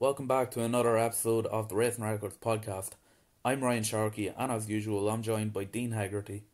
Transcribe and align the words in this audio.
Welcome 0.00 0.26
back 0.26 0.50
to 0.52 0.62
another 0.62 0.96
episode 0.96 1.44
of 1.48 1.68
the 1.68 1.74
Racing 1.74 2.04
Records 2.04 2.38
podcast. 2.38 2.92
I'm 3.44 3.62
Ryan 3.62 3.82
Sharkey, 3.82 4.28
and 4.28 4.50
as 4.50 4.66
usual, 4.66 5.10
I'm 5.10 5.22
joined 5.22 5.52
by 5.52 5.64
Dean 5.64 5.90
Haggerty. 5.90 6.44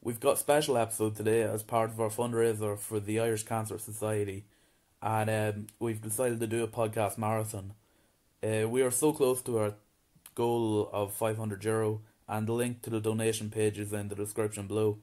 We've 0.00 0.18
got 0.18 0.36
a 0.36 0.38
special 0.38 0.78
episode 0.78 1.14
today 1.14 1.42
as 1.42 1.62
part 1.62 1.90
of 1.90 2.00
our 2.00 2.08
fundraiser 2.08 2.78
for 2.78 2.98
the 2.98 3.20
Irish 3.20 3.42
Cancer 3.42 3.76
Society, 3.76 4.46
and 5.02 5.28
um, 5.28 5.66
we've 5.78 6.00
decided 6.00 6.40
to 6.40 6.46
do 6.46 6.64
a 6.64 6.68
podcast 6.68 7.18
marathon. 7.18 7.74
Uh, 8.42 8.66
we 8.66 8.80
are 8.80 8.90
so 8.90 9.12
close 9.12 9.42
to 9.42 9.58
our 9.58 9.74
goal 10.34 10.88
of 10.90 11.12
500 11.12 11.62
euro, 11.64 12.00
and 12.26 12.46
the 12.46 12.54
link 12.54 12.80
to 12.80 12.88
the 12.88 12.98
donation 12.98 13.50
page 13.50 13.78
is 13.78 13.92
in 13.92 14.08
the 14.08 14.14
description 14.14 14.66
below. 14.66 14.96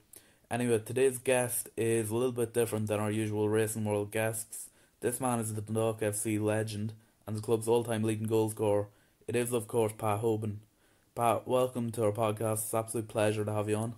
Anyway, 0.49 0.79
today's 0.79 1.19
guest 1.19 1.69
is 1.77 2.09
a 2.09 2.15
little 2.15 2.31
bit 2.31 2.55
different 2.55 2.87
than 2.87 2.99
our 2.99 3.11
usual 3.11 3.49
Racing 3.49 3.85
World 3.85 4.09
guests. 4.09 4.71
This 5.01 5.21
man 5.21 5.39
is 5.39 5.53
the 5.53 5.61
Dundalk 5.61 6.01
FC 6.01 6.41
legend 6.41 6.93
and 7.25 7.37
the 7.37 7.41
club's 7.41 7.67
all-time 7.67 8.03
leading 8.03 8.27
goal 8.27 8.49
scorer. 8.49 8.87
It 9.27 9.35
is, 9.35 9.53
of 9.53 9.67
course, 9.67 9.93
Pat 9.97 10.21
Hoban. 10.21 10.57
Pat, 11.15 11.47
welcome 11.47 11.91
to 11.91 12.05
our 12.05 12.11
podcast. 12.11 12.63
It's 12.63 12.73
an 12.73 12.79
absolute 12.79 13.07
pleasure 13.07 13.45
to 13.45 13.53
have 13.53 13.69
you 13.69 13.75
on. 13.75 13.95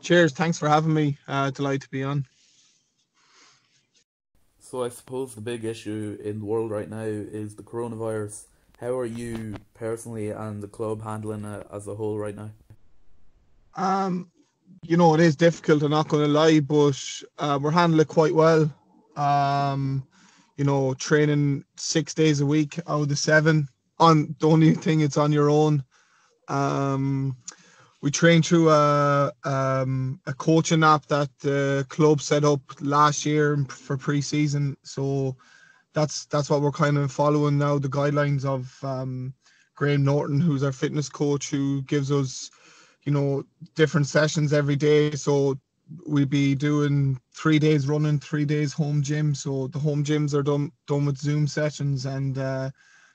Cheers. 0.00 0.32
Thanks 0.32 0.58
for 0.58 0.68
having 0.68 0.94
me. 0.94 1.18
Uh, 1.26 1.50
delighted 1.50 1.82
to 1.82 1.90
be 1.90 2.02
on. 2.02 2.26
So 4.60 4.84
I 4.84 4.88
suppose 4.88 5.34
the 5.34 5.40
big 5.40 5.64
issue 5.64 6.16
in 6.22 6.38
the 6.38 6.44
world 6.44 6.70
right 6.70 6.88
now 6.88 7.02
is 7.02 7.56
the 7.56 7.62
coronavirus. 7.62 8.44
How 8.78 8.96
are 8.98 9.06
you 9.06 9.56
personally 9.74 10.30
and 10.30 10.62
the 10.62 10.68
club 10.68 11.02
handling 11.02 11.44
it 11.44 11.66
as 11.72 11.88
a 11.88 11.94
whole 11.94 12.18
right 12.18 12.36
now? 12.36 12.50
Um, 13.76 14.30
you 14.82 14.96
know, 14.96 15.14
it 15.14 15.20
is 15.20 15.36
difficult. 15.36 15.82
I'm 15.82 15.90
not 15.90 16.08
going 16.08 16.24
to 16.24 16.30
lie, 16.30 16.60
but 16.60 17.22
uh, 17.38 17.58
we're 17.60 17.72
handling 17.72 18.00
it 18.00 18.08
quite 18.08 18.34
well. 18.34 18.72
Um, 19.16 20.06
you 20.60 20.66
know, 20.66 20.92
training 20.92 21.64
six 21.76 22.12
days 22.12 22.42
a 22.42 22.46
week 22.46 22.78
out 22.86 23.00
of 23.00 23.08
the 23.08 23.16
seven. 23.16 23.66
On 23.98 24.36
the 24.40 24.46
only 24.46 24.74
thing, 24.74 25.00
it's 25.00 25.16
on 25.16 25.32
your 25.32 25.48
own. 25.48 25.82
Um, 26.48 27.34
we 28.02 28.10
train 28.10 28.42
through 28.42 28.68
a 28.68 29.32
um, 29.44 30.20
a 30.26 30.34
coaching 30.34 30.84
app 30.84 31.06
that 31.06 31.30
the 31.38 31.86
club 31.88 32.20
set 32.20 32.44
up 32.44 32.60
last 32.82 33.24
year 33.24 33.64
for 33.70 33.96
pre-season. 33.96 34.76
So 34.82 35.34
that's 35.94 36.26
that's 36.26 36.50
what 36.50 36.60
we're 36.60 36.72
kind 36.72 36.98
of 36.98 37.10
following 37.10 37.56
now. 37.56 37.78
The 37.78 37.88
guidelines 37.88 38.44
of 38.44 38.84
um, 38.84 39.32
Graham 39.76 40.04
Norton, 40.04 40.40
who's 40.40 40.62
our 40.62 40.72
fitness 40.72 41.08
coach, 41.08 41.48
who 41.48 41.80
gives 41.84 42.12
us, 42.12 42.50
you 43.04 43.12
know, 43.12 43.44
different 43.76 44.08
sessions 44.08 44.52
every 44.52 44.76
day. 44.76 45.12
So 45.12 45.58
we'll 46.06 46.26
be 46.26 46.54
doing 46.54 47.20
three 47.34 47.58
days 47.58 47.86
running, 47.86 48.18
three 48.18 48.44
days 48.44 48.72
home 48.72 49.02
gym. 49.02 49.34
So 49.34 49.68
the 49.68 49.78
home 49.78 50.04
gyms 50.04 50.34
are 50.34 50.42
done 50.42 50.72
done 50.86 51.06
with 51.06 51.18
Zoom 51.18 51.46
sessions, 51.46 52.06
and 52.06 52.38
uh, 52.38 52.70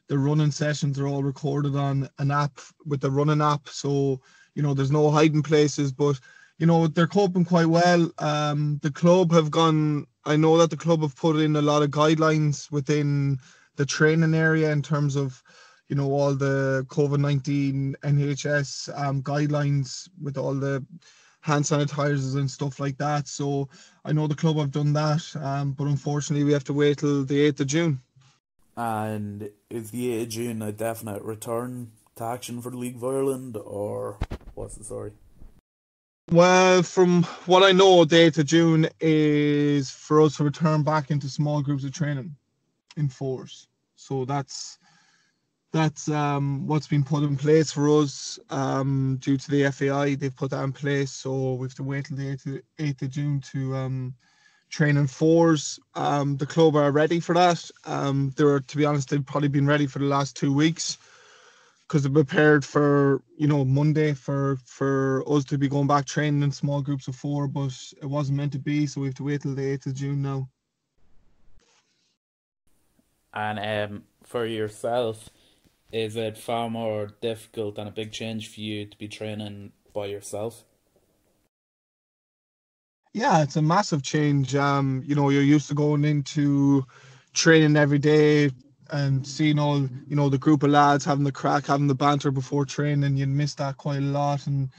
the 0.08 0.18
running 0.18 0.52
sessions 0.52 1.00
are 1.00 1.08
all 1.08 1.24
recorded 1.24 1.76
on 1.76 2.10
an 2.20 2.32
app 2.32 2.60
with 2.86 3.02
the 3.02 3.12
running 3.12 3.42
app. 3.42 3.70
So 3.70 4.22
you 4.56 4.64
know, 4.64 4.74
there's 4.74 4.92
no 4.92 5.12
hiding 5.12 5.44
places, 5.44 5.92
but 5.92 6.20
you 6.58 6.66
know 6.66 6.88
they're 6.88 7.08
coping 7.08 7.46
quite 7.46 7.68
well. 7.68 8.10
Um, 8.20 8.80
the 8.82 8.92
club 8.92 9.32
have 9.32 9.52
gone. 9.52 10.08
I 10.26 10.36
know 10.36 10.58
that 10.58 10.70
the 10.70 10.78
club 10.78 11.02
have 11.02 11.16
put 11.16 11.36
in 11.38 11.56
a 11.56 11.62
lot 11.62 11.84
of 11.84 11.92
guidelines 11.92 12.72
within 12.72 13.38
the 13.76 13.86
training 13.86 14.34
area 14.34 14.72
in 14.72 14.82
terms 14.82 15.16
of 15.16 15.44
you 15.90 15.96
know 15.96 16.12
all 16.12 16.34
the 16.34 16.86
COVID 16.88 17.20
nineteen 17.20 17.96
NHS 18.04 18.90
um, 18.98 19.22
guidelines 19.22 20.10
with 20.22 20.38
all 20.38 20.54
the 20.56 20.86
hand 21.46 21.64
sanitizers 21.64 22.36
and 22.38 22.50
stuff 22.50 22.80
like 22.80 22.98
that. 22.98 23.28
So 23.28 23.70
I 24.04 24.14
know 24.14 24.26
the 24.26 24.34
club 24.34 24.58
have 24.58 24.72
done 24.72 24.94
that, 24.94 25.24
um, 25.40 25.74
but 25.74 25.86
unfortunately 25.86 26.44
we 26.44 26.54
have 26.54 26.64
to 26.64 26.74
wait 26.74 26.98
till 26.98 27.24
the 27.24 27.40
eighth 27.40 27.60
of 27.60 27.68
June. 27.68 28.02
And 28.76 29.52
is 29.70 29.92
the 29.92 30.12
eighth 30.12 30.24
of 30.24 30.30
June 30.30 30.62
a 30.64 30.72
definite 30.72 31.22
return 31.22 31.92
to 32.16 32.24
action 32.24 32.64
for 32.64 32.72
the 32.72 32.78
League 32.78 32.96
of 32.96 33.04
Ireland, 33.04 33.58
or 33.58 34.18
what's 34.56 34.76
the 34.76 34.84
story? 34.84 35.12
Well, 36.32 36.82
from 36.82 37.22
what 37.46 37.62
I 37.62 37.72
know, 37.72 38.06
the 38.06 38.16
8th 38.16 38.40
of 38.40 38.46
June 38.48 38.90
is 39.00 39.92
for 39.92 40.22
us 40.22 40.38
to 40.38 40.44
return 40.44 40.82
back 40.82 41.12
into 41.12 41.30
small 41.30 41.62
groups 41.62 41.84
of 41.84 41.92
training 41.92 42.36
in 42.98 43.08
force. 43.08 43.68
So 43.96 44.26
that's 44.26 44.80
that's 45.76 46.08
um, 46.08 46.66
what's 46.66 46.88
been 46.88 47.04
put 47.04 47.24
in 47.24 47.36
place 47.36 47.70
for 47.70 47.90
us 47.90 48.40
um, 48.50 49.18
due 49.20 49.36
to 49.36 49.52
the 49.52 49.70
FAI. 49.70 50.16
They've 50.16 50.34
put 50.34 50.52
that 50.52 50.64
in 50.64 50.72
place, 50.72 51.12
so 51.12 51.56
we 51.56 51.66
have 51.66 51.76
to 51.76 51.84
wait 51.84 52.06
till 52.06 52.16
the 52.16 52.24
8th 52.24 52.46
of, 52.46 52.62
8th 52.80 53.10
June 53.10 53.42
to 53.52 53.76
um, 53.76 54.16
train 54.70 54.96
in 54.96 55.06
fours. 55.06 55.78
Um, 55.94 56.38
the 56.38 56.46
club 56.46 56.78
are 56.78 56.94
ready 56.94 57.20
for 57.20 57.36
that. 57.36 57.70
Um, 57.84 58.34
they're, 58.38 58.62
to 58.62 58.78
be 58.78 58.86
honest, 58.86 59.10
they've 59.10 59.26
probably 59.26 59.50
been 59.50 59.68
ready 59.68 59.86
for 59.86 60.00
the 60.00 60.06
last 60.06 60.38
two 60.38 60.54
weeks 60.54 60.98
because 61.86 62.04
they're 62.04 62.24
prepared 62.24 62.64
for 62.64 63.22
you 63.38 63.48
know 63.48 63.66
Monday 63.66 64.14
for 64.14 64.58
for 64.66 65.26
us 65.28 65.44
to 65.44 65.58
be 65.58 65.68
going 65.68 65.88
back 65.88 66.06
training 66.06 66.42
in 66.42 66.54
small 66.54 66.82
groups 66.82 67.10
of 67.10 67.18
four, 67.18 67.50
but 67.50 67.76
it 68.02 68.06
wasn't 68.06 68.38
meant 68.38 68.54
to 68.54 68.60
be, 68.60 68.88
so 68.88 69.02
we 69.02 69.08
have 69.08 69.16
to 69.16 69.26
wait 69.26 69.42
till 69.42 69.54
the 69.54 69.72
eighth 69.74 69.88
of 69.88 69.94
June 69.94 70.22
now. 70.22 70.48
And 73.34 73.92
um, 73.92 74.04
for 74.24 74.46
yourself, 74.46 75.30
is 75.92 76.16
it 76.16 76.38
far 76.38 76.70
more 76.70 77.10
difficult 77.22 77.78
and 77.78 77.88
a 77.88 77.92
big 77.92 78.12
change 78.12 78.54
for 78.54 78.60
you 78.60 78.86
to 78.86 78.98
be 78.98 79.08
training 79.08 79.72
by 79.94 80.08
yourself? 80.08 80.66
Yeah, 83.14 83.42
it's 83.44 83.56
a 83.56 83.62
massive 83.62 84.04
change. 84.04 84.56
Um, 84.56 85.02
you 85.06 85.16
know, 85.16 85.30
you're 85.30 85.42
used 85.42 85.70
to 85.70 85.74
going 85.74 86.04
into 86.04 86.86
training 87.34 87.78
every 87.78 88.00
day, 88.00 88.52
and 88.92 89.26
seeing 89.26 89.58
all 89.58 89.80
you 90.08 90.16
know 90.16 90.30
the 90.30 90.38
group 90.38 90.64
of 90.64 90.70
lads 90.70 91.06
having 91.06 91.24
the 91.24 91.32
crack, 91.32 91.66
having 91.68 91.88
the 91.88 91.96
banter 91.96 92.32
before 92.32 92.66
training, 92.66 93.18
you 93.18 93.28
miss 93.28 93.56
that 93.56 93.78
quite 93.78 94.00
a 94.00 94.02
lot, 94.02 94.48
and 94.48 94.70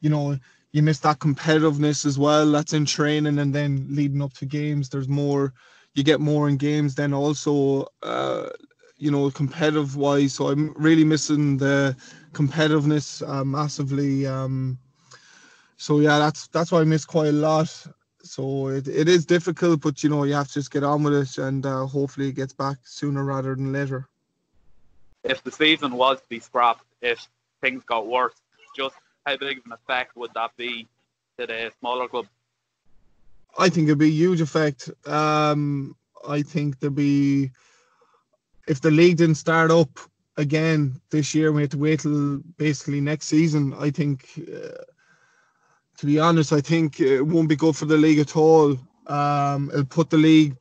you 0.00 0.10
know 0.10 0.36
you 0.72 0.82
miss 0.82 0.98
that 1.00 1.20
competitiveness 1.20 2.04
as 2.04 2.18
well. 2.18 2.50
That's 2.50 2.72
in 2.72 2.84
training, 2.84 3.38
and 3.38 3.54
then 3.54 3.86
leading 3.90 4.22
up 4.22 4.32
to 4.34 4.46
games, 4.46 4.88
there's 4.88 5.08
more. 5.08 5.54
You 5.94 6.02
get 6.02 6.20
more 6.20 6.48
in 6.48 6.56
games 6.56 6.96
then 6.96 7.14
also, 7.14 7.86
uh, 8.02 8.48
you 9.04 9.10
know, 9.10 9.30
competitive 9.30 9.96
wise. 9.96 10.34
So 10.34 10.48
I'm 10.48 10.72
really 10.74 11.04
missing 11.04 11.58
the 11.58 11.96
competitiveness 12.32 13.26
uh, 13.28 13.44
massively. 13.44 14.26
Um, 14.26 14.78
so 15.76 16.00
yeah, 16.00 16.18
that's 16.18 16.48
that's 16.48 16.72
why 16.72 16.80
I 16.80 16.84
miss 16.84 17.04
quite 17.04 17.28
a 17.28 17.32
lot 17.32 17.86
so 18.24 18.68
it, 18.68 18.88
it 18.88 19.08
is 19.08 19.26
difficult, 19.26 19.82
but 19.82 20.02
you 20.02 20.08
know 20.08 20.24
you 20.24 20.32
have 20.34 20.48
to 20.48 20.54
just 20.54 20.70
get 20.70 20.82
on 20.82 21.02
with 21.02 21.14
it, 21.14 21.38
and 21.38 21.64
uh, 21.64 21.86
hopefully 21.86 22.28
it 22.28 22.32
gets 22.32 22.52
back 22.52 22.78
sooner 22.84 23.22
rather 23.22 23.54
than 23.54 23.72
later. 23.72 24.08
If 25.22 25.42
the 25.44 25.52
season 25.52 25.92
was 25.92 26.20
to 26.20 26.28
be 26.28 26.40
scrapped, 26.40 26.84
if 27.02 27.26
things 27.60 27.82
got 27.84 28.06
worse, 28.06 28.34
just 28.76 28.94
how 29.26 29.36
big 29.36 29.58
of 29.58 29.66
an 29.66 29.72
effect 29.72 30.16
would 30.16 30.30
that 30.34 30.56
be 30.56 30.88
to 31.38 31.46
the 31.46 31.70
smaller 31.80 32.08
club? 32.08 32.26
I 33.58 33.68
think 33.68 33.88
it'd 33.88 33.98
be 33.98 34.08
a 34.08 34.10
huge 34.10 34.40
effect. 34.40 34.90
Um, 35.06 35.94
I 36.26 36.42
think 36.42 36.80
there'd 36.80 36.94
be 36.94 37.50
if 38.66 38.80
the 38.80 38.90
league 38.90 39.18
didn't 39.18 39.36
start 39.36 39.70
up 39.70 39.98
again 40.36 41.00
this 41.10 41.34
year, 41.34 41.52
we 41.52 41.62
had 41.62 41.70
to 41.72 41.78
wait 41.78 42.00
till 42.00 42.38
basically 42.56 43.00
next 43.00 43.26
season. 43.26 43.74
I 43.78 43.90
think. 43.90 44.28
Uh, 44.38 44.82
to 45.98 46.06
be 46.06 46.18
honest, 46.18 46.52
I 46.52 46.60
think 46.60 47.00
it 47.00 47.22
won't 47.22 47.48
be 47.48 47.56
good 47.56 47.76
for 47.76 47.84
the 47.84 47.96
league 47.96 48.18
at 48.18 48.36
all. 48.36 48.76
Um, 49.06 49.70
it'll 49.72 49.84
put 49.84 50.10
the 50.10 50.16
league 50.16 50.56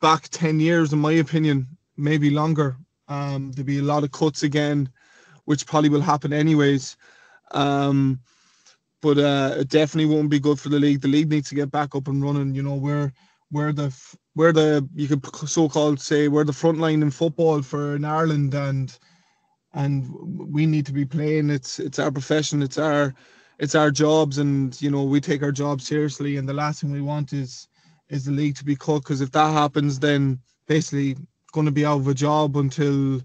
back 0.00 0.28
10 0.28 0.60
years, 0.60 0.92
in 0.92 0.98
my 0.98 1.12
opinion, 1.12 1.66
maybe 1.96 2.30
longer. 2.30 2.76
Um, 3.08 3.52
there'll 3.52 3.66
be 3.66 3.78
a 3.78 3.82
lot 3.82 4.04
of 4.04 4.12
cuts 4.12 4.42
again, 4.42 4.90
which 5.44 5.66
probably 5.66 5.88
will 5.88 6.00
happen 6.00 6.32
anyways. 6.32 6.96
Um, 7.52 8.20
but 9.00 9.18
uh, 9.18 9.54
it 9.58 9.68
definitely 9.68 10.12
won't 10.14 10.30
be 10.30 10.40
good 10.40 10.58
for 10.58 10.68
the 10.68 10.80
league. 10.80 11.00
The 11.00 11.08
league 11.08 11.30
needs 11.30 11.48
to 11.50 11.54
get 11.54 11.70
back 11.70 11.94
up 11.94 12.08
and 12.08 12.22
running. 12.22 12.54
You 12.54 12.62
know, 12.62 12.74
we're 12.74 13.12
we're 13.50 13.72
the 13.72 13.96
we're 14.34 14.52
the 14.52 14.88
you 14.94 15.08
could 15.08 15.24
so-called 15.48 16.00
say 16.00 16.28
we're 16.28 16.44
the 16.44 16.52
front 16.52 16.78
line 16.78 17.02
in 17.02 17.10
football 17.10 17.62
for 17.62 17.96
in 17.96 18.04
Ireland, 18.04 18.54
and 18.54 18.96
and 19.74 20.08
we 20.52 20.66
need 20.66 20.86
to 20.86 20.92
be 20.92 21.04
playing. 21.04 21.50
It's 21.50 21.78
it's 21.78 21.98
our 21.98 22.10
profession. 22.10 22.62
It's 22.62 22.78
our 22.78 23.14
it's 23.58 23.74
our 23.74 23.90
jobs. 23.90 24.38
And 24.38 24.80
you 24.82 24.90
know 24.90 25.04
we 25.04 25.20
take 25.20 25.42
our 25.42 25.52
job 25.52 25.80
seriously. 25.80 26.36
And 26.36 26.48
the 26.48 26.54
last 26.54 26.80
thing 26.80 26.92
we 26.92 27.02
want 27.02 27.32
is 27.32 27.68
is 28.08 28.24
the 28.24 28.32
league 28.32 28.56
to 28.56 28.64
be 28.64 28.76
cut. 28.76 29.00
Because 29.00 29.20
if 29.20 29.30
that 29.32 29.52
happens 29.52 29.98
then 29.98 30.40
basically 30.66 31.16
going 31.52 31.66
to 31.66 31.72
be 31.72 31.86
out 31.86 32.00
of 32.00 32.08
a 32.08 32.14
job 32.14 32.56
until 32.56 33.20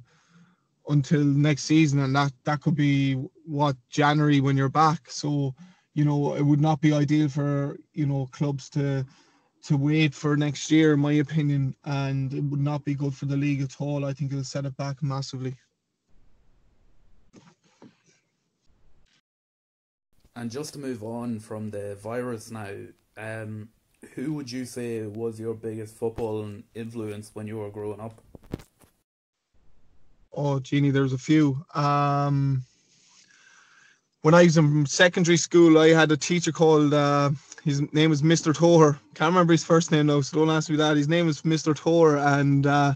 until 0.90 1.24
next 1.24 1.64
season. 1.64 2.00
And 2.00 2.16
that 2.16 2.32
that 2.44 2.62
could 2.62 2.76
be 2.76 3.16
what 3.46 3.76
January 3.90 4.40
when 4.42 4.58
you're 4.58 4.70
back. 4.70 5.10
So 5.10 5.56
you 5.94 6.06
know 6.06 6.36
it 6.36 6.44
would 6.44 6.62
not 6.62 6.80
be 6.80 6.94
ideal 6.94 7.28
for 7.28 7.78
you 7.94 8.06
know 8.06 8.28
clubs 8.32 8.70
to 8.72 9.06
to 9.64 9.78
wait 9.78 10.14
for 10.14 10.36
next 10.36 10.72
year 10.72 10.94
in 10.94 11.00
my 11.00 11.14
opinion 11.14 11.76
and 11.86 12.34
it 12.34 12.44
would 12.44 12.60
not 12.60 12.84
be 12.84 12.94
good 12.94 13.14
for 13.14 13.26
the 13.26 13.38
league 13.38 13.62
at 13.62 13.80
all 13.80 14.06
I 14.06 14.14
think 14.14 14.32
it'll 14.32 14.44
set 14.44 14.66
it 14.66 14.76
back 14.78 15.02
massively 15.02 15.56
And 20.36 20.50
just 20.50 20.74
to 20.74 20.80
move 20.80 21.04
on 21.04 21.40
from 21.40 21.72
the 21.72 21.98
virus 22.02 22.52
now, 22.52 22.70
um, 23.18 23.70
who 24.16 24.34
would 24.34 24.50
you 24.50 24.66
say 24.66 25.06
was 25.06 25.40
your 25.40 25.54
biggest 25.54 25.96
football 25.96 26.50
influence 26.74 27.32
when 27.34 27.48
you 27.48 27.58
were 27.58 27.70
growing 27.70 28.00
up? 28.00 28.22
Oh, 30.34 30.60
Jeannie, 30.60 30.92
there's 30.92 31.14
a 31.14 31.18
few. 31.18 31.64
Um, 31.76 32.64
when 34.22 34.34
I 34.34 34.44
was 34.44 34.58
in 34.58 34.86
secondary 34.86 35.38
school, 35.38 35.78
I 35.78 35.90
had 35.90 36.12
a 36.12 36.18
teacher 36.18 36.52
called. 36.52 36.94
Uh, 36.94 37.32
his 37.64 37.82
name 37.94 38.10
was 38.10 38.22
Mr. 38.22 38.56
Tor. 38.56 39.00
Can't 39.14 39.32
remember 39.32 39.54
his 39.54 39.64
first 39.64 39.92
name 39.92 40.08
though, 40.08 40.22
so 40.22 40.38
don't 40.38 40.50
ask 40.50 40.70
me 40.70 40.76
that. 40.78 40.98
His 40.98 41.08
name 41.08 41.28
was 41.28 41.44
Mr. 41.44 41.76
Tor, 41.76 42.18
and 42.18 42.66
uh, 42.66 42.94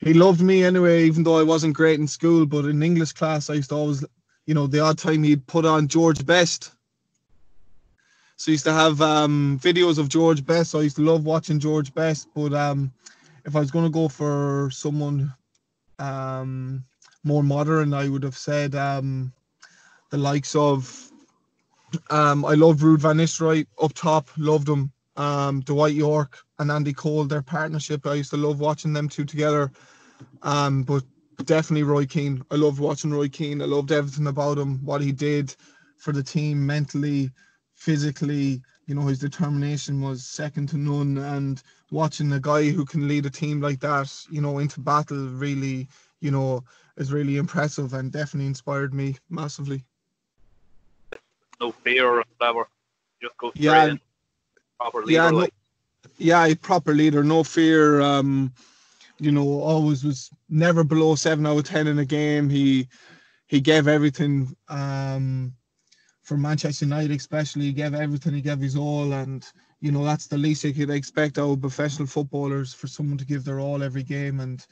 he 0.00 0.14
loved 0.14 0.40
me 0.40 0.64
anyway, 0.64 1.04
even 1.04 1.22
though 1.22 1.38
I 1.38 1.42
wasn't 1.42 1.74
great 1.74 2.00
in 2.00 2.06
school. 2.06 2.46
But 2.46 2.66
in 2.66 2.82
English 2.82 3.12
class, 3.12 3.48
I 3.48 3.54
used 3.54 3.70
to 3.70 3.76
always, 3.76 4.04
you 4.46 4.54
know, 4.54 4.66
the 4.66 4.80
odd 4.80 4.98
time 4.98 5.22
he'd 5.22 5.46
put 5.46 5.64
on 5.64 5.88
George 5.88 6.24
Best. 6.24 6.72
So 8.36 8.50
I 8.50 8.52
used 8.52 8.64
to 8.64 8.72
have 8.72 9.00
um, 9.00 9.58
videos 9.62 9.98
of 9.98 10.08
George 10.08 10.44
Best. 10.44 10.70
So 10.70 10.80
I 10.80 10.82
used 10.82 10.96
to 10.96 11.02
love 11.02 11.24
watching 11.24 11.60
George 11.60 11.94
Best. 11.94 12.28
But 12.34 12.52
um, 12.52 12.92
if 13.44 13.56
I 13.56 13.60
was 13.60 13.70
going 13.70 13.84
to 13.84 13.90
go 13.90 14.08
for 14.08 14.70
someone 14.72 15.32
um, 15.98 16.84
more 17.24 17.42
modern, 17.42 17.94
I 17.94 18.08
would 18.08 18.22
have 18.22 18.36
said 18.36 18.74
um, 18.74 19.32
the 20.10 20.18
likes 20.18 20.54
of 20.54 21.09
um, 22.10 22.44
I 22.44 22.54
love 22.54 22.78
Ruud 22.78 22.98
van 22.98 23.16
Nistelrooy 23.16 23.66
up 23.82 23.92
top, 23.94 24.28
loved 24.36 24.68
him. 24.68 24.92
Um, 25.16 25.60
Dwight 25.60 25.94
Yorke 25.94 26.38
and 26.58 26.70
Andy 26.70 26.92
Cole, 26.92 27.24
their 27.24 27.42
partnership, 27.42 28.06
I 28.06 28.14
used 28.14 28.30
to 28.30 28.36
love 28.36 28.60
watching 28.60 28.92
them 28.92 29.08
two 29.08 29.24
together. 29.24 29.70
Um, 30.42 30.82
but 30.82 31.04
definitely 31.44 31.82
Roy 31.82 32.06
Keane. 32.06 32.42
I 32.50 32.54
loved 32.54 32.78
watching 32.78 33.10
Roy 33.10 33.28
Keane. 33.28 33.60
I 33.60 33.66
loved 33.66 33.92
everything 33.92 34.28
about 34.28 34.58
him, 34.58 34.84
what 34.84 35.00
he 35.00 35.12
did 35.12 35.54
for 35.98 36.12
the 36.12 36.22
team 36.22 36.64
mentally, 36.64 37.30
physically. 37.74 38.62
You 38.86 38.94
know, 38.94 39.02
his 39.02 39.18
determination 39.18 40.00
was 40.00 40.24
second 40.24 40.68
to 40.70 40.78
none. 40.78 41.18
And 41.18 41.62
watching 41.90 42.32
a 42.32 42.40
guy 42.40 42.70
who 42.70 42.84
can 42.84 43.08
lead 43.08 43.26
a 43.26 43.30
team 43.30 43.60
like 43.60 43.80
that, 43.80 44.12
you 44.30 44.40
know, 44.40 44.58
into 44.58 44.80
battle 44.80 45.28
really, 45.28 45.88
you 46.20 46.30
know, 46.30 46.64
is 46.96 47.12
really 47.12 47.36
impressive 47.36 47.94
and 47.94 48.12
definitely 48.12 48.46
inspired 48.46 48.94
me 48.94 49.16
massively 49.28 49.84
no 51.60 51.72
fear 51.72 52.06
or 52.06 52.24
whatever. 52.38 52.68
Just 53.22 53.36
go 53.36 53.50
straight 53.50 53.64
Yeah. 53.64 53.86
in. 53.86 54.00
Proper 54.78 55.04
leader. 55.04 55.12
yeah, 55.12 55.30
no, 55.30 55.46
yeah, 56.16 56.54
proper 56.60 56.94
leader, 56.94 57.22
no 57.22 57.44
fear. 57.44 58.00
Um, 58.00 58.52
you 59.18 59.30
know, 59.30 59.60
always 59.60 60.02
was 60.02 60.30
never 60.48 60.82
below 60.82 61.14
seven 61.14 61.46
out 61.46 61.58
of 61.58 61.64
ten 61.64 61.86
in 61.86 61.98
a 61.98 62.04
game. 62.06 62.48
He 62.48 62.88
he 63.46 63.60
gave 63.60 63.88
everything. 63.88 64.56
Um, 64.68 65.54
for 66.22 66.36
Manchester 66.36 66.84
United, 66.84 67.10
especially, 67.16 67.64
he 67.64 67.72
gave 67.72 67.92
everything. 67.92 68.32
He 68.34 68.40
gave 68.40 68.60
his 68.60 68.76
all, 68.76 69.12
and 69.12 69.44
you 69.80 69.90
know 69.92 70.04
that's 70.04 70.28
the 70.28 70.38
least 70.38 70.64
you 70.64 70.72
could 70.72 70.88
expect 70.88 71.38
out 71.38 71.50
of 71.50 71.60
professional 71.60 72.06
footballers 72.06 72.72
for 72.72 72.86
someone 72.86 73.18
to 73.18 73.26
give 73.26 73.44
their 73.44 73.60
all 73.60 73.82
every 73.82 74.04
game. 74.04 74.40
And 74.40 74.64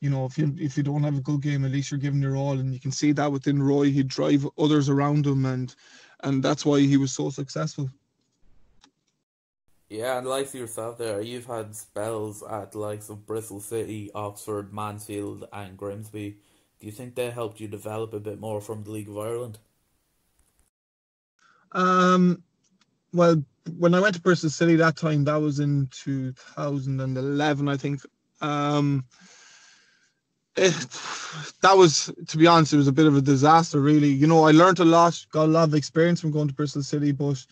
you 0.00 0.10
know, 0.10 0.24
if 0.24 0.36
you 0.38 0.52
if 0.58 0.76
you 0.76 0.82
don't 0.82 1.04
have 1.04 1.18
a 1.18 1.20
good 1.20 1.42
game, 1.42 1.64
at 1.64 1.70
least 1.70 1.90
you're 1.92 2.00
giving 2.00 2.22
your 2.22 2.36
all, 2.36 2.58
and 2.58 2.72
you 2.74 2.80
can 2.80 2.90
see 2.90 3.12
that 3.12 3.30
within 3.30 3.62
Roy. 3.62 3.90
He'd 3.92 4.08
drive 4.08 4.48
others 4.58 4.88
around 4.88 5.26
him, 5.26 5.44
and 5.46 5.72
and 6.22 6.42
that's 6.42 6.64
why 6.64 6.80
he 6.80 6.96
was 6.96 7.12
so 7.12 7.30
successful. 7.30 7.90
Yeah, 9.88 10.16
and 10.16 10.26
like 10.26 10.54
yourself 10.54 10.96
there, 10.96 11.20
you've 11.20 11.44
had 11.44 11.76
spells 11.76 12.42
at 12.42 12.72
the 12.72 12.78
likes 12.78 13.10
of 13.10 13.26
Bristol 13.26 13.60
City, 13.60 14.10
Oxford, 14.14 14.72
Mansfield, 14.72 15.46
and 15.52 15.76
Grimsby. 15.76 16.38
Do 16.80 16.86
you 16.86 16.92
think 16.92 17.14
they 17.14 17.30
helped 17.30 17.60
you 17.60 17.68
develop 17.68 18.14
a 18.14 18.18
bit 18.18 18.40
more 18.40 18.60
from 18.62 18.84
the 18.84 18.90
League 18.90 19.10
of 19.10 19.18
Ireland? 19.18 19.58
Um, 21.72 22.42
well, 23.12 23.44
when 23.76 23.94
I 23.94 24.00
went 24.00 24.14
to 24.14 24.20
Bristol 24.20 24.50
City 24.50 24.76
that 24.76 24.96
time, 24.96 25.24
that 25.24 25.36
was 25.36 25.60
in 25.60 25.88
2011, 25.92 27.68
I 27.68 27.76
think. 27.76 28.00
Um, 28.40 29.04
it, 30.56 30.74
that 31.62 31.76
was, 31.76 32.12
to 32.28 32.36
be 32.36 32.46
honest, 32.46 32.72
it 32.72 32.78
was 32.78 32.88
a 32.88 32.92
bit 32.92 33.06
of 33.06 33.16
a 33.16 33.20
disaster, 33.20 33.80
really. 33.80 34.08
You 34.08 34.26
know, 34.26 34.44
I 34.44 34.50
learned 34.50 34.80
a 34.80 34.84
lot, 34.84 35.24
got 35.32 35.44
a 35.44 35.46
lot 35.46 35.68
of 35.68 35.74
experience 35.74 36.20
from 36.20 36.30
going 36.30 36.48
to 36.48 36.54
Bristol 36.54 36.82
City, 36.82 37.12
but 37.12 37.44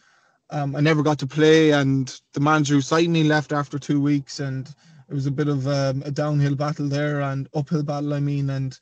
um, 0.50 0.74
I 0.76 0.80
never 0.80 1.02
got 1.02 1.18
to 1.20 1.26
play, 1.26 1.72
and 1.72 2.20
the 2.32 2.40
manager 2.40 2.74
who 2.74 2.80
signed 2.80 3.12
me 3.12 3.24
left 3.24 3.52
after 3.52 3.78
two 3.78 4.00
weeks, 4.00 4.40
and 4.40 4.68
it 5.08 5.14
was 5.14 5.26
a 5.26 5.30
bit 5.30 5.48
of 5.48 5.66
um, 5.66 6.02
a 6.04 6.10
downhill 6.10 6.54
battle 6.54 6.88
there 6.88 7.20
and 7.20 7.48
uphill 7.54 7.82
battle, 7.82 8.14
I 8.14 8.20
mean, 8.20 8.50
and 8.50 8.78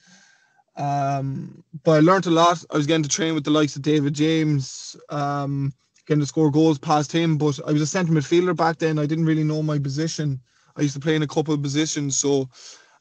um, 0.79 1.65
but 1.83 1.93
I 1.93 2.01
learned 2.01 2.27
a 2.27 2.31
lot. 2.31 2.65
I 2.71 2.77
was 2.77 2.87
getting 2.87 3.03
to 3.03 3.09
train 3.09 3.35
with 3.35 3.45
the 3.45 3.51
likes 3.51 3.75
of 3.75 3.83
David 3.83 4.15
James, 4.15 4.97
um, 5.09 5.73
getting 6.07 6.21
to 6.21 6.27
score 6.27 6.53
goals 6.53 6.79
past 6.79 7.11
him. 7.11 7.37
But 7.37 7.59
I 7.67 7.73
was 7.73 7.83
a 7.83 7.87
centre 7.87 8.13
midfielder 8.13 8.57
back 8.57 8.79
then. 8.79 8.99
I 8.99 9.07
didn't 9.07 9.27
really 9.27 9.43
know 9.43 9.63
my 9.63 9.79
position. 9.79 10.41
I 10.77 10.83
used 10.83 10.95
to 10.95 11.01
play 11.01 11.17
in 11.17 11.23
a 11.23 11.27
couple 11.27 11.53
of 11.53 11.63
positions. 11.63 12.17
So 12.17 12.49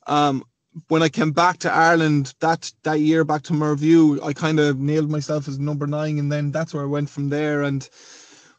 um, 0.07 0.43
when 0.87 1.03
I 1.03 1.09
came 1.09 1.31
back 1.31 1.59
to 1.59 1.71
Ireland 1.71 2.33
that 2.39 2.71
that 2.83 2.99
year, 2.99 3.23
back 3.23 3.43
to 3.43 3.53
Mervue, 3.53 4.21
I 4.21 4.33
kind 4.33 4.59
of 4.59 4.79
nailed 4.79 5.09
myself 5.09 5.47
as 5.47 5.59
number 5.59 5.87
nine, 5.87 6.19
and 6.19 6.31
then 6.31 6.51
that's 6.51 6.73
where 6.73 6.83
I 6.83 6.87
went 6.87 7.09
from 7.09 7.29
there. 7.29 7.63
And 7.63 7.87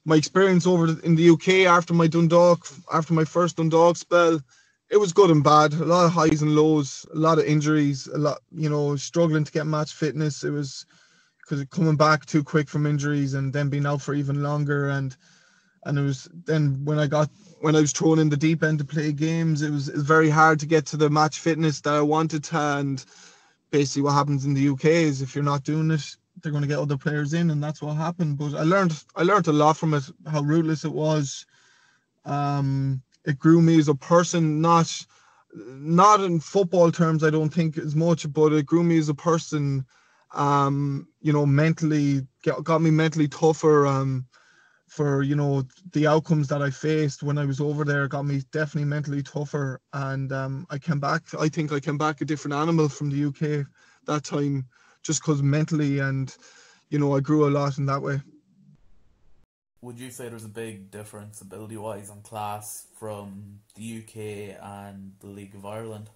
my 0.04 0.16
experience 0.16 0.66
over 0.66 1.00
in 1.02 1.14
the 1.16 1.30
UK 1.30 1.48
after 1.70 1.94
my 1.94 2.06
Dundalk, 2.06 2.66
after 2.92 3.14
my 3.14 3.24
first 3.24 3.56
Dundalk 3.56 3.96
spell, 3.96 4.40
it 4.90 4.96
was 4.96 5.12
good 5.12 5.30
and 5.30 5.44
bad. 5.44 5.74
A 5.74 5.84
lot 5.84 6.06
of 6.06 6.12
highs 6.12 6.42
and 6.42 6.56
lows, 6.56 7.06
a 7.12 7.18
lot 7.18 7.38
of 7.38 7.44
injuries, 7.44 8.06
a 8.06 8.18
lot, 8.18 8.38
you 8.52 8.70
know, 8.70 8.96
struggling 8.96 9.44
to 9.44 9.52
get 9.52 9.66
match 9.66 9.92
fitness. 9.92 10.44
It 10.44 10.50
was 10.50 10.86
because 11.40 11.64
coming 11.66 11.96
back 11.96 12.26
too 12.26 12.42
quick 12.42 12.68
from 12.68 12.86
injuries 12.86 13.34
and 13.34 13.52
then 13.52 13.68
being 13.68 13.86
out 13.86 14.02
for 14.02 14.14
even 14.14 14.42
longer. 14.42 14.88
And 14.88 15.16
and 15.88 15.98
it 15.98 16.02
was 16.02 16.28
then 16.44 16.84
when 16.84 16.98
I 16.98 17.06
got 17.06 17.30
when 17.60 17.74
I 17.74 17.80
was 17.80 17.92
thrown 17.92 18.18
in 18.18 18.28
the 18.28 18.36
deep 18.36 18.62
end 18.62 18.78
to 18.78 18.84
play 18.84 19.10
games, 19.10 19.62
it 19.62 19.70
was, 19.70 19.88
it 19.88 19.96
was 19.96 20.04
very 20.04 20.30
hard 20.30 20.60
to 20.60 20.66
get 20.66 20.86
to 20.86 20.96
the 20.96 21.10
match 21.10 21.40
fitness 21.40 21.80
that 21.80 21.94
I 21.94 22.02
wanted 22.02 22.44
to. 22.44 22.58
And 22.58 23.04
basically, 23.70 24.02
what 24.02 24.12
happens 24.12 24.44
in 24.44 24.54
the 24.54 24.68
UK 24.68 24.84
is 24.84 25.22
if 25.22 25.34
you're 25.34 25.42
not 25.42 25.64
doing 25.64 25.90
it, 25.90 26.16
they're 26.40 26.52
going 26.52 26.62
to 26.62 26.68
get 26.68 26.78
other 26.78 26.98
players 26.98 27.32
in, 27.32 27.50
and 27.50 27.64
that's 27.64 27.82
what 27.82 27.96
happened. 27.96 28.38
But 28.38 28.54
I 28.54 28.62
learned 28.62 29.02
I 29.16 29.22
learned 29.22 29.48
a 29.48 29.52
lot 29.52 29.78
from 29.78 29.94
it. 29.94 30.04
How 30.30 30.42
ruthless 30.42 30.84
it 30.84 30.92
was. 30.92 31.46
Um, 32.26 33.02
it 33.24 33.38
grew 33.38 33.62
me 33.62 33.78
as 33.78 33.88
a 33.88 33.94
person, 33.94 34.60
not 34.60 34.92
not 35.54 36.20
in 36.20 36.38
football 36.38 36.92
terms, 36.92 37.24
I 37.24 37.30
don't 37.30 37.52
think 37.52 37.78
as 37.78 37.96
much, 37.96 38.30
but 38.30 38.52
it 38.52 38.66
grew 38.66 38.82
me 38.82 38.98
as 38.98 39.08
a 39.08 39.14
person. 39.14 39.86
Um, 40.34 41.08
you 41.22 41.32
know, 41.32 41.46
mentally 41.46 42.26
got, 42.44 42.62
got 42.62 42.82
me 42.82 42.90
mentally 42.90 43.28
tougher. 43.28 43.86
Um, 43.86 44.26
for 44.98 45.22
you 45.22 45.36
know 45.36 45.62
the 45.92 46.08
outcomes 46.08 46.48
that 46.48 46.60
I 46.60 46.70
faced 46.70 47.22
when 47.22 47.38
I 47.38 47.44
was 47.44 47.60
over 47.60 47.84
there 47.84 48.08
got 48.08 48.24
me 48.24 48.42
definitely 48.50 48.88
mentally 48.88 49.22
tougher, 49.22 49.80
and 49.92 50.32
um, 50.32 50.66
I 50.70 50.78
came 50.78 50.98
back. 50.98 51.22
I 51.38 51.48
think 51.48 51.70
I 51.70 51.78
came 51.78 51.96
back 51.96 52.20
a 52.20 52.24
different 52.24 52.56
animal 52.56 52.88
from 52.88 53.08
the 53.08 53.26
UK 53.28 53.64
that 54.06 54.24
time, 54.24 54.66
just 55.04 55.22
because 55.22 55.40
mentally 55.40 56.00
and 56.00 56.36
you 56.90 56.98
know 56.98 57.16
I 57.16 57.20
grew 57.20 57.48
a 57.48 57.54
lot 57.60 57.78
in 57.78 57.86
that 57.86 58.02
way. 58.02 58.20
Would 59.82 60.00
you 60.00 60.10
say 60.10 60.28
there's 60.28 60.44
a 60.44 60.48
big 60.66 60.90
difference 60.90 61.42
ability 61.42 61.76
wise 61.76 62.10
and 62.10 62.24
class 62.24 62.88
from 62.98 63.60
the 63.76 63.98
UK 63.98 64.16
and 64.60 65.12
the 65.20 65.28
League 65.28 65.54
of 65.54 65.64
Ireland? 65.64 66.10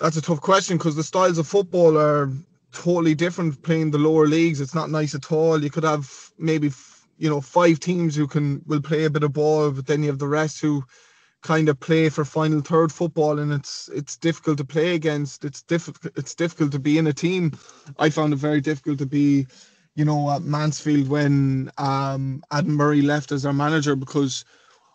That's 0.00 0.16
a 0.16 0.22
tough 0.22 0.40
question 0.40 0.78
because 0.78 0.96
the 0.96 1.04
styles 1.04 1.38
of 1.38 1.46
football 1.46 1.96
are 1.96 2.32
totally 2.74 3.14
different 3.14 3.62
playing 3.62 3.90
the 3.90 3.98
lower 3.98 4.26
leagues. 4.26 4.60
It's 4.60 4.74
not 4.74 4.90
nice 4.90 5.14
at 5.14 5.32
all. 5.32 5.62
You 5.62 5.70
could 5.70 5.84
have 5.84 6.10
maybe 6.38 6.70
you 7.18 7.30
know 7.30 7.40
five 7.40 7.80
teams 7.80 8.14
who 8.16 8.26
can 8.26 8.62
will 8.66 8.82
play 8.82 9.04
a 9.04 9.10
bit 9.10 9.22
of 9.22 9.32
ball, 9.32 9.70
but 9.70 9.86
then 9.86 10.02
you 10.02 10.08
have 10.10 10.18
the 10.18 10.28
rest 10.28 10.60
who 10.60 10.84
kind 11.42 11.68
of 11.68 11.78
play 11.78 12.08
for 12.08 12.24
final 12.24 12.60
third 12.60 12.90
football, 12.92 13.38
and 13.38 13.52
it's 13.52 13.88
it's 13.94 14.16
difficult 14.16 14.58
to 14.58 14.64
play 14.64 14.94
against. 14.94 15.44
It's 15.44 15.62
difficult. 15.62 16.12
It's 16.16 16.34
difficult 16.34 16.72
to 16.72 16.78
be 16.78 16.98
in 16.98 17.06
a 17.06 17.12
team. 17.12 17.52
I 17.98 18.10
found 18.10 18.32
it 18.32 18.36
very 18.36 18.60
difficult 18.60 18.98
to 18.98 19.06
be, 19.06 19.46
you 19.94 20.04
know, 20.04 20.30
at 20.30 20.42
Mansfield 20.42 21.08
when 21.08 21.70
um, 21.78 22.42
Adam 22.50 22.74
Murray 22.74 23.02
left 23.02 23.32
as 23.32 23.46
our 23.46 23.52
manager 23.52 23.96
because 23.96 24.44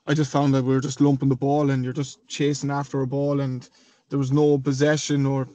I 0.08 0.14
just 0.14 0.32
found 0.32 0.54
that 0.54 0.64
we 0.64 0.74
were 0.74 0.82
just 0.82 1.02
lumping 1.02 1.30
the 1.30 1.36
ball 1.36 1.70
and 1.70 1.84
you're 1.84 1.94
just 1.94 2.28
chasing 2.28 2.72
after 2.72 3.02
a 3.02 3.08
ball 3.08 3.40
and 3.40 3.70
there 4.10 4.20
was 4.20 4.32
no 4.32 4.58
possession 4.58 5.26
or 5.26 5.48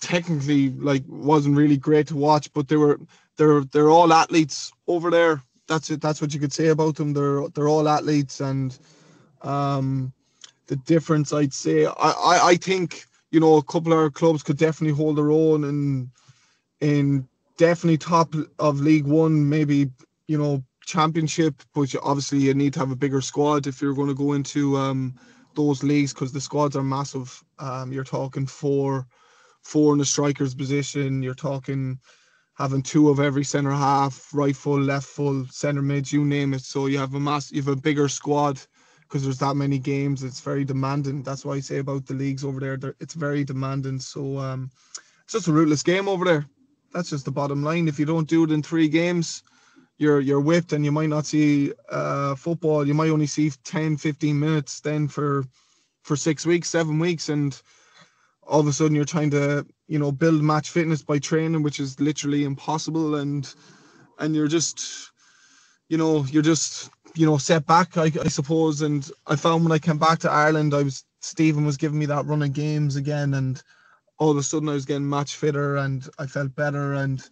technically 0.00 0.70
like 0.70 1.02
wasn't 1.08 1.56
really 1.56 1.76
great 1.76 2.06
to 2.08 2.16
watch, 2.16 2.52
but 2.52 2.68
they 2.68 2.76
were 2.76 3.00
they're 3.36 3.64
they're 3.64 3.90
all 3.90 4.12
athletes 4.12 4.72
over 4.86 5.10
there. 5.10 5.42
That's 5.66 5.90
it. 5.90 6.00
That's 6.00 6.20
what 6.20 6.34
you 6.34 6.40
could 6.40 6.52
say 6.52 6.68
about 6.68 6.96
them. 6.96 7.12
They're 7.12 7.48
they're 7.48 7.68
all 7.68 7.88
athletes, 7.88 8.40
and 8.40 8.76
um, 9.42 10.12
the 10.66 10.76
difference 10.76 11.32
I'd 11.32 11.54
say 11.54 11.86
I, 11.86 11.90
I 11.90 12.40
I 12.50 12.56
think 12.56 13.04
you 13.30 13.40
know 13.40 13.56
a 13.56 13.62
couple 13.62 13.92
of 13.92 13.98
our 13.98 14.10
clubs 14.10 14.42
could 14.42 14.58
definitely 14.58 14.96
hold 14.96 15.16
their 15.16 15.30
own 15.30 15.64
and 15.64 16.10
in 16.80 17.26
definitely 17.56 17.98
top 17.98 18.34
of 18.58 18.80
League 18.80 19.06
One, 19.06 19.48
maybe 19.48 19.90
you 20.28 20.38
know 20.38 20.62
championship, 20.84 21.62
but 21.74 21.94
obviously 22.02 22.38
you 22.38 22.54
need 22.54 22.74
to 22.74 22.80
have 22.80 22.90
a 22.90 22.96
bigger 22.96 23.22
squad 23.22 23.66
if 23.66 23.80
you're 23.80 23.94
going 23.94 24.08
to 24.08 24.14
go 24.14 24.34
into 24.34 24.76
um, 24.76 25.14
those 25.54 25.82
leagues 25.82 26.12
because 26.12 26.32
the 26.32 26.40
squads 26.40 26.76
are 26.76 26.82
massive. 26.82 27.42
Um, 27.58 27.90
you're 27.90 28.04
talking 28.04 28.46
four 28.46 29.06
four 29.64 29.92
in 29.92 29.98
the 29.98 30.04
striker's 30.04 30.54
position. 30.54 31.22
You're 31.22 31.34
talking 31.34 31.98
having 32.54 32.82
two 32.82 33.08
of 33.08 33.18
every 33.18 33.44
centre 33.44 33.72
half, 33.72 34.28
right 34.32 34.54
full, 34.54 34.80
left 34.80 35.06
full, 35.06 35.44
centre 35.46 35.82
mid, 35.82 36.10
you 36.10 36.24
name 36.24 36.54
it. 36.54 36.62
So 36.62 36.86
you 36.86 36.98
have 36.98 37.14
a 37.14 37.20
mass, 37.20 37.50
you 37.50 37.60
have 37.62 37.68
a 37.68 37.76
bigger 37.76 38.08
squad 38.08 38.60
because 39.02 39.24
there's 39.24 39.38
that 39.38 39.56
many 39.56 39.78
games. 39.78 40.22
It's 40.22 40.40
very 40.40 40.64
demanding. 40.64 41.22
That's 41.22 41.44
why 41.44 41.54
I 41.54 41.60
say 41.60 41.78
about 41.78 42.06
the 42.06 42.14
leagues 42.14 42.44
over 42.44 42.60
there. 42.60 42.94
It's 43.00 43.14
very 43.14 43.44
demanding. 43.44 43.98
So 43.98 44.38
um, 44.38 44.70
it's 45.24 45.32
just 45.32 45.48
a 45.48 45.52
rootless 45.52 45.82
game 45.82 46.08
over 46.08 46.24
there. 46.24 46.46
That's 46.92 47.10
just 47.10 47.24
the 47.24 47.32
bottom 47.32 47.62
line. 47.62 47.88
If 47.88 47.98
you 47.98 48.06
don't 48.06 48.28
do 48.28 48.44
it 48.44 48.52
in 48.52 48.62
three 48.62 48.88
games, 48.88 49.42
you're 49.98 50.20
you're 50.20 50.40
whipped 50.40 50.72
and 50.72 50.84
you 50.84 50.92
might 50.92 51.08
not 51.08 51.26
see 51.26 51.72
uh, 51.90 52.34
football. 52.36 52.86
You 52.86 52.94
might 52.94 53.10
only 53.10 53.26
see 53.26 53.50
10, 53.64 53.96
15 53.96 54.38
minutes 54.38 54.80
then 54.80 55.08
for 55.08 55.44
for 56.02 56.16
six 56.16 56.46
weeks, 56.46 56.68
seven 56.68 56.98
weeks, 56.98 57.28
and 57.28 57.60
all 58.46 58.60
of 58.60 58.66
a 58.66 58.72
sudden 58.72 58.94
you're 58.94 59.04
trying 59.04 59.30
to 59.30 59.66
you 59.88 59.98
know 59.98 60.12
build 60.12 60.42
match 60.42 60.70
fitness 60.70 61.02
by 61.02 61.18
training, 61.18 61.62
which 61.62 61.80
is 61.80 62.00
literally 62.00 62.44
impossible, 62.44 63.16
and 63.16 63.52
and 64.18 64.34
you're 64.34 64.48
just 64.48 65.10
you 65.88 65.98
know 65.98 66.24
you're 66.26 66.42
just 66.42 66.90
you 67.14 67.26
know 67.26 67.38
set 67.38 67.66
back, 67.66 67.96
I, 67.96 68.10
I 68.22 68.28
suppose. 68.28 68.82
And 68.82 69.08
I 69.26 69.36
found 69.36 69.64
when 69.64 69.72
I 69.72 69.78
came 69.78 69.98
back 69.98 70.18
to 70.20 70.30
Ireland, 70.30 70.74
I 70.74 70.82
was 70.82 71.04
Stephen 71.20 71.64
was 71.64 71.76
giving 71.76 71.98
me 71.98 72.06
that 72.06 72.26
run 72.26 72.42
of 72.42 72.52
games 72.52 72.96
again, 72.96 73.34
and 73.34 73.62
all 74.18 74.30
of 74.30 74.36
a 74.36 74.42
sudden 74.42 74.68
I 74.68 74.74
was 74.74 74.84
getting 74.86 75.08
match 75.08 75.36
fitter 75.36 75.76
and 75.76 76.08
I 76.18 76.26
felt 76.26 76.54
better, 76.54 76.94
and 76.94 77.22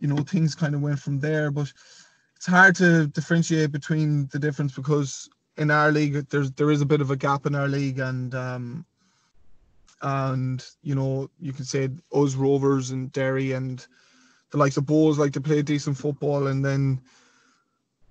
you 0.00 0.08
know 0.08 0.16
things 0.18 0.54
kind 0.54 0.74
of 0.74 0.82
went 0.82 0.98
from 0.98 1.20
there, 1.20 1.50
but 1.50 1.72
it's 2.36 2.46
hard 2.46 2.74
to 2.76 3.06
differentiate 3.08 3.70
between 3.70 4.26
the 4.32 4.38
difference 4.38 4.74
because 4.74 5.28
in 5.58 5.70
our 5.70 5.92
league 5.92 6.26
there's 6.30 6.50
there 6.52 6.70
is 6.70 6.80
a 6.80 6.86
bit 6.86 7.02
of 7.02 7.10
a 7.10 7.16
gap 7.16 7.44
in 7.46 7.54
our 7.54 7.68
league. 7.68 7.98
And 7.98 8.34
um 8.34 8.86
and 10.02 10.66
you 10.82 10.94
know 10.94 11.30
you 11.38 11.52
can 11.52 11.64
say 11.64 11.88
us 12.12 12.34
rovers 12.34 12.90
and 12.90 13.12
derry 13.12 13.52
and 13.52 13.86
the 14.50 14.58
likes 14.58 14.76
of 14.76 14.84
Bohs 14.84 15.18
like 15.18 15.32
to 15.32 15.40
play 15.40 15.62
decent 15.62 15.96
football 15.96 16.48
and 16.48 16.64
then 16.64 17.00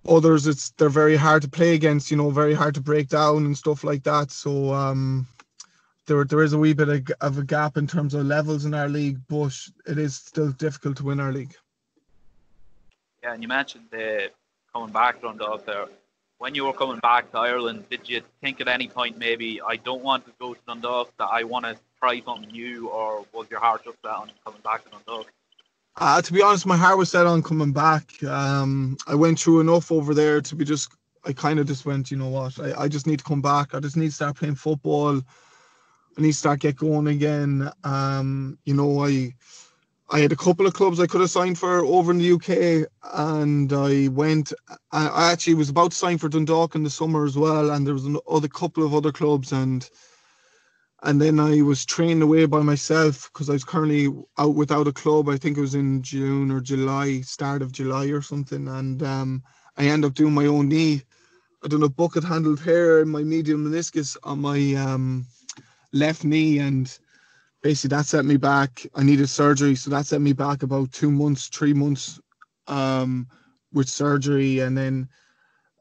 others 0.08 0.48
it's 0.48 0.72
they're 0.72 0.90
very 0.90 1.16
hard 1.16 1.42
to 1.42 1.50
play 1.50 1.74
against 1.74 2.12
you 2.12 2.18
know 2.18 2.30
very 2.30 2.54
hard 2.54 2.74
to 2.76 2.82
break 2.82 3.10
down 3.10 3.46
and 3.46 3.58
stuff 3.58 3.84
like 3.84 4.04
that 4.04 4.32
so 4.32 4.74
um 4.74 5.28
there, 6.06 6.24
there 6.24 6.42
is 6.42 6.54
a 6.54 6.58
wee 6.58 6.74
bit 6.74 6.90
of, 6.90 7.12
of 7.22 7.38
a 7.38 7.44
gap 7.44 7.78
in 7.78 7.86
terms 7.86 8.14
of 8.14 8.26
levels 8.26 8.66
in 8.66 8.74
our 8.74 8.90
league 8.90 9.20
but 9.28 9.56
it 9.88 9.98
is 9.98 10.16
still 10.16 10.52
difficult 10.54 10.98
to 10.98 11.04
win 11.04 11.20
our 11.20 11.32
league 11.32 11.56
yeah, 13.24 13.34
and 13.34 13.44
you 13.44 13.50
mentioned 13.50 13.86
the 13.92 14.32
coming 14.74 14.92
back 14.94 15.22
Dundalk 15.22 15.66
there. 15.66 15.88
When 16.40 16.56
you 16.56 16.64
were 16.64 16.74
coming 16.74 17.00
back 17.00 17.32
to 17.32 17.38
Ireland, 17.38 17.84
did 17.90 18.08
you 18.08 18.22
think 18.42 18.62
at 18.62 18.70
any 18.70 18.88
point 18.88 19.18
maybe 19.18 19.62
I 19.62 19.76
don't 19.76 20.02
want 20.02 20.26
to 20.26 20.32
go 20.40 20.54
to 20.54 20.60
Dundalk, 20.66 21.12
that 21.18 21.28
I 21.30 21.44
want 21.44 21.66
to 21.66 21.78
try 22.00 22.22
something 22.22 22.50
new, 22.50 22.88
or 22.88 23.26
was 23.34 23.48
your 23.52 23.60
heart 23.60 23.84
just 23.84 23.98
set 24.02 24.12
on 24.12 24.32
coming 24.46 24.62
back 24.64 24.86
to 24.86 24.90
Dundalk? 24.90 25.28
Uh, 25.98 26.22
to 26.22 26.32
be 26.32 26.42
honest, 26.42 26.66
my 26.66 26.78
heart 26.78 26.98
was 26.98 27.12
set 27.12 27.28
on 27.28 27.44
coming 27.44 27.74
back. 27.74 28.24
Um, 28.24 28.96
I 29.06 29.16
went 29.16 29.38
through 29.38 29.60
enough 29.60 29.92
over 29.92 30.14
there 30.14 30.40
to 30.40 30.56
be 30.56 30.64
just. 30.64 30.90
I 31.26 31.34
kind 31.34 31.60
of 31.60 31.68
just 31.68 31.86
went, 31.86 32.10
you 32.10 32.16
know 32.16 32.30
what? 32.30 32.58
I, 32.58 32.84
I 32.84 32.88
just 32.88 33.06
need 33.06 33.20
to 33.20 33.26
come 33.26 33.42
back. 33.42 33.76
I 33.76 33.82
just 33.82 33.98
need 33.98 34.08
to 34.08 34.14
start 34.14 34.38
playing 34.38 34.56
football. 34.56 35.18
I 35.18 36.22
need 36.22 36.32
to 36.32 36.38
start 36.38 36.62
get 36.62 36.78
going 36.78 37.08
again. 37.08 37.70
Um, 37.84 38.58
you 38.64 38.74
know, 38.74 39.04
I 39.04 39.36
I 40.12 40.20
had 40.22 40.32
a 40.32 40.36
couple 40.36 40.66
of 40.66 40.74
clubs 40.74 41.00
I 41.00 41.06
could 41.06 41.22
have 41.22 41.30
signed 41.30 41.60
for 41.60 41.86
over 41.86 42.12
in 42.12 42.18
the 42.18 42.32
UK, 42.32 42.90
and 43.14 43.72
I 43.72 44.08
went. 44.08 44.52
I 44.92 45.32
actually 45.32 45.54
was 45.54 45.70
about 45.70 45.92
to 45.92 45.98
sign 45.98 46.18
for 46.18 46.30
Dundalk 46.30 46.74
in 46.74 46.84
the 46.84 46.90
summer 46.90 47.26
as 47.26 47.38
well, 47.38 47.70
and 47.70 47.86
there 47.86 47.94
was 47.94 48.06
another 48.06 48.48
couple 48.48 48.84
of 48.84 48.96
other 48.96 49.12
clubs, 49.12 49.52
and 49.52 49.88
and 51.04 51.22
then 51.22 51.40
I 51.40 51.62
was 51.62 51.86
trained 51.86 52.24
away 52.24 52.46
by 52.48 52.62
myself 52.62 53.30
because 53.32 53.50
I 53.50 53.54
was 53.54 53.64
currently 53.64 54.08
out 54.40 54.56
without 54.56 54.88
a 54.88 54.92
club. 54.92 55.30
I 55.30 55.38
think 55.38 55.58
it 55.58 55.62
was 55.62 55.76
in 55.76 56.02
June 56.02 56.50
or 56.50 56.60
July, 56.60 57.22
start 57.22 57.62
of 57.62 57.72
July 57.72 58.06
or 58.08 58.24
something, 58.24 58.68
and 58.68 59.04
um, 59.04 59.44
I 59.78 59.86
ended 59.86 60.10
up 60.10 60.16
doing 60.16 60.34
my 60.34 60.48
own 60.48 60.70
knee. 60.70 61.04
I 61.64 61.68
done 61.68 61.84
a 61.84 61.90
bucket 61.90 62.24
handle 62.24 62.58
tear 62.58 63.02
in 63.02 63.10
my 63.10 63.22
medial 63.22 63.60
meniscus 63.60 64.18
on 64.24 64.42
my 64.42 64.74
um, 64.74 65.28
left 65.94 66.24
knee, 66.24 66.58
and 66.58 66.98
basically 67.62 67.96
that 67.96 68.06
set 68.06 68.26
me 68.26 68.38
back. 68.38 68.86
I 68.96 69.04
needed 69.04 69.28
surgery, 69.28 69.76
so 69.76 69.90
that 69.90 70.06
set 70.06 70.22
me 70.22 70.34
back 70.34 70.64
about 70.64 70.92
two 70.92 71.12
months, 71.12 71.48
three 71.48 71.74
months 71.74 72.20
um, 72.68 73.28
with 73.74 73.90
surgery, 73.90 74.60
and 74.60 74.78
then 74.78 75.10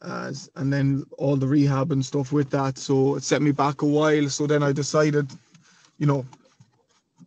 uh, 0.02 0.32
and 0.56 0.72
then 0.72 1.04
all 1.18 1.36
the 1.36 1.46
rehab 1.46 1.92
and 1.92 2.04
stuff 2.04 2.32
with 2.32 2.50
that. 2.50 2.78
So 2.78 3.16
it 3.16 3.24
set 3.24 3.42
me 3.42 3.52
back 3.52 3.82
a 3.82 3.86
while. 3.86 4.28
So 4.28 4.46
then 4.46 4.62
I 4.62 4.72
decided, 4.72 5.30
you 5.98 6.06
know, 6.06 6.24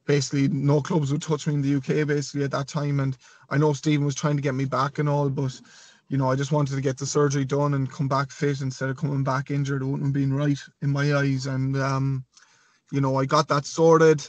basically 0.06 0.48
no 0.48 0.82
clubs 0.82 1.12
would 1.12 1.22
touch 1.22 1.48
me 1.48 1.54
in 1.54 1.62
the 1.62 1.76
UK 1.76 2.08
basically 2.08 2.44
at 2.44 2.52
that 2.52 2.68
time. 2.68 3.00
And 3.00 3.18
I 3.50 3.58
know 3.58 3.74
Stephen 3.74 4.06
was 4.06 4.16
trying 4.16 4.38
to 4.38 4.42
get 4.42 4.56
me 4.56 4.66
back 4.66 5.00
and 5.00 5.10
all, 5.10 5.30
but 5.30 5.60
you 6.08 6.18
know, 6.18 6.30
I 6.30 6.36
just 6.36 6.52
wanted 6.52 6.76
to 6.76 6.82
get 6.82 6.98
the 6.98 7.06
surgery 7.06 7.46
done 7.46 7.74
and 7.74 7.92
come 7.92 8.08
back 8.08 8.32
fit 8.32 8.62
instead 8.62 8.90
of 8.90 8.98
coming 8.98 9.24
back 9.24 9.50
injured. 9.52 9.82
It 9.82 9.86
wouldn't 9.86 10.08
have 10.08 10.14
been 10.14 10.34
right 10.34 10.60
in 10.82 10.90
my 10.90 11.16
eyes. 11.16 11.46
And 11.46 11.78
um, 11.78 12.26
you 12.92 13.00
know, 13.00 13.16
I 13.18 13.26
got 13.26 13.48
that 13.48 13.66
sorted. 13.66 14.28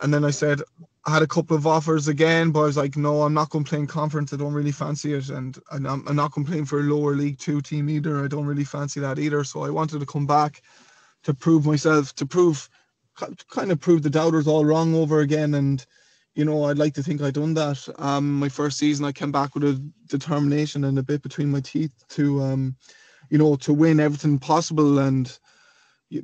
And 0.00 0.12
then 0.12 0.24
I 0.24 0.30
said, 0.30 0.62
I 1.04 1.12
had 1.12 1.22
a 1.22 1.28
couple 1.28 1.56
of 1.56 1.66
offers 1.66 2.08
again, 2.08 2.50
but 2.50 2.60
I 2.60 2.64
was 2.64 2.76
like, 2.76 2.96
no, 2.96 3.22
I'm 3.22 3.34
not 3.34 3.50
going 3.50 3.64
to 3.64 3.68
play 3.68 3.78
in 3.80 3.86
conference. 3.86 4.32
I 4.32 4.36
don't 4.36 4.54
really 4.54 4.72
fancy 4.72 5.14
it. 5.14 5.30
And, 5.30 5.58
and 5.72 5.86
I'm, 5.86 6.06
I'm 6.06 6.16
not 6.16 6.32
going 6.32 6.44
to 6.44 6.52
play 6.52 6.64
for 6.64 6.80
a 6.80 6.84
lower 6.84 7.14
League 7.14 7.38
Two 7.38 7.60
team 7.60 7.88
either. 7.88 8.24
I 8.24 8.28
don't 8.28 8.46
really 8.46 8.64
fancy 8.64 9.00
that 9.00 9.18
either. 9.18 9.42
So 9.44 9.64
I 9.64 9.70
wanted 9.70 9.98
to 9.98 10.06
come 10.06 10.26
back 10.26 10.62
to 11.24 11.34
prove 11.34 11.66
myself, 11.66 12.14
to 12.16 12.26
prove, 12.26 12.68
kind 13.50 13.72
of 13.72 13.80
prove 13.80 14.02
the 14.02 14.10
doubters 14.10 14.46
all 14.46 14.64
wrong 14.64 14.94
over 14.94 15.20
again. 15.20 15.54
And, 15.54 15.84
you 16.34 16.44
know, 16.44 16.64
I'd 16.64 16.78
like 16.78 16.94
to 16.94 17.02
think 17.02 17.20
I'd 17.20 17.34
done 17.34 17.54
that. 17.54 17.86
Um, 17.98 18.38
my 18.38 18.48
first 18.48 18.78
season, 18.78 19.04
I 19.04 19.12
came 19.12 19.32
back 19.32 19.54
with 19.54 19.64
a 19.64 19.92
determination 20.08 20.84
and 20.84 20.98
a 20.98 21.02
bit 21.02 21.22
between 21.22 21.50
my 21.50 21.60
teeth 21.60 21.92
to, 22.10 22.40
um, 22.42 22.76
you 23.28 23.38
know, 23.38 23.56
to 23.56 23.72
win 23.72 23.98
everything 23.98 24.38
possible 24.38 25.00
and 25.00 25.38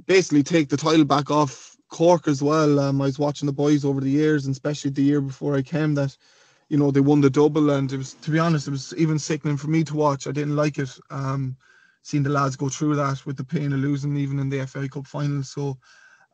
basically 0.07 0.43
take 0.43 0.69
the 0.69 0.77
title 0.77 1.05
back 1.05 1.31
off 1.31 1.68
Cork 1.88 2.28
as 2.28 2.42
well. 2.42 2.78
Um, 2.78 3.00
I 3.00 3.07
was 3.07 3.18
watching 3.18 3.47
the 3.47 3.52
boys 3.52 3.85
over 3.85 4.00
the 4.00 4.11
years, 4.11 4.47
and 4.47 4.52
especially 4.52 4.90
the 4.90 5.02
year 5.02 5.21
before 5.21 5.57
I 5.57 5.62
came, 5.62 5.95
that 5.95 6.16
you 6.68 6.76
know 6.76 6.90
they 6.90 7.00
won 7.00 7.21
the 7.21 7.30
double, 7.30 7.71
and 7.71 7.90
it 7.92 7.97
was 7.97 8.14
to 8.14 8.30
be 8.30 8.38
honest, 8.38 8.68
it 8.68 8.73
was 8.73 8.95
even 8.97 9.18
sickening 9.18 9.57
for 9.57 9.68
me 9.68 9.85
to 9.85 9.97
watch. 9.97 10.26
I 10.26 10.33
didn't 10.33 10.57
like 10.57 10.78
it. 10.78 10.90
Um, 11.11 11.57
seeing 12.02 12.23
the 12.23 12.30
lads 12.30 12.57
go 12.57 12.68
through 12.68 12.97
that 12.97 13.25
with 13.26 13.37
the 13.37 13.45
pain 13.45 13.73
of 13.73 13.80
losing, 13.80 14.16
even 14.16 14.38
in 14.38 14.49
the 14.49 14.66
FA 14.66 14.88
Cup 14.88 15.07
final. 15.07 15.42
So, 15.42 15.78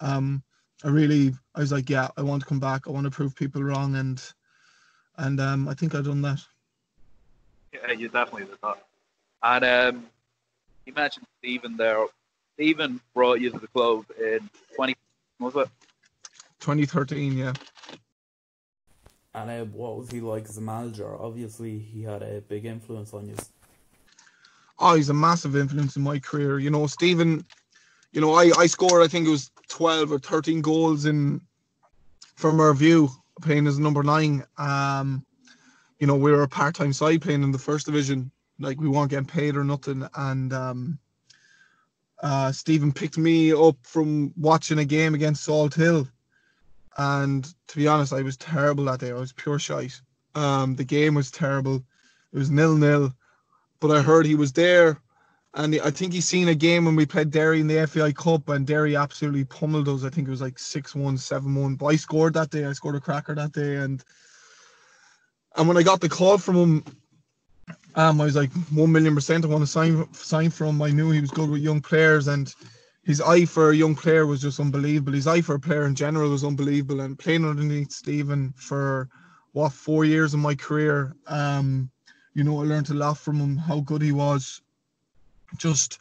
um, 0.01 0.43
I 0.85 0.89
really, 0.89 1.33
I 1.55 1.61
was 1.61 1.73
like, 1.73 1.89
yeah, 1.89 2.09
I 2.17 2.23
want 2.23 2.43
to 2.43 2.49
come 2.49 2.61
back. 2.61 2.87
I 2.87 2.91
want 2.91 3.05
to 3.05 3.11
prove 3.11 3.35
people 3.35 3.63
wrong, 3.63 3.97
and 3.97 4.23
and 5.17 5.41
um, 5.41 5.69
I 5.69 5.75
think 5.75 5.95
I've 5.95 6.05
done 6.05 6.23
that. 6.23 6.41
Yeah, 7.73 7.93
you 7.93 8.09
definitely 8.09 8.47
did 8.47 8.59
that. 8.63 8.85
And 9.43 9.65
um, 9.97 10.07
you 10.87 10.93
mentioned 10.93 11.27
Stephen 11.39 11.77
there. 11.77 12.07
Stephen 12.55 13.01
brought 13.15 13.41
you 13.41 13.51
to 13.51 13.59
the 13.59 13.67
club 13.69 14.05
in 14.19 14.49
20 14.77 14.95
was 15.39 15.55
it? 15.57 15.69
2013, 16.61 17.37
yeah. 17.37 17.53
And 19.35 19.51
uh, 19.51 19.65
what 19.67 19.99
was 19.99 20.11
he 20.11 20.21
like 20.21 20.49
as 20.49 20.57
a 20.59 20.61
manager? 20.61 21.21
Obviously, 21.21 21.79
he 21.79 22.03
had 22.03 22.23
a 22.23 22.41
big 22.41 22.65
influence 22.65 23.13
on 23.13 23.29
you. 23.29 23.37
Oh, 24.79 24.95
he's 24.95 25.09
a 25.09 25.15
massive 25.15 25.57
influence 25.57 25.97
in 25.97 26.03
my 26.03 26.19
career. 26.19 26.59
You 26.59 26.71
know, 26.71 26.87
Stephen, 26.87 27.45
you 28.13 28.21
know, 28.21 28.35
I, 28.35 28.53
I 28.57 28.67
scored, 28.67 29.03
I 29.03 29.09
think 29.09 29.27
it 29.27 29.31
was 29.31 29.51
12 29.69 30.13
or 30.13 30.19
13 30.19 30.61
goals 30.63 31.07
in 31.07 31.41
from 32.37 32.57
Mervue, 32.57 33.09
playing 33.43 33.67
as 33.67 33.79
number 33.79 34.03
nine. 34.03 34.45
Um, 34.57 35.25
you 35.99 36.07
know, 36.07 36.17
we 36.17 36.31
were 36.31 36.43
a 36.43 36.49
part 36.49 36.75
time 36.75 36.93
side 36.93 37.23
playing 37.23 37.43
in 37.43 37.51
the 37.51 37.59
first 37.59 37.87
division. 37.87 38.31
Like, 38.61 38.81
we 38.81 38.89
weren't 38.89 39.11
getting 39.11 39.27
paid 39.27 39.57
or 39.57 39.65
nothing. 39.65 40.09
And, 40.17 40.53
um, 40.53 40.99
uh, 42.23 42.53
Stephen 42.53 42.93
picked 42.93 43.19
me 43.19 43.53
up 43.53 43.77
from 43.83 44.33
watching 44.37 44.79
a 44.79 44.85
game 44.85 45.15
against 45.15 45.47
Salthill. 45.47 46.09
And 46.97 47.45
to 47.69 47.77
be 47.77 47.89
honest, 47.89 48.13
I 48.13 48.23
was 48.23 48.37
terrible 48.37 48.85
that 48.85 49.01
day. 49.01 49.11
I 49.11 49.15
was 49.15 49.33
pure 49.33 49.59
shite. 49.59 50.01
Um, 50.35 50.77
the 50.77 50.85
game 50.85 51.15
was 51.15 51.31
terrible. 51.31 51.77
It 52.33 52.39
was 52.39 52.51
nil 52.51 52.77
nil. 52.77 53.13
But 53.81 53.91
I 53.91 54.03
heard 54.03 54.27
he 54.27 54.35
was 54.35 54.53
there. 54.53 55.01
And 55.55 55.79
I 55.85 55.91
think 55.91 56.13
he's 56.13 56.25
seen 56.25 56.49
a 56.49 56.55
game 56.55 56.85
when 56.85 56.97
we 56.97 57.07
played 57.07 57.31
Derry 57.31 57.61
in 57.61 57.69
the 57.69 57.87
FAI 57.87 58.13
Cup, 58.13 58.49
and 58.49 58.67
Derry 58.67 58.97
absolutely 58.97 59.45
pummeled 59.45 59.89
us. 59.89 60.03
I 60.03 60.11
think 60.11 60.27
it 60.27 60.31
was 60.31 60.41
like 60.41 60.59
6 60.59 60.95
1, 60.97 61.17
7 61.17 61.55
1. 61.55 61.75
But 61.77 61.87
I 61.87 61.97
scored 61.97 62.35
that 62.35 62.51
day. 62.51 62.65
I 62.65 62.73
scored 62.73 62.97
a 62.97 63.01
cracker 63.01 63.35
that 63.37 63.53
day. 63.53 63.77
And 63.77 64.03
and 65.57 65.69
when 65.69 65.77
I 65.77 65.83
got 65.83 66.01
the 66.01 66.09
call 66.09 66.39
from 66.39 66.57
him, 66.57 66.85
um, 67.97 68.21
I 68.21 68.25
was 68.25 68.37
like 68.37 68.53
one 68.73 68.93
million 68.93 69.15
percent. 69.15 69.45
I 69.45 69.49
want 69.49 69.63
to 69.63 69.67
sign 69.67 70.13
sign 70.13 70.51
from. 70.51 70.83
I 70.83 70.91
knew 70.91 71.11
he 71.11 71.21
was 71.21 71.31
good 71.31 71.51
with 71.51 71.63
young 71.63 71.81
players, 71.81 72.29
and 72.29 72.53
his 73.05 73.21
eye 73.21 73.45
for 73.45 73.71
a 73.71 73.77
young 73.77 73.95
player 73.95 74.27
was 74.27 74.41
just 74.41 74.59
unbelievable. 74.59 75.13
His 75.13 75.27
eye 75.27 75.43
for 75.43 75.55
a 75.55 75.61
player 75.61 75.87
in 75.87 75.95
general 75.95 76.31
was 76.31 76.45
unbelievable. 76.45 77.01
And 77.03 77.19
playing 77.19 77.45
underneath 77.45 77.93
Stephen 77.93 78.53
for 78.57 79.09
what 79.53 79.73
four 79.73 80.05
years 80.05 80.35
of 80.35 80.41
my 80.41 80.55
career, 80.55 81.15
um, 81.27 81.91
you 82.35 82.43
know, 82.43 82.61
I 82.61 82.65
learned 82.65 82.91
a 82.91 82.95
lot 82.95 83.19
from 83.19 83.39
him. 83.39 83.57
How 83.57 83.81
good 83.81 84.03
he 84.03 84.13
was. 84.13 84.63
Just, 85.57 86.01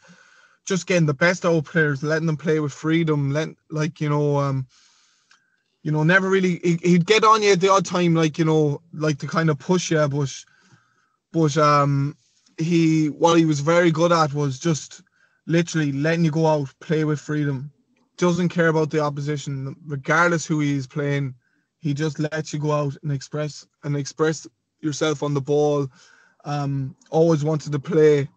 just 0.64 0.86
getting 0.86 1.06
the 1.06 1.14
best 1.14 1.44
out 1.44 1.54
of 1.54 1.64
players, 1.64 2.02
letting 2.02 2.26
them 2.26 2.36
play 2.36 2.58
with 2.58 2.72
freedom. 2.72 3.30
Let 3.30 3.50
like 3.70 4.00
you 4.00 4.08
know, 4.08 4.38
um, 4.38 4.66
you 5.82 5.92
know, 5.92 6.02
never 6.02 6.28
really. 6.28 6.58
He, 6.64 6.78
he'd 6.82 7.06
get 7.06 7.22
on 7.22 7.42
you 7.42 7.52
at 7.52 7.60
the 7.60 7.70
odd 7.70 7.84
time, 7.84 8.14
like 8.14 8.38
you 8.38 8.46
know, 8.46 8.80
like 8.94 9.18
to 9.18 9.28
kind 9.28 9.50
of 9.50 9.58
push 9.58 9.90
you, 9.90 10.08
but 10.08 10.34
but 11.34 11.56
um, 11.58 12.16
he 12.58 13.08
what 13.08 13.36
he 13.36 13.44
was 13.44 13.58
very 13.58 13.90
good 13.90 14.12
at 14.12 14.32
was 14.32 14.58
just 14.58 15.02
literally 15.46 15.90
letting 15.90 16.24
you 16.24 16.30
go 16.30 16.46
out, 16.46 16.72
play 16.80 17.04
with 17.04 17.20
freedom. 17.20 17.72
Doesn't 18.16 18.50
care 18.50 18.68
about 18.68 18.90
the 18.90 19.00
opposition, 19.00 19.74
regardless 19.84 20.46
who 20.46 20.60
he 20.60 20.76
is 20.76 20.86
playing. 20.86 21.34
He 21.80 21.92
just 21.92 22.20
lets 22.20 22.52
you 22.52 22.60
go 22.60 22.70
out 22.70 22.96
and 23.02 23.10
express 23.10 23.66
and 23.82 23.96
express 23.96 24.46
yourself 24.80 25.24
on 25.24 25.34
the 25.34 25.40
ball. 25.40 25.88
Um, 26.44 26.94
always 27.10 27.42
wanted 27.42 27.72
to 27.72 27.80
play. 27.80 28.28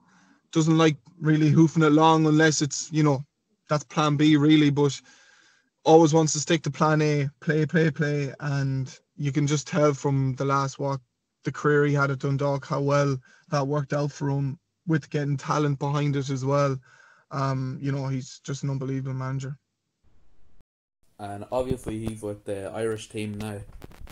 Doesn't 0.51 0.77
like 0.77 0.97
really 1.21 1.49
hoofing 1.49 1.83
it 1.83 1.91
long 1.91 2.25
unless 2.25 2.63
it's 2.63 2.91
you 2.91 3.03
know 3.03 3.23
that's 3.69 3.83
plan 3.83 4.17
B 4.17 4.37
really, 4.37 4.71
but 4.71 4.99
always 5.85 6.15
wants 6.15 6.33
to 6.33 6.39
stick 6.39 6.63
to 6.63 6.71
plan 6.71 7.03
A, 7.03 7.29
play, 7.41 7.67
play, 7.67 7.91
play, 7.91 8.33
and 8.39 8.99
you 9.17 9.31
can 9.31 9.45
just 9.45 9.67
tell 9.67 9.93
from 9.93 10.33
the 10.33 10.45
last 10.45 10.79
walk 10.79 10.99
the 11.47 11.51
career 11.53 11.85
he 11.85 11.93
had 11.93 12.11
at 12.11 12.19
Dundalk 12.19 12.65
how 12.65 12.81
well 12.81 13.17
that 13.51 13.65
worked 13.65 13.93
out 13.93 14.11
for 14.11 14.29
him 14.29 14.59
with 14.85 15.09
getting 15.09 15.37
talent 15.37 15.79
behind 15.79 16.17
it 16.17 16.29
as 16.29 16.43
well. 16.43 16.77
Um, 17.31 17.79
you 17.81 17.93
know, 17.93 18.07
he's 18.09 18.39
just 18.39 18.63
an 18.63 18.69
unbelievable 18.69 19.13
manager. 19.13 19.57
And 21.19 21.45
obviously, 21.49 22.05
he's 22.05 22.21
with 22.21 22.43
the 22.43 22.69
Irish 22.75 23.07
team 23.07 23.37
now. 23.37 23.59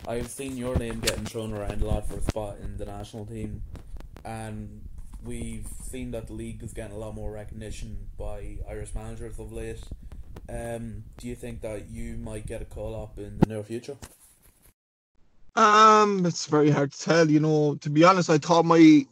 I've 0.08 0.30
seen 0.30 0.56
your 0.56 0.76
name 0.76 0.98
getting 1.00 1.26
thrown 1.26 1.52
around 1.52 1.82
a 1.82 1.84
lot 1.84 2.08
for 2.08 2.16
a 2.16 2.22
spot 2.22 2.56
in 2.62 2.78
the 2.78 2.86
national 2.86 3.26
team, 3.26 3.62
and 4.24 4.88
we've 5.22 5.68
seen 5.90 6.12
that 6.12 6.28
the 6.28 6.32
league 6.32 6.62
is 6.62 6.72
getting 6.72 6.96
a 6.96 6.98
lot 6.98 7.14
more 7.14 7.30
recognition 7.30 8.08
by 8.18 8.56
Irish 8.68 8.94
managers 8.94 9.38
of 9.38 9.52
late. 9.52 9.82
Um, 10.48 11.04
do 11.18 11.28
you 11.28 11.34
think 11.34 11.60
that 11.60 11.90
you 11.90 12.16
might 12.16 12.46
get 12.46 12.62
a 12.62 12.64
call 12.64 13.00
up 13.00 13.18
in 13.18 13.38
the 13.38 13.46
near 13.46 13.62
future? 13.62 13.98
Um, 15.56 16.26
it's 16.26 16.46
very 16.46 16.70
hard 16.70 16.92
to 16.92 17.00
tell. 17.00 17.30
You 17.30 17.40
know, 17.40 17.76
to 17.76 17.90
be 17.90 18.04
honest, 18.04 18.28
I 18.28 18.38
thought 18.38 18.64
my 18.64 19.06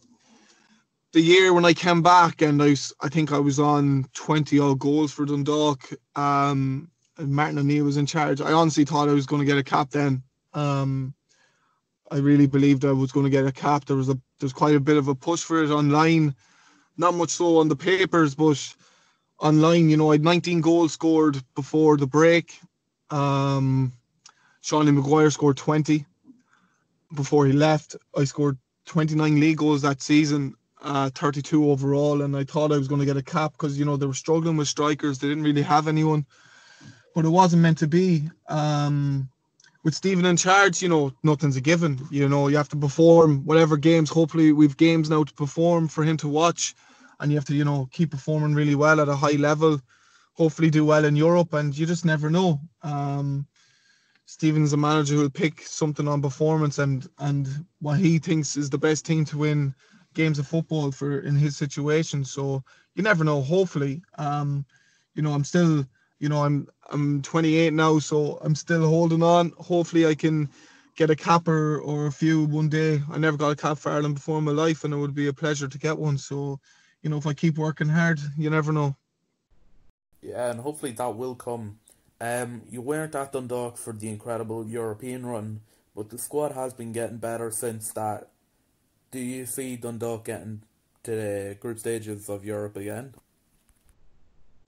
the 1.13 1.21
year 1.21 1.53
when 1.55 1.65
I 1.65 1.73
came 1.73 2.03
back 2.03 2.43
and 2.43 2.63
I, 2.63 2.75
I 3.01 3.09
think 3.09 3.33
I 3.33 3.39
was 3.39 3.61
on 3.61 4.05
20 4.15 4.59
odd 4.59 4.81
goals 4.81 5.13
for 5.13 5.25
Dundalk. 5.25 5.89
Um, 6.17 6.91
and 7.19 7.31
Martin 7.31 7.59
O'Neill 7.59 7.85
was 7.85 7.97
in 7.97 8.07
charge. 8.07 8.41
I 8.41 8.53
honestly 8.53 8.85
thought 8.85 9.09
I 9.09 9.13
was 9.13 9.27
going 9.27 9.41
to 9.41 9.47
get 9.47 9.57
a 9.57 9.63
cap 9.63 9.91
then. 9.91 10.25
Um, 10.55 11.15
I 12.11 12.17
really 12.17 12.49
believed 12.49 12.85
I 12.85 12.93
was 12.93 13.13
going 13.13 13.25
to 13.25 13.31
get 13.31 13.47
a 13.47 13.53
cap. 13.53 13.85
There 13.85 13.97
was 13.97 14.09
a 14.09 14.19
there's 14.41 14.53
quite 14.53 14.75
a 14.75 14.81
bit 14.81 14.97
of 14.97 15.09
a 15.09 15.15
push 15.15 15.43
for 15.43 15.63
it 15.63 15.71
online, 15.71 16.35
not 16.97 17.15
much 17.15 17.31
so 17.31 17.59
on 17.59 17.69
the 17.69 17.77
papers, 17.77 18.35
but 18.35 18.75
online, 19.39 19.89
you 19.89 19.97
know, 19.97 20.11
I 20.11 20.15
had 20.15 20.25
19 20.25 20.61
goals 20.61 20.93
scored 20.93 21.41
before 21.55 21.97
the 21.97 22.07
break. 22.07 22.59
Um, 23.11 23.93
Seanie 24.63 24.93
Maguire 24.93 25.31
scored 25.31 25.57
20 25.57 26.05
before 27.15 27.47
he 27.47 27.53
left. 27.53 27.97
I 28.17 28.25
scored 28.25 28.59
29 28.87 29.41
league 29.41 29.59
goals 29.59 29.83
that 29.83 30.03
season, 30.03 30.55
uh, 30.83 31.11
32 31.11 31.71
overall, 31.71 32.23
and 32.23 32.37
I 32.37 32.45
thought 32.45 32.73
I 32.73 32.79
was 32.79 32.89
going 32.89 33.01
to 33.01 33.07
get 33.07 33.17
a 33.17 33.23
cap 33.23 33.53
because 33.53 33.79
you 33.79 33.85
know 33.85 33.97
they 33.97 34.07
were 34.07 34.15
struggling 34.15 34.57
with 34.57 34.69
strikers. 34.69 35.19
They 35.19 35.29
didn't 35.29 35.45
really 35.45 35.63
have 35.63 35.89
anyone, 35.89 36.27
but 37.15 37.25
it 37.25 37.31
wasn't 37.31 37.63
meant 37.63 37.79
to 37.79 37.87
be. 37.87 38.29
Um, 38.49 39.29
with 39.85 39.95
Stephen 39.95 40.25
in 40.25 40.37
charge, 40.37 40.83
you 40.83 40.89
know, 40.89 41.13
nothing's 41.23 41.57
a 41.57 41.61
given. 41.61 42.01
You 42.11 42.29
know, 42.29 42.49
you 42.49 42.57
have 42.57 42.71
to 42.71 42.77
perform 42.77 43.45
whatever 43.45 43.77
games. 43.77 44.11
Hopefully, 44.11 44.53
we've 44.53 44.77
games 44.77 45.11
now 45.11 45.25
to 45.25 45.35
perform 45.35 45.89
for 45.89 46.05
him 46.05 46.17
to 46.19 46.29
watch, 46.29 46.75
and 47.21 47.31
you 47.31 47.37
have 47.37 47.45
to, 47.47 47.55
you 47.55 47.65
know, 47.65 47.89
keep 47.93 48.11
performing 48.11 48.55
really 48.55 48.75
well 48.75 49.01
at 49.01 49.09
a 49.09 49.17
high 49.17 49.37
level. 49.37 49.81
Hopefully, 50.35 50.71
do 50.71 50.85
well 50.85 51.05
in 51.05 51.17
Europe, 51.17 51.53
and 51.53 51.77
you 51.77 51.87
just 51.87 52.05
never 52.05 52.31
know. 52.31 52.61
Um, 52.83 53.47
Stephen's 54.27 54.73
a 54.73 54.77
manager 54.77 55.15
who'll 55.15 55.31
pick 55.31 55.63
something 55.63 56.09
on 56.09 56.23
performance 56.23 56.79
and 56.79 57.09
and 57.19 57.67
what 57.81 57.99
he 57.99 58.19
thinks 58.19 58.57
is 58.57 58.71
the 58.71 58.79
best 58.79 59.05
team 59.05 59.25
to 59.27 59.39
win 59.39 59.75
games 60.15 60.39
of 60.39 60.47
football 60.47 60.91
for 60.91 61.21
in 61.21 61.37
his 61.37 61.57
situation. 61.57 62.25
So 62.25 62.63
you 62.95 63.03
never 63.03 63.25
know. 63.25 63.43
Hopefully, 63.43 64.03
um, 64.19 64.65
you 65.15 65.23
know, 65.23 65.33
I'm 65.33 65.45
still, 65.45 65.85
you 66.19 66.29
know, 66.29 66.45
I'm 66.45 66.69
I'm 66.91 67.23
28 67.23 67.73
now, 67.73 67.99
so 67.99 68.39
I'm 68.41 68.55
still 68.55 68.87
holding 68.89 69.23
on. 69.23 69.53
Hopefully, 69.59 70.07
I 70.07 70.15
can 70.15 70.49
get 70.97 71.11
a 71.11 71.17
cap 71.17 71.49
or, 71.49 71.79
or 71.81 72.07
a 72.07 72.13
few 72.13 72.45
one 72.45 72.69
day. 72.69 73.03
I 73.11 73.19
never 73.19 73.37
got 73.37 73.51
a 73.51 73.57
cap 73.57 73.79
for 73.79 73.93
Ireland 73.93 74.15
before 74.15 74.39
in 74.39 74.45
my 74.45 74.53
life, 74.53 74.85
and 74.85 74.95
it 74.95 74.97
would 74.97 75.15
be 75.15 75.27
a 75.29 75.33
pleasure 75.33 75.69
to 75.69 75.79
get 75.79 75.99
one. 75.99 76.19
So, 76.19 76.61
you 77.03 77.11
know, 77.11 77.17
if 77.17 77.27
I 77.27 77.35
keep 77.35 77.59
working 77.59 77.89
hard, 77.89 78.21
you 78.39 78.51
never 78.51 78.73
know. 78.73 78.97
Yeah, 80.23 80.51
and 80.51 80.61
hopefully 80.61 80.93
that 80.93 81.15
will 81.17 81.35
come. 81.35 81.79
Um, 82.25 82.63
you 82.71 82.81
weren't 82.81 83.15
at 83.15 83.33
Dundalk 83.33 83.77
for 83.77 83.93
the 83.93 84.09
incredible 84.09 84.67
European 84.67 85.27
run, 85.27 85.61
but 85.95 86.09
the 86.09 86.17
squad 86.17 86.53
has 86.53 86.73
been 86.73 86.91
getting 86.91 87.19
better 87.19 87.51
since 87.51 87.93
that. 87.93 88.31
Do 89.11 89.19
you 89.19 89.45
see 89.45 89.77
Dundalk 89.77 90.25
getting 90.25 90.63
to 91.03 91.11
the 91.11 91.57
group 91.61 91.79
stages 91.79 92.31
of 92.31 92.43
Europe 92.43 92.79
again? 92.79 93.13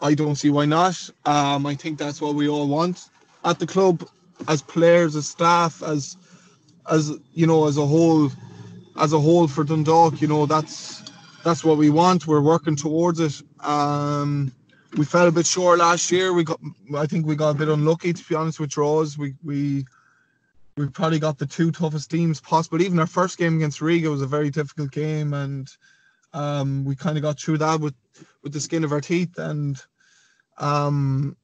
I 0.03 0.12
don't 0.12 0.35
see 0.35 0.51
why 0.51 0.66
not. 0.66 1.09
Um, 1.25 1.64
I 1.64 1.75
think 1.75 1.99
that's 1.99 2.21
what 2.21 2.35
we 2.35 2.47
all 2.47 2.69
want 2.69 3.09
at 3.47 3.59
the 3.59 3.66
club, 3.66 4.07
as 4.49 4.61
players, 4.61 5.16
as 5.16 5.27
staff, 5.27 5.83
as 5.83 6.19
as 6.90 7.12
you 7.33 7.47
know, 7.47 7.66
as 7.66 7.79
a 7.79 7.87
whole, 7.87 8.31
as 9.01 9.14
a 9.14 9.19
whole 9.19 9.49
for 9.49 9.64
Dundalk. 9.64 10.21
You 10.21 10.29
know, 10.29 10.45
that's 10.45 11.03
that's 11.42 11.64
what 11.64 11.79
we 11.79 11.88
want. 11.88 12.27
We're 12.27 12.42
working 12.42 12.77
towards 12.77 13.19
it. 13.19 13.40
Um, 13.61 14.53
we 14.96 15.05
fell 15.05 15.29
a 15.29 15.33
bit 15.33 15.46
short 15.46 15.79
last 15.79 16.11
year. 16.11 16.33
We 16.33 16.44
got, 16.44 16.61
I 16.96 17.07
think, 17.07 17.27
we 17.27 17.37
got 17.37 17.51
a 17.51 17.59
bit 17.59 17.68
unlucky 17.68 18.12
to 18.12 18.29
be 18.29 18.35
honest 18.35 18.61
with 18.61 18.70
draws. 18.70 19.18
We 19.18 19.35
we 19.44 19.85
we 20.77 20.87
probably 20.88 21.18
got 21.18 21.38
the 21.38 21.46
two 21.46 21.72
toughest 21.72 22.11
teams 22.11 22.40
possible. 22.40 22.83
Even 22.83 22.99
our 22.99 23.07
first 23.07 23.38
game 23.38 23.57
against 23.57 23.81
Riga 23.81 24.11
was 24.11 24.22
a 24.22 24.27
very 24.27 24.51
difficult 24.51 24.90
game, 24.90 25.33
and 25.33 25.70
um, 26.33 26.85
we 26.85 26.94
kind 26.94 27.16
of 27.16 27.22
got 27.22 27.40
through 27.40 27.59
that 27.59 27.81
with 27.81 27.94
with 28.42 28.53
the 28.53 28.61
skin 28.61 28.85
of 28.85 28.92
our 28.92 29.01
teeth. 29.01 29.38
And 29.38 29.83
um, 30.59 31.37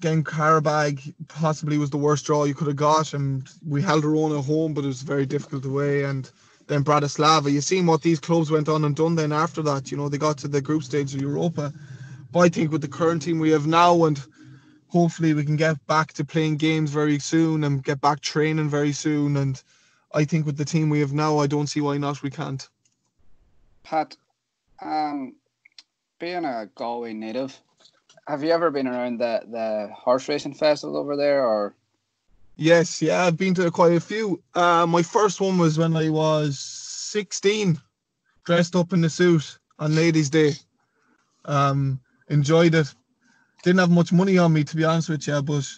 getting 0.00 0.24
Qarabag 0.24 1.14
possibly 1.28 1.78
was 1.78 1.90
the 1.90 1.98
worst 1.98 2.24
draw 2.24 2.44
you 2.44 2.54
could 2.54 2.68
have 2.68 2.76
got, 2.76 3.12
and 3.12 3.46
we 3.66 3.82
held 3.82 4.04
our 4.04 4.16
own 4.16 4.36
at 4.36 4.44
home, 4.44 4.74
but 4.74 4.84
it 4.84 4.88
was 4.88 5.02
very 5.02 5.26
difficult 5.26 5.64
away. 5.64 6.04
And 6.04 6.30
then 6.66 6.84
Bratislava, 6.84 7.52
you 7.52 7.60
seen 7.60 7.86
what 7.86 8.02
these 8.02 8.20
clubs 8.20 8.50
went 8.50 8.68
on 8.68 8.84
and 8.84 8.96
done. 8.96 9.14
Then 9.14 9.32
after 9.32 9.60
that, 9.62 9.90
you 9.90 9.96
know, 9.96 10.08
they 10.08 10.18
got 10.18 10.38
to 10.38 10.48
the 10.48 10.62
group 10.62 10.82
stage 10.84 11.14
of 11.14 11.20
Europa. 11.20 11.72
But 12.32 12.40
I 12.40 12.48
think 12.48 12.70
with 12.70 12.82
the 12.82 12.88
current 12.88 13.22
team 13.22 13.38
we 13.38 13.50
have 13.50 13.66
now, 13.66 14.04
and 14.04 14.22
hopefully 14.88 15.34
we 15.34 15.44
can 15.44 15.56
get 15.56 15.84
back 15.86 16.12
to 16.14 16.24
playing 16.24 16.56
games 16.56 16.90
very 16.90 17.18
soon 17.18 17.64
and 17.64 17.82
get 17.82 18.00
back 18.00 18.20
training 18.20 18.68
very 18.68 18.92
soon. 18.92 19.36
And 19.36 19.60
I 20.12 20.24
think 20.24 20.46
with 20.46 20.56
the 20.56 20.64
team 20.64 20.90
we 20.90 21.00
have 21.00 21.12
now, 21.12 21.38
I 21.38 21.46
don't 21.46 21.66
see 21.66 21.80
why 21.80 21.98
not 21.98 22.22
we 22.22 22.30
can't. 22.30 22.68
Pat, 23.82 24.16
um, 24.80 25.34
being 26.18 26.44
a 26.44 26.68
Galway 26.74 27.14
native, 27.14 27.58
have 28.28 28.44
you 28.44 28.50
ever 28.50 28.70
been 28.70 28.86
around 28.86 29.18
the, 29.18 29.42
the 29.50 29.90
horse 29.92 30.28
racing 30.28 30.54
festival 30.54 30.96
over 30.96 31.16
there 31.16 31.44
or? 31.44 31.74
Yes, 32.56 33.00
yeah, 33.00 33.24
I've 33.24 33.38
been 33.38 33.54
to 33.54 33.70
quite 33.70 33.94
a 33.94 34.00
few. 34.00 34.42
Uh, 34.54 34.86
my 34.86 35.02
first 35.02 35.40
one 35.40 35.56
was 35.58 35.78
when 35.78 35.96
I 35.96 36.10
was 36.10 36.58
16, 36.58 37.80
dressed 38.44 38.76
up 38.76 38.92
in 38.92 39.00
the 39.00 39.08
suit 39.08 39.58
on 39.78 39.94
Ladies' 39.94 40.30
Day. 40.30 40.52
Um, 41.46 42.00
enjoyed 42.30 42.74
it. 42.74 42.94
Didn't 43.62 43.80
have 43.80 43.90
much 43.90 44.12
money 44.12 44.38
on 44.38 44.54
me 44.54 44.64
to 44.64 44.76
be 44.76 44.84
honest 44.84 45.10
with 45.10 45.26
you, 45.26 45.42
but 45.42 45.68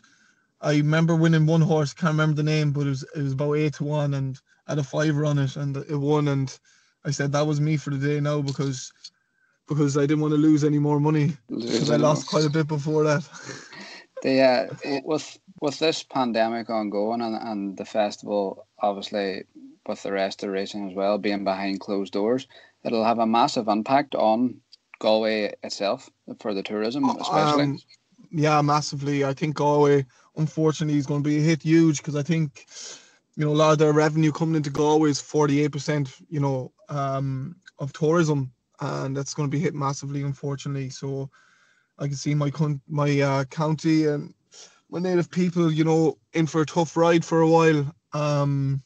I 0.60 0.74
remember 0.74 1.16
winning 1.16 1.46
one 1.46 1.60
horse. 1.60 1.92
Can't 1.92 2.12
remember 2.12 2.36
the 2.36 2.44
name, 2.44 2.72
but 2.72 2.86
it 2.86 2.90
was 2.90 3.02
it 3.16 3.22
was 3.22 3.32
about 3.32 3.54
eight 3.54 3.74
to 3.74 3.84
one, 3.84 4.14
and 4.14 4.38
I 4.68 4.72
had 4.72 4.78
a 4.78 4.84
fiver 4.84 5.24
on 5.24 5.38
it, 5.38 5.56
and 5.56 5.76
it 5.76 5.96
won. 5.96 6.28
And 6.28 6.56
I 7.04 7.10
said 7.10 7.32
that 7.32 7.46
was 7.46 7.60
me 7.60 7.76
for 7.76 7.90
the 7.90 7.98
day 7.98 8.20
now 8.20 8.40
because 8.40 8.92
because 9.68 9.96
I 9.96 10.02
didn't 10.02 10.20
want 10.20 10.32
to 10.32 10.38
lose 10.38 10.62
any 10.62 10.78
more 10.78 11.00
money 11.00 11.36
because 11.48 11.90
I 11.90 11.96
lost 11.96 12.28
quite 12.28 12.44
a 12.44 12.50
bit 12.50 12.68
before 12.68 13.02
that. 13.04 13.28
The 14.22 14.40
uh, 14.40 15.00
with 15.04 15.38
with 15.60 15.78
this 15.80 16.04
pandemic 16.04 16.70
ongoing 16.70 17.22
and, 17.22 17.34
and 17.34 17.76
the 17.76 17.84
festival 17.84 18.68
obviously 18.80 19.44
with 19.88 20.02
the 20.04 20.12
rest 20.12 20.44
of 20.44 20.50
racing 20.50 20.88
as 20.88 20.94
well 20.94 21.18
being 21.18 21.42
behind 21.42 21.80
closed 21.80 22.12
doors, 22.12 22.46
it'll 22.84 23.04
have 23.04 23.18
a 23.18 23.26
massive 23.26 23.66
impact 23.66 24.14
on 24.14 24.60
Galway 25.02 25.52
itself 25.64 26.08
for 26.38 26.54
the 26.54 26.62
tourism, 26.62 27.04
especially. 27.04 27.62
Um, 27.64 27.78
yeah, 28.30 28.62
massively. 28.62 29.24
I 29.24 29.34
think 29.34 29.56
Galway, 29.56 30.06
unfortunately, 30.36 30.96
is 30.96 31.06
going 31.06 31.24
to 31.24 31.28
be 31.28 31.40
hit 31.40 31.62
huge 31.62 31.98
because 31.98 32.14
I 32.14 32.22
think, 32.22 32.66
you 33.36 33.44
know, 33.44 33.50
a 33.50 33.60
lot 33.62 33.72
of 33.72 33.78
their 33.78 33.92
revenue 33.92 34.30
coming 34.30 34.54
into 34.54 34.70
Galway 34.70 35.10
is 35.10 35.20
48%, 35.20 36.22
you 36.28 36.38
know, 36.38 36.70
um, 36.88 37.56
of 37.80 37.92
tourism. 37.92 38.52
And 38.80 39.16
that's 39.16 39.34
going 39.34 39.50
to 39.50 39.56
be 39.56 39.62
hit 39.62 39.74
massively, 39.74 40.22
unfortunately. 40.22 40.90
So 40.90 41.28
I 41.98 42.06
can 42.06 42.14
see 42.14 42.34
my 42.34 42.52
my 42.88 43.20
uh, 43.20 43.44
county 43.44 44.06
and 44.06 44.32
my 44.88 45.00
native 45.00 45.30
people, 45.32 45.72
you 45.72 45.82
know, 45.82 46.16
in 46.32 46.46
for 46.46 46.60
a 46.60 46.66
tough 46.66 46.96
ride 46.96 47.24
for 47.24 47.40
a 47.40 47.48
while, 47.48 47.92
um, 48.12 48.80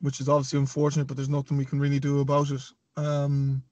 which 0.00 0.20
is 0.20 0.30
obviously 0.30 0.58
unfortunate, 0.58 1.08
but 1.08 1.16
there's 1.16 1.28
nothing 1.28 1.58
we 1.58 1.66
can 1.66 1.78
really 1.78 2.00
do 2.00 2.20
about 2.20 2.50
it. 2.50 2.62
Um, 2.96 3.62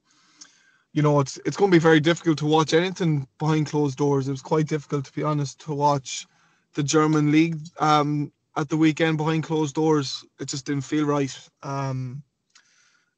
you 0.92 1.02
know, 1.02 1.20
it's 1.20 1.38
it's 1.44 1.56
going 1.56 1.70
to 1.70 1.76
be 1.76 1.82
very 1.82 2.00
difficult 2.00 2.38
to 2.38 2.46
watch 2.46 2.74
anything 2.74 3.26
behind 3.38 3.66
closed 3.68 3.98
doors. 3.98 4.28
It 4.28 4.32
was 4.32 4.42
quite 4.42 4.68
difficult, 4.68 5.06
to 5.06 5.12
be 5.12 5.22
honest, 5.22 5.60
to 5.62 5.74
watch 5.74 6.26
the 6.74 6.82
German 6.82 7.30
league 7.32 7.58
um, 7.78 8.32
at 8.56 8.68
the 8.68 8.76
weekend 8.76 9.16
behind 9.18 9.44
closed 9.44 9.74
doors. 9.74 10.24
It 10.40 10.48
just 10.48 10.66
didn't 10.66 10.84
feel 10.84 11.06
right. 11.06 11.50
Um, 11.62 12.22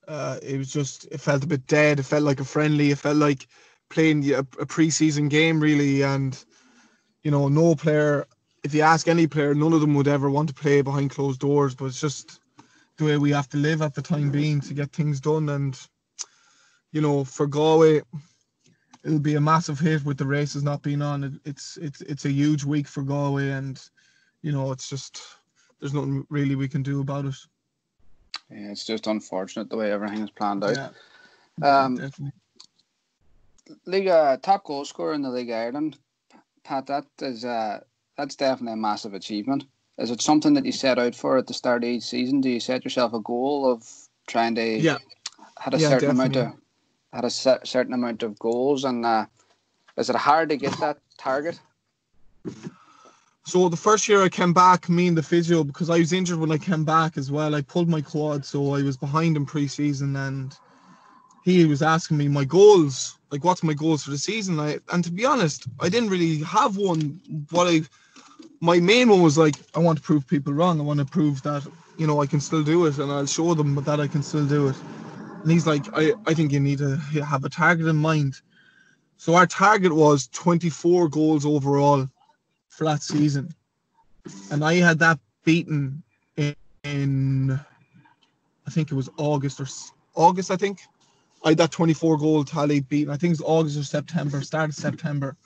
Uh, 0.07 0.39
it 0.43 0.59
was 0.59 0.71
just 0.71 1.07
it 1.11 1.21
felt 1.21 1.45
a 1.45 1.47
bit 1.47 1.67
dead. 1.67 1.99
It 1.99 2.05
felt 2.05 2.25
like 2.25 2.41
a 2.41 2.45
friendly. 2.45 2.91
It 2.91 2.99
felt 2.99 3.17
like 3.17 3.47
playing 3.89 4.31
a, 4.35 4.41
a 4.41 4.67
preseason 4.67 5.31
game 5.31 5.61
really, 5.61 6.03
and 6.03 6.45
you 7.23 7.31
know, 7.31 7.49
no 7.49 7.75
player. 7.75 8.27
If 8.63 8.75
you 8.75 8.83
ask 8.83 9.09
any 9.09 9.27
player, 9.27 9.55
none 9.55 9.73
of 9.73 9.81
them 9.81 9.95
would 9.95 10.09
ever 10.09 10.29
want 10.31 10.49
to 10.49 10.55
play 10.55 10.83
behind 10.83 11.11
closed 11.11 11.41
doors. 11.41 11.75
But 11.75 11.87
it's 11.87 12.01
just 12.01 12.41
the 12.97 13.05
way 13.07 13.17
we 13.17 13.33
have 13.33 13.49
to 13.49 13.57
live 13.57 13.83
at 13.83 13.95
the 13.95 14.03
time 14.03 14.31
being 14.31 14.61
to 14.63 14.75
get 14.75 14.93
things 14.93 15.21
done. 15.21 15.49
And 15.49 15.75
you 16.95 17.01
know, 17.01 17.25
for 17.25 17.47
Galway, 17.49 18.01
it'll 19.05 19.19
be 19.19 19.35
a 19.35 19.41
massive 19.41 19.81
hit 19.81 20.05
with 20.05 20.17
the 20.17 20.25
races 20.25 20.63
not 20.63 20.81
being 20.81 21.03
on. 21.03 21.25
It, 21.25 21.33
it's 21.45 21.77
it's 21.77 22.01
it's 22.03 22.25
a 22.25 22.31
huge 22.31 22.65
week 22.65 22.87
for 22.87 23.03
Galway, 23.03 23.51
and 23.51 23.83
you 24.43 24.53
know, 24.53 24.71
it's 24.71 24.89
just 24.89 25.21
there's 25.81 25.93
nothing 25.93 26.25
really 26.31 26.55
we 26.55 26.69
can 26.69 26.85
do 26.85 27.01
about 27.01 27.27
it. 27.27 27.35
Yeah, 28.49 28.71
it's 28.71 28.87
just 28.87 29.09
unfortunate 29.09 29.69
the 29.69 29.77
way 29.77 29.91
everything 29.91 30.23
is 30.23 30.31
planned 30.31 30.63
out. 30.63 30.79
Yeah, 30.79 30.91
Um, 31.63 31.97
definitely. 31.97 32.33
League 33.87 34.09
uh, 34.09 34.37
top 34.37 34.63
goal 34.65 34.85
scorer 34.85 35.15
in 35.15 35.23
the 35.23 35.31
League 35.31 35.51
Ireland, 35.51 35.99
Pat. 36.63 36.87
That 36.87 37.07
is 37.23 37.45
uh, 37.45 37.81
that's 38.17 38.37
definitely 38.37 38.75
a 38.75 38.77
massive 38.77 39.15
achievement. 39.15 39.65
Is 39.99 40.13
it 40.13 40.23
something 40.23 40.55
that 40.55 40.65
you 40.67 40.73
set 40.73 41.01
out 41.01 41.17
for 41.17 41.39
at 41.39 41.49
the 41.49 41.55
start 41.55 41.83
of 41.83 41.91
each 41.91 42.05
season? 42.05 42.41
Do 42.41 42.51
you 42.51 42.61
set 42.61 42.85
yourself 42.85 43.15
a 43.15 43.21
goal 43.21 43.69
of 43.69 43.85
trying 44.29 44.55
to 44.55 44.81
Yeah, 44.81 44.99
had 45.59 45.75
a 45.75 45.81
Yeah, 45.81 45.89
certain 45.89 46.11
amount 46.11 46.37
of 46.37 46.43
definitely. 46.43 46.64
Had 47.15 47.25
a 47.25 47.31
certain 47.31 47.93
amount 47.93 48.25
of 48.25 48.39
goals, 48.39 48.85
and 48.85 49.07
uh, 49.07 49.27
is 49.97 50.11
it 50.11 50.17
hard 50.17 50.49
to 50.49 50.57
get 50.57 50.77
that 50.81 50.99
target? 51.17 51.61
So 53.47 53.69
the 53.69 53.77
first 53.77 54.09
year 54.09 54.23
I 54.23 54.29
came 54.29 54.53
back, 54.53 54.89
me 54.89 55.07
and 55.07 55.17
the 55.17 55.23
physio, 55.23 55.63
because 55.63 55.91
I 55.91 55.99
was 55.99 56.13
injured 56.13 56.39
when 56.39 56.51
I 56.51 56.59
came 56.59 56.85
back 56.85 57.17
as 57.17 57.31
well. 57.31 57.55
I 57.55 57.61
pulled 57.61 57.89
my 57.89 58.01
quad, 58.01 58.45
so 58.45 58.75
I 58.75 58.83
was 58.83 58.97
behind 58.97 59.37
in 59.37 59.47
pre-season, 59.47 60.17
and 60.17 60.57
he 61.45 61.65
was 61.67 61.83
asking 61.83 62.17
me 62.17 62.27
my 62.27 62.45
goals, 62.45 63.17
like 63.31 63.45
what's 63.45 63.63
my 63.63 63.75
goals 63.75 64.03
for 64.03 64.11
the 64.11 64.19
season. 64.19 64.59
I 64.59 64.79
and 64.93 65.05
to 65.05 65.13
be 65.13 65.25
honest, 65.25 65.67
I 65.79 65.89
didn't 65.89 66.09
really 66.09 66.39
have 66.39 66.77
one. 66.77 67.21
What 67.51 67.69
I, 67.69 67.83
my 68.61 68.81
main 68.81 69.11
one 69.11 69.23
was 69.23 69.39
like 69.39 69.55
I 69.77 69.79
want 69.79 69.99
to 69.99 70.03
prove 70.03 70.27
people 70.27 70.53
wrong. 70.53 70.81
I 70.81 70.83
want 70.83 70.99
to 71.01 71.05
prove 71.05 71.43
that 71.43 71.65
you 71.97 72.07
know 72.07 72.23
I 72.23 72.27
can 72.27 72.41
still 72.41 72.65
do 72.65 72.87
it, 72.87 72.99
and 72.99 73.13
I'll 73.13 73.27
show 73.27 73.55
them 73.55 73.75
that 73.77 74.01
I 74.01 74.09
can 74.09 74.23
still 74.23 74.47
do 74.47 74.69
it. 74.69 74.77
And 75.45 75.53
he's 75.53 75.67
like, 75.67 75.85
I 75.93 76.15
I 76.27 76.33
think 76.33 76.53
you 76.53 76.61
need 76.61 76.79
to 76.79 76.97
have 76.97 77.45
a 77.45 77.51
target 77.51 77.87
in 77.87 77.97
mind. 77.97 78.41
So 79.19 79.35
our 79.35 79.47
target 79.47 79.95
was 79.95 80.27
24 80.29 81.09
goals 81.11 81.45
overall 81.45 82.09
for 82.69 82.85
that 82.85 83.03
season. 83.03 83.55
And 84.51 84.65
I 84.65 84.77
had 84.77 84.99
that 85.01 85.19
beaten 85.45 86.03
in, 86.39 86.57
in 86.83 87.61
I 88.67 88.71
think 88.71 88.91
it 88.91 88.95
was 88.95 89.11
August 89.19 89.61
or 89.61 89.67
August, 90.15 90.51
I 90.51 90.57
think. 90.57 90.81
I 91.45 91.51
had 91.51 91.59
that 91.59 91.73
24 91.73 92.17
goal 92.17 92.43
tally 92.45 92.81
beaten. 92.81 93.13
I 93.13 93.19
think 93.19 93.33
it's 93.35 93.43
August 93.45 93.79
or 93.79 93.85
September, 93.85 94.41
start 94.41 94.71
of 94.71 94.77
September. 94.77 95.37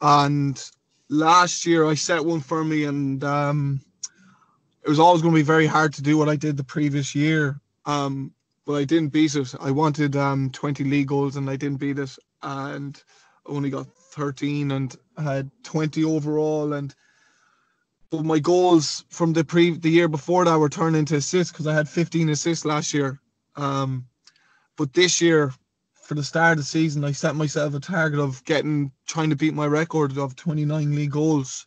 And 0.00 0.62
last 1.08 1.66
year 1.66 1.84
I 1.84 1.94
set 1.94 2.24
one 2.24 2.40
for 2.40 2.62
me 2.62 2.84
and 2.84 3.24
um, 3.24 3.80
it 4.84 4.88
was 4.88 5.00
always 5.00 5.20
going 5.20 5.34
to 5.34 5.40
be 5.40 5.42
very 5.42 5.66
hard 5.66 5.94
to 5.94 6.02
do 6.02 6.16
what 6.16 6.28
I 6.28 6.36
did 6.36 6.56
the 6.56 6.62
previous 6.62 7.12
year. 7.12 7.60
Um, 7.86 8.32
but 8.66 8.74
I 8.74 8.84
didn't 8.84 9.12
beat 9.12 9.34
it. 9.34 9.54
I 9.60 9.70
wanted 9.70 10.16
um, 10.16 10.50
20 10.50 10.84
league 10.84 11.08
goals 11.08 11.36
and 11.36 11.48
I 11.50 11.56
didn't 11.56 11.80
beat 11.80 11.98
it. 11.98 12.16
And 12.42 13.00
only 13.46 13.70
got 13.70 13.86
13 13.86 14.70
and 14.70 14.96
had 15.18 15.50
20 15.64 16.04
overall. 16.04 16.72
And 16.72 16.94
but 18.10 18.24
my 18.24 18.38
goals 18.38 19.04
from 19.08 19.32
the 19.32 19.44
pre 19.44 19.76
the 19.76 19.90
year 19.90 20.08
before 20.08 20.44
that 20.44 20.58
were 20.58 20.68
turned 20.68 20.96
into 20.96 21.16
assists 21.16 21.52
because 21.52 21.66
I 21.66 21.74
had 21.74 21.88
15 21.88 22.28
assists 22.30 22.64
last 22.64 22.94
year. 22.94 23.20
Um, 23.56 24.06
but 24.76 24.92
this 24.92 25.20
year, 25.20 25.52
for 25.94 26.14
the 26.14 26.24
start 26.24 26.52
of 26.52 26.58
the 26.58 26.64
season, 26.64 27.04
I 27.04 27.12
set 27.12 27.34
myself 27.34 27.74
a 27.74 27.80
target 27.80 28.20
of 28.20 28.44
getting 28.44 28.92
trying 29.06 29.30
to 29.30 29.36
beat 29.36 29.54
my 29.54 29.66
record 29.66 30.16
of 30.18 30.36
29 30.36 30.94
league 30.94 31.10
goals, 31.10 31.66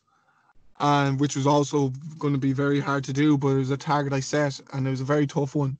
and 0.80 1.20
which 1.20 1.36
was 1.36 1.48
also 1.48 1.92
going 2.20 2.34
to 2.34 2.40
be 2.40 2.54
very 2.54 2.80
hard 2.80 3.04
to 3.06 3.14
do. 3.14 3.38
But 3.38 3.50
it 3.50 3.58
was 3.58 3.72
a 3.72 3.78
target 3.78 4.14
I 4.14 4.20
set, 4.20 4.60
and 4.74 4.88
it 4.88 4.92
was 4.92 5.02
a 5.02 5.06
very 5.06 5.28
tough 5.28 5.56
one. 5.56 5.78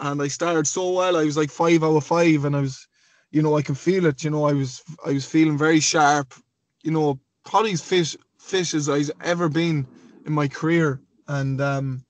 And 0.00 0.22
I 0.22 0.28
started 0.28 0.66
so 0.66 0.92
well. 0.92 1.16
I 1.16 1.24
was 1.24 1.36
like 1.36 1.50
five 1.50 1.84
out 1.84 1.96
of 1.96 2.04
five, 2.04 2.44
and 2.44 2.56
I 2.56 2.60
was, 2.60 2.86
you 3.30 3.42
know, 3.42 3.56
I 3.56 3.62
can 3.62 3.74
feel 3.74 4.06
it. 4.06 4.24
You 4.24 4.30
know, 4.30 4.44
I 4.44 4.52
was 4.52 4.82
I 5.04 5.12
was 5.12 5.24
feeling 5.24 5.58
very 5.58 5.80
sharp. 5.80 6.34
You 6.82 6.90
know, 6.90 7.20
probably 7.44 7.72
as 7.72 7.82
fish 7.82 8.16
fish 8.38 8.74
as 8.74 8.88
I've 8.88 9.10
ever 9.22 9.48
been 9.48 9.86
in 10.26 10.32
my 10.32 10.48
career, 10.48 11.00
and 11.28 11.60
um, 11.60 12.04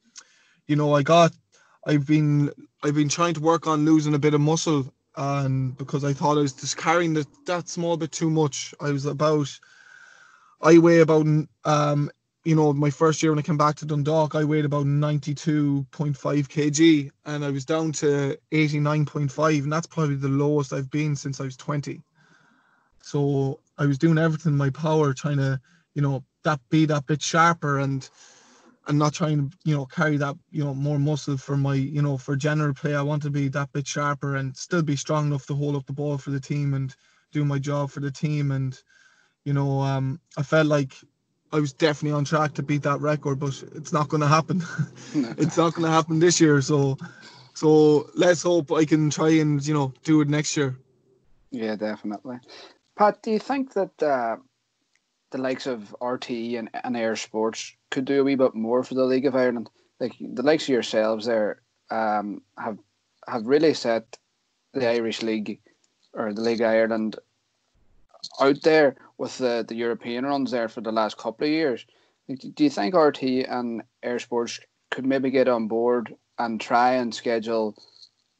you 0.67 0.77
know, 0.77 0.95
I 0.95 1.03
got. 1.03 1.33
I've 1.87 2.07
been 2.07 2.51
I've 2.83 2.95
been 2.95 3.09
trying 3.09 3.35
to 3.35 3.41
work 3.41 3.67
on 3.67 3.85
losing 3.85 4.15
a 4.15 4.19
bit 4.19 4.35
of 4.35 4.41
muscle 4.41 4.93
and 5.17 5.77
because 5.77 6.05
I 6.05 6.13
thought 6.13 6.39
I 6.39 6.43
was 6.43 6.53
just 6.53 6.77
carrying 6.77 7.15
the, 7.15 7.27
that 7.47 7.69
small 7.69 7.97
bit 7.97 8.13
too 8.13 8.31
much. 8.31 8.75
I 8.81 8.91
was 8.91 9.07
about, 9.07 9.49
I 10.63 10.79
weigh 10.79 11.01
about, 11.01 11.27
um, 11.65 12.11
you 12.45 12.57
know, 12.57 12.73
my 12.73 12.91
first 12.91 13.23
year 13.23 13.33
when 13.33 13.39
I 13.39 13.43
came 13.43 13.59
back 13.59 13.77
to 13.77 13.87
Dundalk, 13.87 14.35
I 14.35 14.45
weighed 14.45 14.65
about 14.65 14.87
92.5 14.87 15.87
kg 15.91 17.11
and 17.27 17.45
I 17.45 17.51
was 17.51 17.65
down 17.67 17.93
to 17.93 18.39
89.5, 18.53 19.63
and 19.63 19.73
that's 19.73 19.87
probably 19.87 20.17
the 20.17 20.29
lowest 20.29 20.73
I've 20.73 20.91
been 20.91 21.15
since 21.15 21.41
I 21.41 21.45
was 21.45 21.57
20. 21.57 22.03
So 23.03 23.61
I 23.79 23.87
was 23.87 23.99
doing 23.99 24.19
everything 24.19 24.53
in 24.53 24.59
my 24.59 24.71
power, 24.71 25.13
trying 25.13 25.37
to, 25.39 25.61
you 25.95 26.03
know, 26.03 26.25
that 26.45 26.61
be 26.71 26.87
that 26.87 27.07
bit 27.07 27.21
sharper 27.21 27.79
and 27.81 28.09
and 28.87 28.99
not 28.99 29.13
trying 29.13 29.51
to, 29.51 29.57
you 29.65 29.77
know, 29.77 29.85
carry 29.85 30.17
that, 30.17 30.37
you 30.51 30.65
know, 30.65 30.75
more 30.75 30.99
muscle 30.99 31.37
for 31.37 31.57
my, 31.57 31.75
you 31.75 32.01
know, 32.01 32.17
for 32.17 32.35
general 32.35 32.75
play. 32.75 32.95
I 32.95 33.03
want 33.03 33.23
to 33.23 33.31
be 33.31 33.49
that 33.49 33.71
bit 33.73 33.87
sharper 33.87 34.37
and 34.37 34.57
still 34.57 34.83
be 34.83 34.97
strong 34.97 35.27
enough 35.27 35.47
to 35.47 35.55
hold 35.55 35.77
up 35.77 35.87
the 35.87 35.93
ball 35.93 36.17
for 36.17 36.31
the 36.31 36.41
team 36.41 36.73
and 36.75 36.95
do 37.31 37.45
my 37.45 37.59
job 37.59 37.91
for 37.91 38.01
the 38.01 38.11
team. 38.11 38.51
And, 38.51 38.77
you 39.45 39.53
know, 39.53 39.81
um, 39.81 40.19
I 40.39 40.43
felt 40.43 40.67
like 40.67 40.95
I 41.53 41.59
was 41.59 41.73
definitely 41.73 42.17
on 42.17 42.25
track 42.25 42.55
to 42.55 42.63
beat 42.63 42.83
that 42.83 43.01
record, 43.01 43.41
but 43.41 43.63
it's 43.75 43.93
not 43.93 44.09
going 44.09 44.21
to 44.21 44.29
happen. 44.29 44.63
it's 45.39 45.57
not 45.57 45.75
going 45.75 45.85
to 45.85 45.91
happen 45.91 46.21
this 46.21 46.41
year. 46.41 46.61
So, 46.63 46.97
so 47.55 48.09
let's 48.15 48.43
hope 48.43 48.71
I 48.73 48.85
can 48.85 49.11
try 49.11 49.31
and, 49.31 49.67
you 49.67 49.75
know, 49.75 49.93
do 50.05 50.21
it 50.21 50.29
next 50.29 50.57
year. 50.57 50.77
Yeah, 51.51 51.75
definitely. 51.75 52.39
Pat, 52.97 53.23
do 53.23 53.33
you 53.33 53.41
think 53.41 53.73
that 53.75 54.03
uh, 54.03 54.37
the 55.31 55.39
likes 55.39 55.67
of 55.67 55.95
RTE 56.01 56.59
and, 56.59 56.71
and 56.85 56.95
eir 56.95 57.19
Sports 57.19 57.73
could 57.91 58.05
do 58.05 58.21
a 58.21 58.25
wee 58.25 58.37
bit 58.37 58.55
more 58.55 58.85
for 58.85 58.95
the 58.95 59.05
League 59.05 59.27
of 59.27 59.35
Ireland? 59.35 59.71
Like 59.99 60.15
the 60.21 60.43
likes 60.43 60.65
of 60.65 60.71
yourselves 60.71 61.27
there 61.27 61.61
um, 61.91 62.43
have 62.57 62.79
have 63.27 63.47
really 63.47 63.75
set 63.75 64.17
the 64.73 64.89
Irish 64.89 65.23
League 65.23 65.61
or 66.15 66.33
the 66.33 66.41
League 66.41 66.61
of 66.61 66.71
Ireland 66.71 67.17
out 68.41 68.63
there 68.63 68.97
with 69.21 69.37
the, 69.37 69.63
the 69.69 69.75
European 69.75 70.25
runs 70.25 70.51
there 70.51 70.71
for 70.71 70.81
the 70.81 70.91
last 70.91 71.19
couple 71.19 71.47
of 71.47 71.53
years. 71.53 71.85
Do 72.27 72.65
you 72.65 72.71
think 72.71 72.95
RTE 72.95 73.53
and 73.53 73.83
eir 74.03 74.19
Sports 74.19 74.61
could 74.91 75.05
maybe 75.05 75.31
get 75.31 75.47
on 75.47 75.69
board 75.69 76.15
and 76.39 76.59
try 76.59 76.93
and 76.95 77.15
schedule 77.15 77.77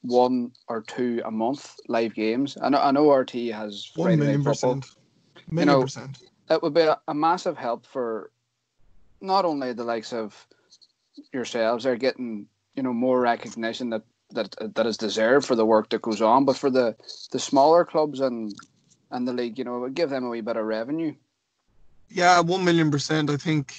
one 0.01 0.53
or 0.69 0.81
two 0.81 1.21
a 1.27 1.31
month 1.31 1.77
live 1.89 2.15
games? 2.15 2.57
I 2.63 2.71
know, 2.71 2.81
I 2.81 2.93
know 2.93 3.09
RTE 3.09 3.53
has 3.53 3.93
Friday 3.95 4.09
one 4.09 4.19
million 4.21 4.43
percent, 4.43 4.87
Million 5.51 5.69
know, 5.69 5.83
percent. 5.83 6.19
It 6.49 6.63
would 6.63 6.73
be 6.73 6.81
a, 6.81 6.99
a 7.07 7.15
massive 7.15 7.59
help 7.59 7.85
for 7.85 8.31
not 9.21 9.45
only 9.45 9.75
the 9.75 9.85
likes 9.85 10.15
of 10.15 10.47
yourselves 11.31 11.85
are 11.85 11.97
getting 11.97 12.47
you 12.75 12.83
know 12.83 12.95
more 12.95 13.21
recognition 13.21 13.91
that 13.91 14.03
that 14.31 14.57
that 14.77 14.87
is 14.87 14.97
deserved 14.97 15.45
for 15.45 15.57
the 15.57 15.67
work 15.67 15.91
that 15.91 16.01
goes 16.01 16.23
on, 16.23 16.47
but 16.47 16.57
for 16.57 16.71
the 16.71 16.97
the 17.33 17.39
smaller 17.39 17.85
clubs 17.85 18.21
and 18.21 18.55
and 19.11 19.27
the 19.27 19.33
league, 19.33 19.59
you 19.59 19.65
know, 19.65 19.77
it 19.77 19.81
would 19.81 19.95
give 19.95 20.11
them 20.11 20.25
a 20.25 20.29
wee 20.29 20.41
bit 20.41 20.57
of 20.57 20.65
revenue. 20.65 21.15
Yeah, 22.09 22.41
one 22.41 22.65
million 22.65 22.91
percent. 22.91 23.31
I 23.31 23.37
think 23.37 23.75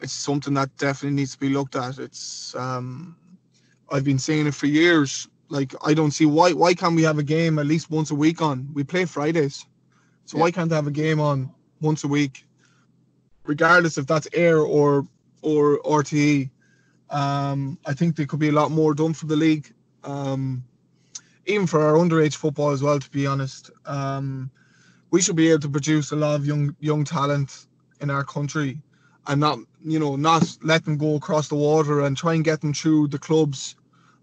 it's 0.00 0.12
something 0.12 0.54
that 0.54 0.76
definitely 0.76 1.16
needs 1.16 1.32
to 1.32 1.38
be 1.38 1.48
looked 1.50 1.76
at. 1.76 1.98
It's 1.98 2.54
um, 2.54 3.16
I've 3.90 4.04
been 4.04 4.18
saying 4.18 4.46
it 4.46 4.54
for 4.54 4.66
years. 4.66 5.28
Like 5.48 5.74
I 5.84 5.94
don't 5.94 6.12
see 6.12 6.26
why 6.26 6.52
why 6.52 6.74
can't 6.74 6.94
we 6.96 7.02
have 7.02 7.18
a 7.18 7.22
game 7.24 7.58
at 7.58 7.66
least 7.66 7.90
once 7.90 8.10
a 8.10 8.14
week 8.14 8.40
on? 8.40 8.68
We 8.72 8.84
play 8.84 9.04
Fridays, 9.04 9.64
so 10.24 10.38
Yeah. 10.38 10.42
why 10.42 10.50
can't 10.50 10.72
I 10.72 10.76
have 10.76 10.86
a 10.86 10.92
game 10.92 11.20
on 11.20 11.50
once 11.80 12.04
a 12.04 12.08
week, 12.08 12.46
regardless 13.44 13.98
if 13.98 14.06
that's 14.06 14.28
eir 14.28 14.66
or 14.66 15.06
or 15.42 15.78
RTE? 15.82 16.50
Um, 17.10 17.78
I 17.86 17.92
think 17.94 18.16
there 18.16 18.26
could 18.26 18.38
be 18.38 18.48
a 18.48 18.52
lot 18.52 18.70
more 18.70 18.94
done 18.94 19.12
for 19.14 19.26
the 19.26 19.36
league, 19.36 19.72
um, 20.04 20.62
even 21.46 21.66
for 21.66 21.80
our 21.82 21.94
underage 21.94 22.36
football 22.36 22.70
as 22.70 22.82
well. 22.82 22.98
To 22.98 23.10
be 23.10 23.26
honest, 23.26 23.70
um, 23.86 24.50
we 25.10 25.20
should 25.20 25.36
be 25.36 25.50
able 25.50 25.60
to 25.60 25.68
produce 25.68 26.12
a 26.12 26.16
lot 26.16 26.34
of 26.36 26.46
young 26.46 26.74
young 26.80 27.04
talent 27.04 27.66
in 28.00 28.10
our 28.10 28.24
country 28.24 28.80
and 29.26 29.40
not 29.40 29.58
you 29.84 29.98
know 29.98 30.16
not 30.16 30.44
let 30.62 30.84
them 30.84 30.96
go 30.96 31.16
across 31.16 31.48
the 31.48 31.54
water 31.54 32.00
and 32.02 32.16
try 32.16 32.34
and 32.34 32.44
get 32.44 32.60
them 32.60 32.74
through 32.74 33.08
the 33.08 33.18
clubs. 33.18 33.76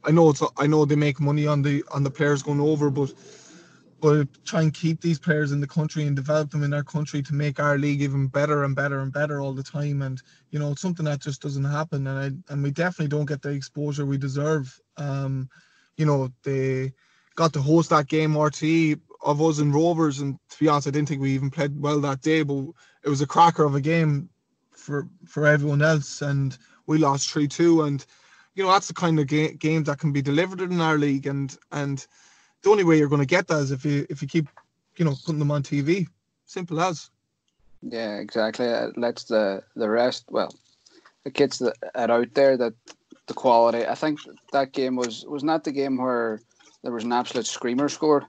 I 0.04 0.12
know 0.12 0.30
it's 0.30 0.42
i 0.58 0.68
know 0.68 0.86
they 0.86 0.96
make 0.96 1.20
money 1.20 1.48
on 1.48 1.62
the 1.62 1.84
on 1.92 2.04
the 2.04 2.12
players 2.12 2.42
going 2.42 2.62
over 2.62 2.90
but 2.90 3.14
but 4.00 4.28
try 4.46 4.62
and 4.62 4.74
keep 4.74 5.02
these 5.02 5.20
players 5.20 5.52
in 5.52 5.60
the 5.60 5.68
country 5.68 6.06
and 6.06 6.16
develop 6.16 6.52
them 6.52 6.64
in 6.64 6.74
our 6.74 6.84
country 6.84 7.22
to 7.24 7.34
make 7.34 7.60
our 7.60 7.78
league 7.78 8.02
even 8.02 8.28
better 8.28 8.64
and 8.64 8.76
better 8.76 9.00
and 9.00 9.12
better 9.12 9.42
all 9.42 9.54
the 9.54 9.64
time. 9.64 10.02
And 10.02 10.22
you 10.52 10.60
know 10.60 10.72
it's 10.72 10.82
something 10.82 11.06
that 11.06 11.22
just 11.22 11.42
doesn't 11.42 11.64
happen. 11.64 12.06
And 12.08 12.20
I, 12.50 12.54
and 12.54 12.64
we 12.64 12.72
definitely 12.72 13.08
don't 13.08 13.26
get 13.26 13.42
the 13.42 13.50
exposure 13.50 14.06
we 14.06 14.18
deserve. 14.18 14.80
Um, 14.98 15.50
you 15.98 16.06
know, 16.06 16.30
they 16.44 16.94
got 17.38 17.54
to 17.54 17.62
host 17.62 17.92
that 17.92 18.08
game 18.08 18.34
RTE 18.34 19.00
of 19.22 19.42
us 19.42 19.60
and 19.60 19.74
Rovers, 19.74 20.20
and 20.20 20.38
to 20.50 20.60
be 20.60 20.68
honest, 20.68 20.88
I 20.88 20.92
didn't 20.92 21.08
think 21.08 21.22
we 21.22 21.32
even 21.32 21.50
played 21.50 21.80
well 21.80 22.02
that 22.02 22.22
day, 22.22 22.44
but 22.44 22.66
it 23.04 23.10
was 23.10 23.22
a 23.22 23.28
cracker 23.28 23.64
of 23.64 23.76
a 23.76 23.82
game 23.82 24.30
for 24.72 25.08
for 25.26 25.46
everyone 25.46 25.82
else, 25.82 26.22
and 26.22 26.58
we 26.88 26.98
lost 26.98 27.30
three 27.30 27.48
two, 27.48 27.84
and 27.84 28.06
you 28.56 28.64
know 28.64 28.72
that's 28.72 28.88
the 28.88 28.94
kind 28.94 29.20
of 29.20 29.28
ga- 29.28 29.54
game 29.54 29.84
that 29.86 30.00
can 30.00 30.12
be 30.12 30.22
delivered 30.22 30.62
in 30.62 30.82
our 30.82 30.98
league, 30.98 31.28
and 31.28 31.58
and 31.72 32.08
the 32.64 32.70
only 32.70 32.84
way 32.84 32.98
you're 32.98 33.08
going 33.08 33.22
to 33.22 33.36
get 33.36 33.48
that 33.48 33.60
is 33.60 33.72
if 33.72 33.86
you 33.86 34.06
if 34.10 34.22
you 34.22 34.28
keep 34.28 34.48
you 34.98 35.06
know 35.06 35.16
putting 35.26 35.40
them 35.40 35.52
on 35.52 35.64
TV, 35.64 36.08
simple 36.46 36.82
as. 36.82 37.10
Yeah, 37.84 38.18
exactly. 38.18 38.66
It 38.66 38.98
lets 38.98 39.26
the 39.26 39.64
the 39.76 39.90
rest 39.90 40.26
well, 40.30 40.54
the 41.24 41.32
kids 41.32 41.60
that 41.60 41.76
are 41.94 42.12
out 42.12 42.34
there 42.34 42.58
that 42.58 42.74
the 43.28 43.34
quality. 43.34 43.86
I 43.86 43.96
think 43.96 44.20
that 44.54 44.72
game 44.72 44.96
was 44.96 45.24
was 45.26 45.44
not 45.44 45.64
the 45.64 45.72
game 45.72 45.98
where 45.98 46.40
there 46.84 46.92
was 46.92 47.04
an 47.04 47.14
absolute 47.14 47.46
screamer 47.48 47.90
scored 47.90 48.26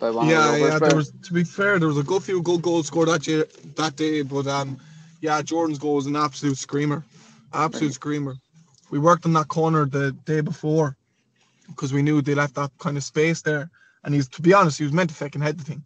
by 0.00 0.10
one 0.10 0.28
yeah, 0.28 0.54
of 0.54 0.60
the 0.60 0.66
yeah. 0.66 0.78
There 0.78 0.96
was, 0.96 1.12
to 1.24 1.32
be 1.32 1.44
fair, 1.44 1.78
there 1.78 1.88
was 1.88 1.98
a 1.98 2.02
good 2.02 2.22
few 2.22 2.42
good 2.42 2.62
goals 2.62 2.86
scored 2.86 3.08
that 3.08 3.26
year, 3.26 3.46
that 3.76 3.96
day, 3.96 4.22
but 4.22 4.46
um, 4.46 4.78
yeah, 5.20 5.40
Jordan's 5.42 5.78
goal 5.78 5.96
was 5.96 6.06
an 6.06 6.16
absolute 6.16 6.58
screamer, 6.58 7.04
absolute 7.52 7.88
Right. 7.88 7.94
screamer. 7.94 8.36
We 8.90 8.98
worked 8.98 9.26
on 9.26 9.32
that 9.34 9.48
corner 9.48 9.86
the 9.86 10.12
day 10.12 10.40
before 10.40 10.96
because 11.68 11.92
we 11.92 12.02
knew 12.02 12.20
they 12.22 12.34
left 12.34 12.54
that 12.56 12.70
kind 12.78 12.96
of 12.96 13.02
space 13.02 13.42
there, 13.42 13.70
and 14.04 14.14
he's 14.14 14.28
to 14.28 14.42
be 14.42 14.52
honest, 14.52 14.78
he 14.78 14.84
was 14.84 14.92
meant 14.92 15.10
to 15.10 15.16
fucking 15.16 15.42
head 15.42 15.58
the 15.58 15.64
thing. 15.64 15.84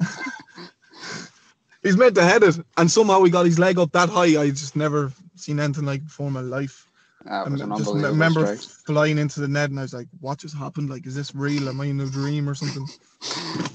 he's 1.82 1.96
meant 1.96 2.14
to 2.16 2.24
head 2.24 2.42
it, 2.42 2.58
and 2.76 2.90
somehow 2.90 3.22
he 3.22 3.30
got 3.30 3.46
his 3.46 3.58
leg 3.58 3.78
up 3.78 3.92
that 3.92 4.08
high. 4.08 4.40
I 4.40 4.50
just 4.50 4.76
never 4.76 5.12
seen 5.36 5.60
anything 5.60 5.84
like 5.84 6.04
before 6.04 6.28
in 6.28 6.32
my 6.32 6.40
life. 6.40 6.87
That 7.28 7.50
was 7.50 7.60
I 7.60 7.64
an 7.64 7.76
just 7.76 7.94
remember 7.94 8.46
strike. 8.46 8.60
flying 8.86 9.18
into 9.18 9.40
the 9.40 9.48
net, 9.48 9.70
and 9.70 9.78
I 9.78 9.82
was 9.82 9.94
like, 9.94 10.08
"What 10.20 10.38
just 10.38 10.56
happened? 10.56 10.90
Like, 10.90 11.06
is 11.06 11.14
this 11.14 11.34
real? 11.34 11.68
Am 11.68 11.80
I 11.80 11.86
in 11.86 12.00
a 12.00 12.06
dream 12.06 12.48
or 12.48 12.54
something?" 12.54 12.88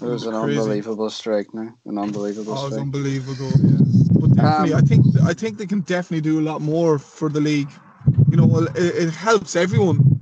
It 0.01 0.05
was 0.05 0.25
an 0.25 0.33
crazy. 0.33 0.59
unbelievable 0.59 1.09
strike. 1.09 1.53
Now, 1.53 1.73
an 1.85 1.97
unbelievable 1.97 2.53
Oh, 2.57 2.63
it 2.63 2.69
was 2.69 2.77
unbelievable. 2.77 3.51
Yeah. 3.63 3.79
But 4.21 4.35
definitely, 4.35 4.73
Um, 4.73 4.79
I 4.79 4.81
think 4.81 5.05
I 5.23 5.33
think 5.33 5.57
they 5.57 5.67
can 5.67 5.81
definitely 5.81 6.21
do 6.21 6.39
a 6.39 6.47
lot 6.51 6.61
more 6.61 6.99
for 6.99 7.29
the 7.29 7.41
league. 7.41 7.71
You 8.31 8.37
know, 8.37 8.59
it, 8.59 8.77
it 8.77 9.11
helps 9.11 9.55
everyone. 9.55 10.19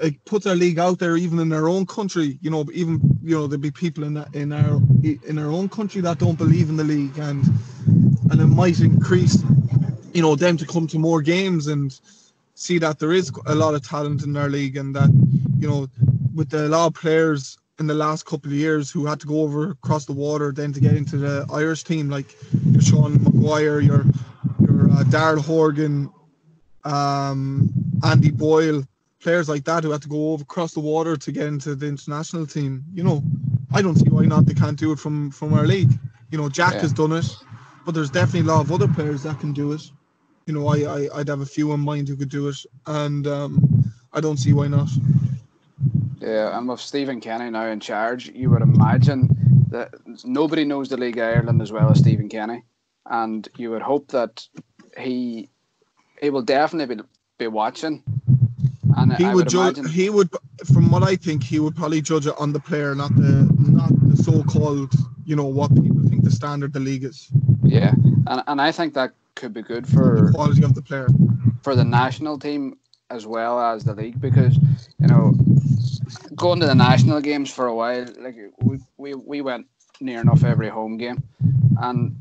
It 0.00 0.24
puts 0.24 0.46
our 0.46 0.56
league 0.56 0.78
out 0.80 0.98
there, 0.98 1.16
even 1.16 1.38
in 1.38 1.52
our 1.52 1.68
own 1.68 1.86
country. 1.86 2.38
You 2.42 2.50
know, 2.50 2.66
even 2.74 3.00
you 3.22 3.36
know 3.36 3.46
there'll 3.46 3.60
be 3.62 3.70
people 3.70 4.04
in 4.04 4.14
that, 4.14 4.34
in 4.34 4.52
our 4.52 4.80
in 5.02 5.38
our 5.38 5.50
own 5.50 5.68
country 5.68 6.00
that 6.02 6.18
don't 6.18 6.38
believe 6.38 6.68
in 6.68 6.76
the 6.76 6.84
league, 6.84 7.18
and 7.18 7.50
and 8.30 8.40
it 8.40 8.46
might 8.48 8.80
increase, 8.80 9.44
you 10.14 10.22
know, 10.22 10.36
them 10.36 10.56
to 10.58 10.66
come 10.66 10.86
to 10.88 10.98
more 10.98 11.22
games 11.22 11.68
and 11.68 11.98
see 12.62 12.78
that 12.78 12.98
there 12.98 13.12
is 13.12 13.32
a 13.46 13.54
lot 13.54 13.74
of 13.74 13.82
talent 13.86 14.22
in 14.22 14.36
our 14.36 14.48
league, 14.48 14.76
and 14.76 14.94
that 14.94 15.10
you 15.60 15.68
know, 15.68 15.88
with 16.34 16.50
the, 16.50 16.66
a 16.66 16.68
lot 16.68 16.86
of 16.86 16.94
players 16.94 17.58
in 17.78 17.86
the 17.86 17.94
last 17.94 18.24
couple 18.26 18.50
of 18.50 18.56
years 18.56 18.90
who 18.90 19.06
had 19.06 19.18
to 19.20 19.26
go 19.26 19.40
over 19.40 19.70
across 19.70 20.04
the 20.04 20.12
water 20.12 20.52
then 20.52 20.72
to 20.72 20.80
get 20.80 20.94
into 20.94 21.16
the 21.16 21.46
Irish 21.52 21.82
team, 21.84 22.08
like 22.08 22.36
your 22.72 22.82
Sean 22.82 23.22
Maguire, 23.24 23.80
your 23.80 24.04
your 24.60 24.90
uh, 24.90 25.02
Daryl 25.14 25.40
Horgan, 25.40 26.10
um, 26.84 27.72
Andy 28.04 28.30
Boyle, 28.30 28.82
players 29.20 29.48
like 29.48 29.64
that 29.64 29.82
who 29.84 29.90
had 29.90 30.02
to 30.02 30.08
go 30.08 30.32
over 30.32 30.42
across 30.42 30.72
the 30.74 30.80
water 30.80 31.16
to 31.16 31.32
get 31.32 31.46
into 31.46 31.74
the 31.74 31.86
international 31.86 32.46
team. 32.46 32.84
You 32.94 33.02
know, 33.02 33.22
I 33.72 33.82
don't 33.82 33.96
see 33.96 34.08
why 34.08 34.24
not 34.26 34.46
they 34.46 34.54
can't 34.54 34.78
do 34.78 34.92
it 34.92 34.98
from 34.98 35.30
from 35.30 35.52
our 35.54 35.66
league. 35.66 35.92
You 36.30 36.38
know, 36.38 36.48
Jack 36.48 36.74
Yeah. 36.74 36.82
has 36.82 36.92
done 36.92 37.12
it, 37.12 37.26
but 37.84 37.94
there's 37.94 38.10
definitely 38.10 38.48
a 38.48 38.52
lot 38.54 38.60
of 38.60 38.70
other 38.72 38.88
players 38.88 39.22
that 39.24 39.40
can 39.40 39.52
do 39.52 39.72
it. 39.72 39.82
You 40.52 40.58
know, 40.58 40.68
I, 40.68 40.80
I 40.84 41.08
I'd 41.20 41.28
have 41.28 41.40
a 41.40 41.46
few 41.46 41.72
in 41.72 41.80
mind 41.80 42.08
who 42.08 42.16
could 42.16 42.28
do 42.28 42.48
it, 42.48 42.56
and 42.86 43.26
um, 43.26 43.90
I 44.12 44.20
don't 44.20 44.36
see 44.36 44.52
why 44.52 44.68
not. 44.68 44.90
Yeah, 46.20 46.58
and 46.58 46.68
with 46.68 46.78
Stephen 46.78 47.22
Kenny 47.22 47.48
now 47.48 47.68
in 47.68 47.80
charge, 47.80 48.28
you 48.28 48.50
would 48.50 48.60
imagine 48.60 49.34
that 49.70 49.94
nobody 50.26 50.66
knows 50.66 50.90
the 50.90 50.98
League 50.98 51.16
of 51.16 51.24
Ireland 51.24 51.62
as 51.62 51.72
well 51.72 51.90
as 51.90 52.00
Stephen 52.00 52.28
Kenny, 52.28 52.64
and 53.06 53.48
you 53.56 53.70
would 53.70 53.80
hope 53.80 54.08
that 54.08 54.46
he 54.98 55.48
he 56.20 56.28
will 56.28 56.42
definitely 56.42 56.96
be, 56.96 57.02
be 57.38 57.46
watching. 57.46 58.02
And 58.94 59.14
he 59.14 59.24
I 59.24 59.28
would 59.28 59.46
would 59.46 59.48
judge. 59.48 59.78
imagine, 59.78 59.90
He 59.90 60.10
would, 60.10 60.28
from 60.70 60.90
what 60.90 61.02
I 61.02 61.16
think, 61.16 61.42
he 61.42 61.60
would 61.60 61.74
probably 61.74 62.02
judge 62.02 62.26
it 62.26 62.34
on 62.38 62.52
the 62.52 62.60
player, 62.60 62.94
not 62.94 63.16
the 63.16 63.48
not 63.58 63.90
the 64.10 64.22
so-called, 64.22 64.92
you 65.24 65.34
know, 65.34 65.46
what 65.46 65.74
people 65.74 66.02
think 66.10 66.24
the 66.24 66.30
standard 66.30 66.74
the 66.74 66.80
league 66.80 67.04
is, 67.04 67.30
yeah, 67.64 67.94
and 68.26 68.42
and 68.46 68.60
I 68.60 68.70
think 68.70 68.92
that 68.92 69.14
could 69.42 69.54
be 69.54 69.62
good 69.62 69.86
for 69.88 70.30
the 70.30 70.32
quality 70.38 70.64
of 70.64 70.74
the 70.74 70.82
player. 70.82 71.08
for 71.62 71.74
the 71.74 71.84
national 71.84 72.38
team 72.38 72.78
as 73.10 73.26
well 73.26 73.60
as 73.60 73.84
the 73.84 73.94
league 73.94 74.20
because 74.20 74.60
you 75.00 75.08
know 75.08 75.36
going 76.36 76.60
to 76.60 76.66
the 76.66 76.74
national 76.74 77.20
games 77.20 77.50
for 77.52 77.66
a 77.66 77.74
while 77.74 78.06
like 78.20 78.36
we 78.58 78.78
we, 78.98 79.14
we 79.14 79.40
went 79.42 79.66
near 80.00 80.20
enough 80.20 80.44
every 80.44 80.68
home 80.68 80.96
game 80.98 81.24
and 81.76 82.14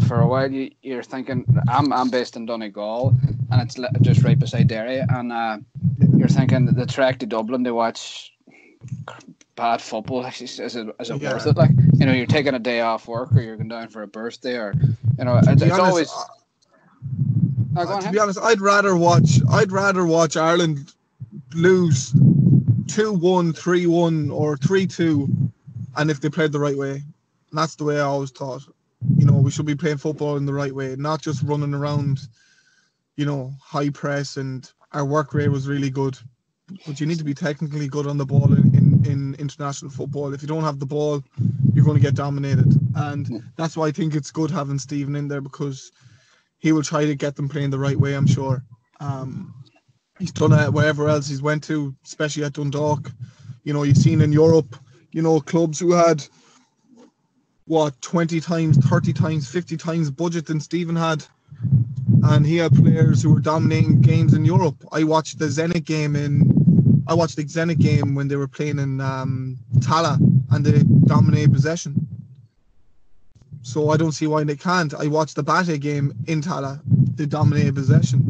for 0.00 0.20
a 0.20 0.28
while 0.28 0.50
you, 0.52 0.70
you're 0.82 1.02
thinking 1.02 1.46
I'm, 1.68 1.92
I'm 1.92 2.10
based 2.10 2.36
in 2.36 2.46
Donegal 2.46 3.16
and 3.50 3.62
it's 3.62 3.76
just 4.02 4.24
right 4.24 4.38
beside 4.38 4.68
Derry 4.68 5.02
and 5.08 5.32
uh, 5.32 5.58
you're 6.16 6.28
thinking 6.28 6.66
the 6.66 6.86
trek 6.86 7.18
to 7.20 7.26
Dublin 7.26 7.64
to 7.64 7.74
watch 7.74 8.32
bad 9.56 9.80
football 9.80 10.24
is, 10.26 10.60
is, 10.60 10.76
it, 10.76 10.88
is 11.00 11.10
it 11.10 11.20
Yeah. 11.20 11.30
worth 11.30 11.46
it 11.46 11.56
like 11.56 11.74
you 12.00 12.06
know 12.06 12.12
you're 12.12 12.26
taking 12.26 12.54
a 12.54 12.60
day 12.60 12.80
off 12.80 13.08
work 13.08 13.36
or 13.36 13.42
you're 13.42 13.56
going 13.56 13.68
down 13.68 13.88
for 13.88 14.02
a 14.02 14.08
birthday 14.08 14.56
or 14.56 14.76
you 15.18 15.24
know 15.24 15.40
it's 15.46 15.78
honest, 15.78 15.78
always 15.78 16.26
uh, 17.76 17.86
on, 17.86 18.02
to 18.02 18.10
be 18.10 18.18
honest, 18.18 18.38
I'd 18.40 18.60
rather 18.60 18.96
watch. 18.96 19.40
I'd 19.50 19.72
rather 19.72 20.04
watch 20.06 20.36
Ireland 20.36 20.92
lose 21.54 22.12
2-1, 22.12 23.52
3-1, 23.52 24.32
or 24.32 24.56
three-two, 24.56 25.28
and 25.96 26.10
if 26.10 26.20
they 26.20 26.28
played 26.28 26.52
the 26.52 26.60
right 26.60 26.76
way, 26.76 26.92
and 26.92 27.02
that's 27.52 27.74
the 27.76 27.84
way 27.84 27.96
I 27.96 28.04
always 28.04 28.30
thought. 28.30 28.62
You 29.16 29.26
know, 29.26 29.34
we 29.34 29.50
should 29.50 29.66
be 29.66 29.74
playing 29.74 29.98
football 29.98 30.36
in 30.36 30.46
the 30.46 30.54
right 30.54 30.74
way, 30.74 30.96
not 30.96 31.20
just 31.20 31.42
running 31.42 31.74
around. 31.74 32.20
You 33.16 33.26
know, 33.26 33.52
high 33.62 33.90
press, 33.90 34.36
and 34.36 34.70
our 34.92 35.04
work 35.04 35.34
rate 35.34 35.48
was 35.48 35.68
really 35.68 35.90
good. 35.90 36.18
But 36.86 36.98
you 36.98 37.06
need 37.06 37.18
to 37.18 37.24
be 37.24 37.34
technically 37.34 37.88
good 37.88 38.06
on 38.06 38.16
the 38.16 38.24
ball 38.24 38.52
in, 38.52 38.74
in, 38.74 39.06
in 39.06 39.34
international 39.34 39.90
football. 39.90 40.32
If 40.32 40.40
you 40.40 40.48
don't 40.48 40.64
have 40.64 40.78
the 40.78 40.86
ball, 40.86 41.22
you're 41.74 41.84
going 41.84 41.96
to 41.96 42.02
get 42.02 42.14
dominated, 42.14 42.74
and 42.96 43.42
that's 43.56 43.76
why 43.76 43.88
I 43.88 43.92
think 43.92 44.14
it's 44.14 44.30
good 44.30 44.50
having 44.50 44.78
Stephen 44.78 45.14
in 45.14 45.28
there 45.28 45.42
because 45.42 45.92
he 46.64 46.72
will 46.72 46.82
try 46.82 47.04
to 47.04 47.14
get 47.14 47.36
them 47.36 47.46
playing 47.46 47.68
the 47.68 47.78
right 47.78 48.00
way. 48.00 48.14
I'm 48.14 48.26
sure. 48.26 48.64
Um, 48.98 49.52
he's 50.18 50.32
done 50.32 50.54
it 50.54 50.72
wherever 50.72 51.10
else 51.10 51.28
he's 51.28 51.42
went 51.42 51.62
to, 51.64 51.94
especially 52.06 52.42
at 52.42 52.54
Dundalk. 52.54 53.12
You 53.64 53.74
know, 53.74 53.82
you've 53.82 53.98
seen 53.98 54.22
in 54.22 54.32
Europe, 54.32 54.74
you 55.12 55.20
know, 55.20 55.40
clubs 55.40 55.78
who 55.78 55.92
had 55.92 56.26
what 57.66 58.00
20 58.00 58.40
times, 58.40 58.78
30 58.78 59.12
times, 59.12 59.46
50 59.46 59.76
times 59.76 60.10
budget 60.10 60.46
than 60.46 60.58
Stephen 60.58 60.96
had. 60.96 61.22
And 62.22 62.46
he 62.46 62.56
had 62.56 62.72
players 62.72 63.22
who 63.22 63.34
were 63.34 63.40
dominating 63.40 64.00
games 64.00 64.32
in 64.32 64.46
Europe. 64.46 64.82
I 64.90 65.04
watched 65.04 65.38
the 65.38 65.48
Zenit 65.48 65.84
game 65.84 66.16
in 66.16 67.04
I 67.06 67.12
watched 67.12 67.36
the 67.36 67.44
Zenit 67.44 67.78
game 67.78 68.14
when 68.14 68.28
they 68.28 68.36
were 68.36 68.48
playing 68.48 68.78
in 68.78 69.02
um, 69.02 69.58
Tallaght 69.80 70.18
and 70.50 70.64
they 70.64 70.82
dominated 71.06 71.52
possession. 71.52 72.03
So 73.64 73.88
I 73.88 73.96
don't 73.96 74.12
see 74.12 74.26
why 74.26 74.44
they 74.44 74.56
can't. 74.56 74.92
I 74.94 75.06
watched 75.06 75.36
the 75.36 75.42
Bate 75.42 75.80
game 75.80 76.12
in 76.26 76.42
Tallaght. 76.42 76.80
They 77.16 77.24
dominated 77.26 77.74
possession. 77.74 78.20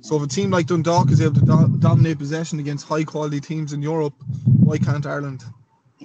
So 0.00 0.16
if 0.16 0.22
a 0.22 0.26
team 0.26 0.50
like 0.50 0.66
Dundalk 0.66 1.10
is 1.10 1.20
able 1.20 1.34
to 1.34 1.40
do- 1.44 1.76
dominate 1.78 2.18
possession 2.18 2.58
against 2.58 2.86
high 2.88 3.04
quality 3.04 3.40
teams 3.40 3.74
in 3.74 3.82
Europe, 3.82 4.14
why 4.60 4.78
can't 4.78 5.04
Ireland? 5.04 5.44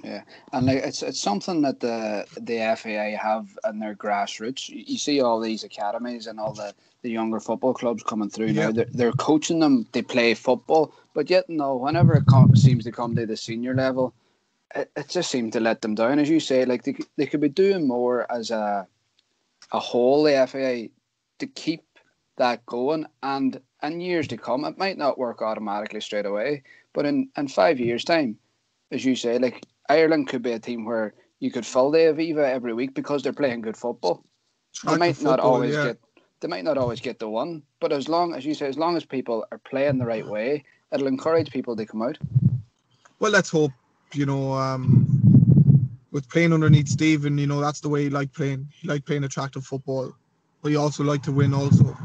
Yeah, 0.04 0.22
and 0.52 0.66
like 0.66 0.78
it's 0.78 1.02
it's 1.02 1.20
something 1.20 1.62
that 1.62 1.80
the 1.80 2.26
the 2.40 2.76
FAI 2.76 3.16
have 3.20 3.46
in 3.68 3.78
their 3.78 3.94
grassroots. 3.94 4.68
You, 4.68 4.84
you 4.86 4.98
see 4.98 5.20
all 5.20 5.40
these 5.40 5.64
academies 5.64 6.26
and 6.26 6.40
all 6.40 6.52
the, 6.52 6.74
the 7.02 7.10
younger 7.10 7.40
football 7.40 7.72
clubs 7.74 8.02
coming 8.02 8.28
through 8.28 8.48
Yeah. 8.48 8.66
now. 8.66 8.72
They're, 8.72 8.86
they're 8.92 9.12
coaching 9.12 9.60
them. 9.60 9.86
They 9.92 10.02
play 10.02 10.34
football, 10.34 10.92
but 11.14 11.30
yet 11.30 11.48
no. 11.48 11.76
Whenever 11.76 12.14
it 12.14 12.26
com- 12.26 12.54
seems 12.56 12.84
to 12.84 12.92
come 12.92 13.14
to 13.16 13.26
the 13.26 13.36
senior 13.36 13.74
level, 13.74 14.12
it, 14.74 14.90
it 14.96 15.08
just 15.08 15.30
seemed 15.30 15.52
to 15.54 15.60
let 15.60 15.82
them 15.82 15.94
down. 15.94 16.18
As 16.18 16.28
you 16.28 16.40
say, 16.40 16.64
like 16.64 16.84
they, 16.84 16.96
they 17.16 17.26
could 17.26 17.40
be 17.40 17.48
doing 17.48 17.86
more 17.86 18.30
as 18.30 18.50
a 18.50 18.86
a 19.72 19.80
whole 19.80 20.22
the 20.22 20.46
FAI 20.46 20.90
to 21.38 21.46
keep 21.46 21.82
that 22.36 22.64
going 22.66 23.06
and 23.22 23.60
in 23.82 24.00
years 24.00 24.28
to 24.28 24.36
come 24.36 24.64
it 24.64 24.78
might 24.78 24.98
not 24.98 25.18
work 25.18 25.42
automatically 25.42 26.00
straight 26.00 26.26
away 26.26 26.62
but 26.92 27.04
in 27.04 27.28
in 27.36 27.48
five 27.48 27.80
years 27.80 28.04
time 28.04 28.36
as 28.90 29.04
you 29.04 29.14
say 29.16 29.38
like 29.38 29.64
Ireland 29.88 30.28
could 30.28 30.42
be 30.42 30.52
a 30.52 30.58
team 30.58 30.84
where 30.84 31.14
you 31.40 31.50
could 31.50 31.66
fill 31.66 31.90
the 31.90 31.98
Aviva 31.98 32.48
every 32.48 32.72
week 32.72 32.94
because 32.94 33.22
they're 33.22 33.32
playing 33.32 33.62
good 33.62 33.76
football 33.76 34.24
they 34.84 34.96
might 34.96 35.16
the 35.16 35.24
not 35.24 35.40
always 35.40 35.74
yeah. 35.74 35.84
get 35.86 35.98
they 36.40 36.48
might 36.48 36.64
not 36.64 36.78
always 36.78 37.00
get 37.00 37.18
the 37.18 37.28
one 37.28 37.62
but 37.80 37.92
as 37.92 38.08
long 38.08 38.34
as 38.34 38.44
you 38.44 38.54
say 38.54 38.66
as 38.66 38.78
long 38.78 38.96
as 38.96 39.04
people 39.04 39.44
are 39.52 39.58
playing 39.58 39.98
the 39.98 40.06
right 40.06 40.26
way 40.26 40.64
it'll 40.92 41.06
encourage 41.06 41.50
people 41.50 41.76
to 41.76 41.86
come 41.86 42.02
out 42.02 42.18
Well, 43.18 43.30
let's 43.30 43.50
hope. 43.50 43.70
You 44.14 44.26
know, 44.26 44.52
um, 44.54 45.08
with 46.12 46.28
playing 46.28 46.52
underneath 46.52 46.88
Stephen, 46.88 47.38
you 47.38 47.46
know 47.46 47.60
that's 47.60 47.80
the 47.80 47.88
way 47.88 48.04
he 48.04 48.10
liked 48.10 48.34
playing. 48.34 48.68
He 48.74 48.88
liked 48.88 49.06
playing 49.06 49.24
attractive 49.24 49.64
football, 49.64 50.12
but 50.62 50.70
he 50.70 50.76
also 50.76 51.04
liked 51.04 51.24
to 51.26 51.32
win. 51.32 51.54
Also, 51.54 51.96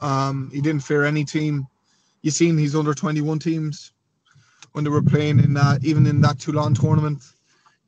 um, 0.00 0.50
he 0.52 0.60
didn't 0.60 0.82
fear 0.82 1.04
any 1.04 1.24
team. 1.24 1.66
You 2.22 2.30
seen 2.30 2.56
his 2.58 2.74
under 2.76 2.94
twenty 2.94 3.20
one 3.20 3.38
teams. 3.38 3.92
when 4.72 4.84
they 4.84 4.90
were 4.90 5.02
playing 5.02 5.40
in 5.40 5.54
that 5.54 5.84
even 5.84 6.06
in 6.06 6.20
that 6.22 6.38
Toulon 6.38 6.74
tournament. 6.74 7.22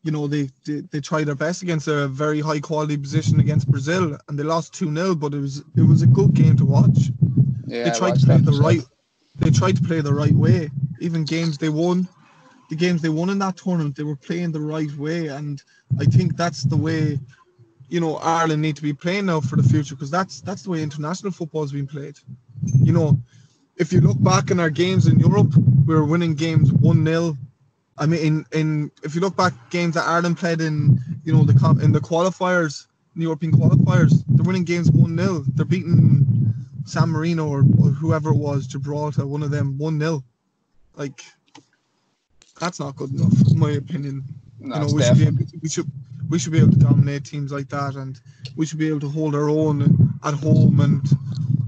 You 0.04 0.10
know, 0.10 0.26
they, 0.26 0.50
they, 0.66 0.80
they 0.90 1.00
tried 1.00 1.26
their 1.26 1.36
best 1.36 1.62
against 1.62 1.86
a 1.86 2.08
very 2.08 2.40
high 2.40 2.58
quality 2.58 2.96
position 2.96 3.38
against 3.38 3.70
Brazil 3.70 4.18
and 4.28 4.38
they 4.38 4.42
lost 4.42 4.74
2 4.74 4.92
0, 4.94 5.14
but 5.14 5.32
it 5.32 5.38
was 5.40 5.58
it 5.76 5.82
was 5.82 6.02
a 6.02 6.08
good 6.08 6.34
game 6.34 6.56
to 6.56 6.64
watch. 6.64 7.12
Yeah, 7.66 7.84
they 7.84 7.90
tried 7.98 8.16
to 8.16 8.26
play 8.26 8.38
the 8.38 8.52
right 8.52 8.80
they 9.38 9.50
tried 9.50 9.76
to 9.76 9.82
play 9.82 10.00
the 10.00 10.12
right 10.14 10.34
way. 10.34 10.70
Even 11.00 11.24
games 11.24 11.56
they 11.58 11.68
won, 11.68 12.08
the 12.72 12.76
games 12.76 13.02
they 13.02 13.10
won 13.10 13.28
in 13.28 13.38
that 13.38 13.58
tournament, 13.58 13.94
they 13.94 14.02
were 14.02 14.16
playing 14.16 14.50
the 14.50 14.58
right 14.58 14.90
way. 14.96 15.26
And 15.26 15.62
I 16.00 16.06
think 16.06 16.38
that's 16.38 16.62
the 16.62 16.76
way, 16.76 17.20
you 17.90 18.00
know, 18.00 18.16
Ireland 18.16 18.62
need 18.62 18.76
to 18.76 18.82
be 18.82 18.94
playing 18.94 19.26
now 19.26 19.42
for 19.42 19.56
the 19.56 19.62
future 19.62 19.94
because 19.94 20.10
that's 20.10 20.40
that's 20.40 20.62
the 20.62 20.70
way 20.70 20.82
international 20.82 21.32
football 21.32 21.60
has 21.60 21.72
been 21.72 21.86
played. 21.86 22.16
You 22.82 22.94
know, 22.94 23.20
if 23.76 23.92
you 23.92 24.00
look 24.00 24.16
back 24.22 24.50
in 24.50 24.58
our 24.58 24.70
games 24.70 25.06
in 25.06 25.18
Europe, 25.18 25.52
we 25.86 25.94
were 25.94 26.06
winning 26.06 26.34
games 26.34 26.72
one 26.72 27.04
0 27.04 27.36
I 27.98 28.06
mean, 28.06 28.20
in, 28.20 28.46
in 28.52 28.90
if 29.04 29.14
you 29.14 29.20
look 29.20 29.36
back 29.36 29.52
games 29.68 29.96
that 29.96 30.08
Ireland 30.08 30.38
played 30.38 30.62
in, 30.62 30.98
you 31.24 31.34
know, 31.34 31.44
the 31.44 31.84
in 31.84 31.92
the 31.92 32.00
qualifiers, 32.00 32.86
in 33.14 33.20
the 33.20 33.24
European 33.24 33.52
qualifiers, 33.52 34.24
they're 34.28 34.46
winning 34.46 34.64
games 34.64 34.90
one 34.90 35.18
0 35.18 35.44
They're 35.54 35.66
beating 35.66 36.54
San 36.86 37.10
Marino 37.10 37.48
or, 37.48 37.64
or 37.78 37.90
whoever 37.90 38.30
it 38.30 38.38
was, 38.38 38.66
Gibraltar, 38.66 39.26
one 39.26 39.42
of 39.42 39.50
them, 39.50 39.76
one 39.76 40.00
0 40.00 40.24
Like, 40.96 41.22
that's 42.60 42.80
not 42.80 42.96
good 42.96 43.10
enough, 43.10 43.32
in 43.50 43.58
my 43.58 43.72
opinion. 43.72 44.24
No, 44.58 44.76
you 44.76 44.80
know, 44.80 44.94
we 44.94 45.02
should, 45.02 45.18
be 45.18 45.26
able, 45.26 45.44
we 45.62 45.68
should 45.68 45.90
we 46.28 46.38
should 46.38 46.52
be 46.52 46.58
able 46.58 46.70
to 46.70 46.78
dominate 46.78 47.24
teams 47.24 47.52
like 47.52 47.68
that, 47.70 47.94
and 47.94 48.20
we 48.56 48.66
should 48.66 48.78
be 48.78 48.88
able 48.88 49.00
to 49.00 49.08
hold 49.08 49.34
our 49.34 49.48
own 49.48 50.12
at 50.24 50.34
home 50.34 50.80
and 50.80 51.06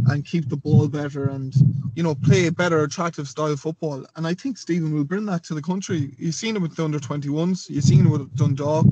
and 0.08 0.24
keep 0.24 0.48
the 0.48 0.56
ball 0.56 0.86
better 0.86 1.30
and 1.30 1.54
you 1.94 2.02
know 2.02 2.14
play 2.14 2.46
a 2.46 2.52
better, 2.52 2.82
attractive 2.82 3.28
style 3.28 3.52
of 3.52 3.60
football. 3.60 4.04
And 4.16 4.26
I 4.26 4.34
think 4.34 4.58
Stephen 4.58 4.92
will 4.92 5.04
bring 5.04 5.26
that 5.26 5.44
to 5.44 5.54
the 5.54 5.62
country. 5.62 6.14
You've 6.18 6.34
seen 6.34 6.56
it 6.56 6.62
with 6.62 6.76
the 6.76 6.84
under 6.84 6.98
21s. 6.98 7.68
You've 7.70 7.84
seen 7.84 8.06
it 8.06 8.10
with 8.10 8.34
Dundalk. 8.36 8.86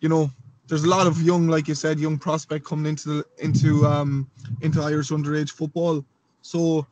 You 0.00 0.08
know, 0.08 0.30
there's 0.68 0.84
a 0.84 0.88
lot 0.88 1.06
of 1.06 1.20
young, 1.22 1.48
like 1.48 1.68
you 1.68 1.74
said, 1.74 1.98
young 1.98 2.18
prospect 2.18 2.64
coming 2.64 2.86
into 2.86 3.08
the 3.08 3.26
into 3.38 3.86
um 3.86 4.30
into 4.60 4.82
Irish 4.82 5.10
underage 5.10 5.50
football. 5.50 6.04
So 6.42 6.86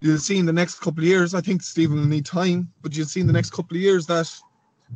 you'll 0.00 0.18
see 0.18 0.38
in 0.38 0.46
the 0.46 0.52
next 0.52 0.80
couple 0.80 1.02
of 1.02 1.08
years. 1.08 1.34
I 1.34 1.40
think 1.40 1.62
Stephen 1.62 1.96
will 1.96 2.06
need 2.06 2.26
time, 2.26 2.72
but 2.82 2.96
you'll 2.96 3.06
see 3.06 3.20
in 3.20 3.26
the 3.26 3.32
next 3.32 3.50
couple 3.50 3.76
of 3.76 3.82
years 3.82 4.06
that 4.06 4.30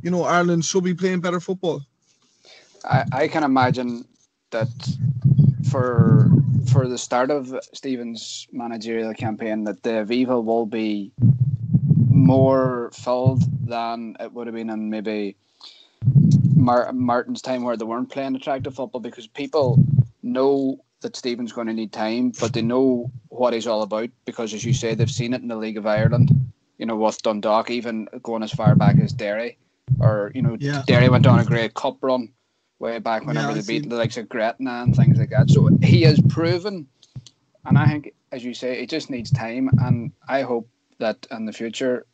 you 0.02 0.10
know 0.10 0.24
Ireland 0.24 0.64
should 0.64 0.84
be 0.84 0.94
playing 0.94 1.20
better 1.20 1.40
football. 1.40 1.82
I, 2.84 3.04
I 3.12 3.28
can 3.28 3.44
imagine 3.44 4.04
that 4.50 4.68
for 5.70 6.30
for 6.66 6.88
the 6.88 6.98
start 6.98 7.30
of 7.30 7.54
Stephen's 7.74 8.46
managerial 8.52 9.14
campaign 9.14 9.64
that 9.64 9.82
the 9.82 9.90
Aviva 10.04 10.42
will 10.42 10.66
be 10.66 11.12
more 12.08 12.90
filled 12.92 13.42
than 13.68 14.16
it 14.20 14.32
would 14.32 14.46
have 14.46 14.54
been 14.54 14.70
in 14.70 14.90
maybe 14.90 15.36
Mar- 16.54 16.92
Martin's 16.92 17.42
time 17.42 17.62
where 17.62 17.76
they 17.76 17.84
weren't 17.84 18.10
playing 18.10 18.36
attractive 18.36 18.74
football 18.74 19.00
because 19.00 19.26
people 19.26 19.78
know 20.22 20.84
that 21.00 21.16
Stephen's 21.16 21.52
going 21.52 21.66
to 21.66 21.72
need 21.72 21.92
time, 21.92 22.32
but 22.40 22.52
they 22.52 22.62
know 22.62 23.10
what 23.28 23.52
he's 23.52 23.66
all 23.66 23.82
about 23.82 24.10
because, 24.24 24.54
as 24.54 24.64
you 24.64 24.72
say, 24.72 24.94
they've 24.94 25.10
seen 25.10 25.34
it 25.34 25.42
in 25.42 25.48
the 25.48 25.56
League 25.56 25.78
of 25.78 25.86
Ireland. 25.86 26.30
You 26.78 26.86
know, 26.86 26.96
with 26.96 27.20
Dundalk, 27.22 27.70
even 27.70 28.08
going 28.22 28.42
as 28.42 28.52
far 28.52 28.74
back 28.74 28.96
as 28.98 29.12
Derry, 29.12 29.58
or 29.98 30.32
you 30.34 30.42
know, 30.42 30.56
Yeah. 30.58 30.82
Derry 30.86 31.08
went 31.08 31.26
on 31.26 31.38
a 31.38 31.44
great 31.44 31.74
cup 31.74 31.98
run 32.00 32.32
way 32.78 32.98
back 32.98 33.26
whenever 33.26 33.48
Yeah, 33.48 33.60
they 33.60 33.80
beat 33.80 33.88
the 33.88 33.96
likes 33.96 34.16
of 34.16 34.28
Gretna 34.28 34.82
and 34.82 34.96
things 34.96 35.18
like 35.18 35.30
that. 35.30 35.50
So 35.50 35.68
he 35.82 36.02
has 36.02 36.20
proven, 36.28 36.86
and 37.66 37.76
I 37.76 37.86
think, 37.86 38.14
as 38.32 38.44
you 38.44 38.54
say, 38.54 38.82
it 38.82 38.88
just 38.88 39.10
needs 39.10 39.30
time. 39.30 39.70
And 39.78 40.12
I 40.26 40.42
hope 40.42 40.68
that 40.98 41.26
in 41.30 41.44
the 41.44 41.52
future, 41.52 42.06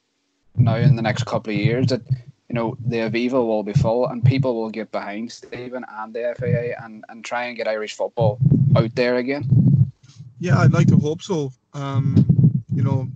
now 0.57 0.77
in 0.77 0.97
the 0.97 1.03
next 1.03 1.27
couple 1.27 1.53
of 1.53 1.59
years, 1.61 1.87
that 1.89 2.03
you 2.49 2.55
know 2.55 2.77
the 2.85 2.99
Aviva 2.99 3.45
will 3.45 3.63
be 3.63 3.73
full 3.73 4.07
and 4.07 4.25
people 4.25 4.57
will 4.57 4.71
get 4.71 4.91
behind 4.91 5.31
Stephen 5.31 5.85
and 5.99 6.15
the 6.15 6.35
FAI 6.39 6.75
and, 6.83 7.05
and 7.09 7.25
try 7.25 7.45
and 7.45 7.57
get 7.57 7.69
Irish 7.69 7.95
football 7.95 8.39
out 8.75 8.95
there 8.95 9.17
again. 9.17 9.93
Yeah, 10.39 10.59
I'd 10.59 10.73
like 10.73 10.89
to 10.89 10.97
hope 10.97 11.23
so. 11.23 11.53
Um, 11.75 12.27
you 12.73 12.83
know, 12.83 13.09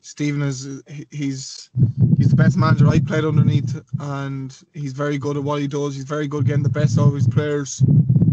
Stephen 0.00 0.42
is 0.42 0.82
he's 1.10 1.70
he's 2.16 2.30
the 2.30 2.36
best 2.36 2.56
manager 2.56 2.88
I 2.88 2.98
played 3.00 3.24
underneath, 3.24 3.80
and 4.00 4.56
he's 4.72 4.92
very 4.92 5.18
good 5.18 5.36
at 5.36 5.42
what 5.42 5.60
he 5.60 5.68
does. 5.68 5.94
He's 5.94 6.04
very 6.04 6.26
good 6.26 6.42
at 6.42 6.46
getting 6.46 6.62
the 6.62 6.68
best 6.68 6.98
out 6.98 7.08
of 7.08 7.14
his 7.14 7.28
players. 7.28 7.82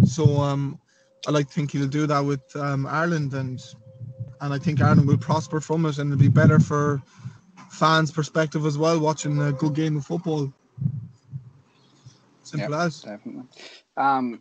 So 0.06 0.38
um, 0.38 0.80
I 1.28 1.32
like 1.32 1.48
to 1.48 1.54
think 1.54 1.72
he'll 1.72 1.88
do 1.88 2.08
that 2.08 2.20
with 2.20 2.42
um, 2.56 2.88
Ireland, 2.88 3.34
and 3.34 3.64
and 4.42 4.54
I 4.54 4.58
think 4.58 4.82
Ireland 4.82 5.08
will 5.08 5.18
prosper 5.18 5.60
from 5.60 5.86
it, 5.86 5.98
and 5.98 6.12
it'll 6.12 6.22
be 6.22 6.30
better 6.30 6.60
for 6.60 7.02
fans' 7.70 8.12
perspective 8.12 8.66
as 8.66 8.78
well, 8.78 9.00
watching 9.00 9.42
a 9.42 9.52
good 9.52 9.76
game 9.76 9.98
of 9.98 10.06
football. 10.06 10.52
Simple 12.44 12.76
as. 12.76 13.02
Definitely. 13.02 13.44
Um, 13.98 14.40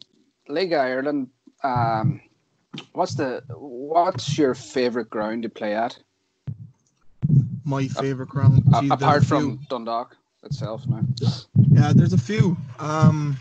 League 0.49 0.73
Ireland. 0.73 1.29
Um, 1.62 2.21
what's 2.92 3.14
the 3.14 3.42
what's 3.49 4.37
your 4.38 4.55
favourite 4.55 5.11
ground 5.11 5.42
to 5.45 5.49
play 5.49 5.75
at? 5.75 5.99
My 7.64 7.88
favourite 7.88 8.31
ground. 8.31 8.62
Gee, 8.81 8.88
apart 8.90 9.25
from. 9.25 9.61
Dundalk 9.69 10.16
itself, 10.45 10.87
now. 10.87 11.01
Yeah, 11.73 11.92
there's 11.95 12.12
a 12.12 12.19
few. 12.19 12.57
Um, 12.79 13.37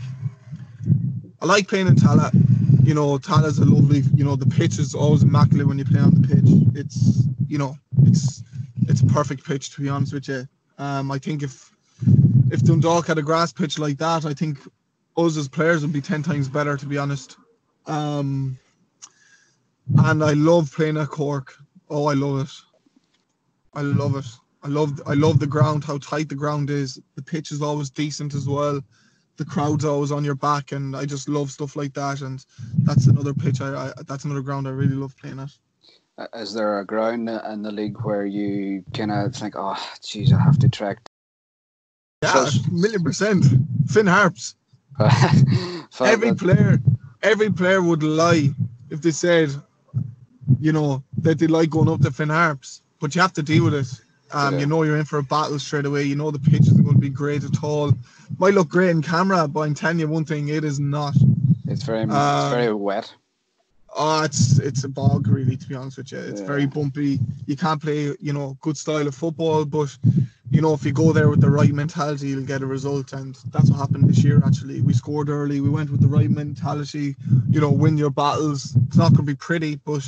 I 1.41 1.45
like 1.45 1.67
playing 1.67 1.88
in 1.88 1.95
Tallaght. 1.95 2.34
You 2.84 2.93
know, 2.93 3.17
Tallaght's 3.17 3.60
a 3.60 3.65
lovely. 3.65 4.01
You 4.15 4.23
know, 4.23 4.36
the 4.36 4.47
pitch 4.47 4.80
is 4.80 4.95
always 4.95 5.23
immaculate 5.23 5.67
when 5.67 5.78
you 5.78 5.86
play 5.86 5.99
on 5.99 6.19
the 6.19 6.28
pitch. 6.28 6.75
It's 6.75 7.23
you 7.47 7.58
know, 7.58 7.78
it's 8.04 8.43
it's 8.88 9.01
a 9.01 9.06
perfect 9.06 9.45
pitch 9.45 9.75
to 9.75 9.82
be 9.82 9.89
honest 9.89 10.13
with 10.13 10.28
you. 10.28 10.47
Um, 10.78 11.12
I 11.12 11.19
think 11.19 11.43
if 11.43 11.71
if 12.51 12.63
Dundalk 12.63 13.08
had 13.08 13.17
a 13.17 13.21
grass 13.21 13.51
pitch 13.54 13.78
like 13.80 13.97
that, 13.99 14.25
I 14.25 14.34
think 14.34 14.58
us 15.17 15.38
as 15.38 15.47
players 15.47 15.82
would 15.82 15.93
be 15.93 16.01
ten 16.01 16.23
times 16.23 16.49
better 16.49 16.78
to 16.78 16.86
be 16.86 16.97
honest. 16.97 17.38
Um, 17.88 18.58
and 19.98 20.24
I 20.24 20.34
love 20.34 20.71
playing 20.74 20.98
at 20.98 21.10
Cork. 21.10 21.56
Oh, 21.89 22.06
I 22.08 22.13
love 22.13 22.41
it. 22.48 22.52
I 23.74 23.82
love 23.82 24.15
it. 24.15 24.26
I 24.63 24.67
love 24.67 25.00
I 25.06 25.13
love 25.13 25.39
the 25.39 25.45
ground, 25.48 25.84
how 25.84 26.00
tight 26.00 26.30
the 26.30 26.36
ground 26.36 26.69
is. 26.71 27.00
The 27.15 27.21
pitch 27.21 27.52
is 27.52 27.62
always 27.62 27.89
decent 27.91 28.34
as 28.34 28.48
well. 28.48 28.82
The 29.38 29.45
crowd's 29.45 29.86
always 29.86 30.12
on 30.12 30.24
your 30.24 30.34
back, 30.36 30.71
and 30.71 30.95
I 30.95 31.06
just 31.06 31.30
love 31.30 31.52
stuff 31.52 31.76
like 31.76 31.93
that. 31.93 32.21
And 32.21 32.43
that's 32.80 33.06
another 33.08 33.34
pitch. 33.34 33.62
I, 33.62 33.89
I 33.89 33.93
that's 34.08 34.24
another 34.26 34.41
ground 34.41 34.67
I 34.67 34.71
really 34.71 34.95
love 34.95 35.15
playing 35.17 35.39
at. 35.39 35.52
Is 36.34 36.54
there 36.54 36.80
a 36.80 36.86
ground 36.86 37.30
in 37.30 37.62
the 37.62 37.71
league 37.71 38.00
where 38.00 38.26
you 38.26 38.84
kind 38.93 39.12
of 39.12 39.36
think, 39.36 39.56
oh, 39.58 39.78
geez, 40.02 40.32
I 40.32 40.39
have 40.39 40.58
to 40.60 40.69
track? 40.69 41.00
Yeah, 42.24 42.45
So- 42.45 42.71
million 42.71 43.04
percent. 43.04 43.45
Finn 43.88 44.08
Harps. 44.08 44.56
Every 46.00 46.34
player, 46.34 46.80
every 47.23 47.49
player 47.51 47.82
would 47.82 48.04
lie 48.04 48.49
if 48.89 49.01
they 49.01 49.12
said, 49.12 49.49
you 50.60 50.71
know, 50.71 51.04
that 51.19 51.39
they 51.39 51.47
like 51.47 51.69
going 51.69 51.89
up 51.89 52.01
to 52.01 52.12
Finn 52.12 52.30
Harps. 52.30 52.82
But 52.99 53.15
you 53.15 53.21
have 53.21 53.34
to 53.34 53.43
deal 53.43 53.65
with 53.65 53.73
it. 53.73 53.88
Um, 54.32 54.54
Yeah. 54.56 54.60
You 54.62 54.65
know 54.65 54.84
you're 54.84 54.97
in 54.97 55.06
for 55.06 55.19
a 55.19 55.23
battle 55.23 55.60
straight 55.60 55.86
away. 55.86 56.04
You 56.04 56.15
know 56.15 56.32
the 56.32 56.39
pitch 56.39 56.62
isn't 56.62 56.84
going 56.84 56.95
to 56.95 57.01
be 57.01 57.10
great 57.10 57.43
at 57.43 57.63
all. 57.63 57.93
Might 58.38 58.54
look 58.54 58.69
great 58.69 58.89
in 58.89 59.01
camera, 59.01 59.47
but 59.47 59.62
I'm 59.62 59.73
telling 59.75 59.99
you 59.99 60.08
one 60.08 60.25
thing, 60.25 60.47
it 60.49 60.63
is 60.63 60.80
not. 60.80 61.13
it's 61.67 61.84
very, 61.84 62.01
Um, 62.01 62.10
it's 62.12 62.54
very 62.54 62.73
wet. 62.73 63.13
Oh, 63.95 64.23
it's 64.23 64.60
it's 64.60 64.84
a 64.84 64.89
bog 64.89 65.27
really, 65.27 65.58
to 65.58 65.67
be 65.67 65.75
honest 65.75 65.97
with 65.97 66.12
you. 66.12 66.19
It's 66.19 66.41
Yeah. 66.41 66.45
very 66.45 66.65
bumpy. 66.65 67.19
You 67.47 67.55
can't 67.55 67.81
play, 67.81 68.15
you 68.19 68.34
know, 68.34 68.58
good 68.62 68.77
style 68.77 69.08
of 69.08 69.15
football, 69.15 69.65
but 69.65 69.97
you 70.51 70.62
know, 70.62 70.73
if 70.73 70.86
you 70.86 70.91
go 70.93 71.13
there 71.13 71.29
with 71.29 71.41
the 71.41 71.49
right 71.49 71.73
mentality, 71.73 72.29
you'll 72.29 72.43
get 72.45 72.62
a 72.62 72.67
result. 72.67 73.13
And 73.13 73.36
that's 73.51 73.69
what 73.71 73.79
happened 73.79 74.10
this 74.10 74.23
year. 74.23 74.41
Actually, 74.45 74.81
we 74.81 74.93
scored 74.93 75.29
early. 75.29 75.62
We 75.62 75.69
went 75.69 75.91
with 75.91 76.01
the 76.01 76.08
right 76.08 76.29
mentality. 76.29 77.15
You 77.49 77.62
know, 77.62 77.71
win 77.71 77.97
your 77.97 78.12
battles. 78.12 78.75
It's 78.88 78.97
not 78.97 79.13
going 79.13 79.25
to 79.25 79.31
be 79.34 79.36
pretty, 79.36 79.75
but 79.75 80.05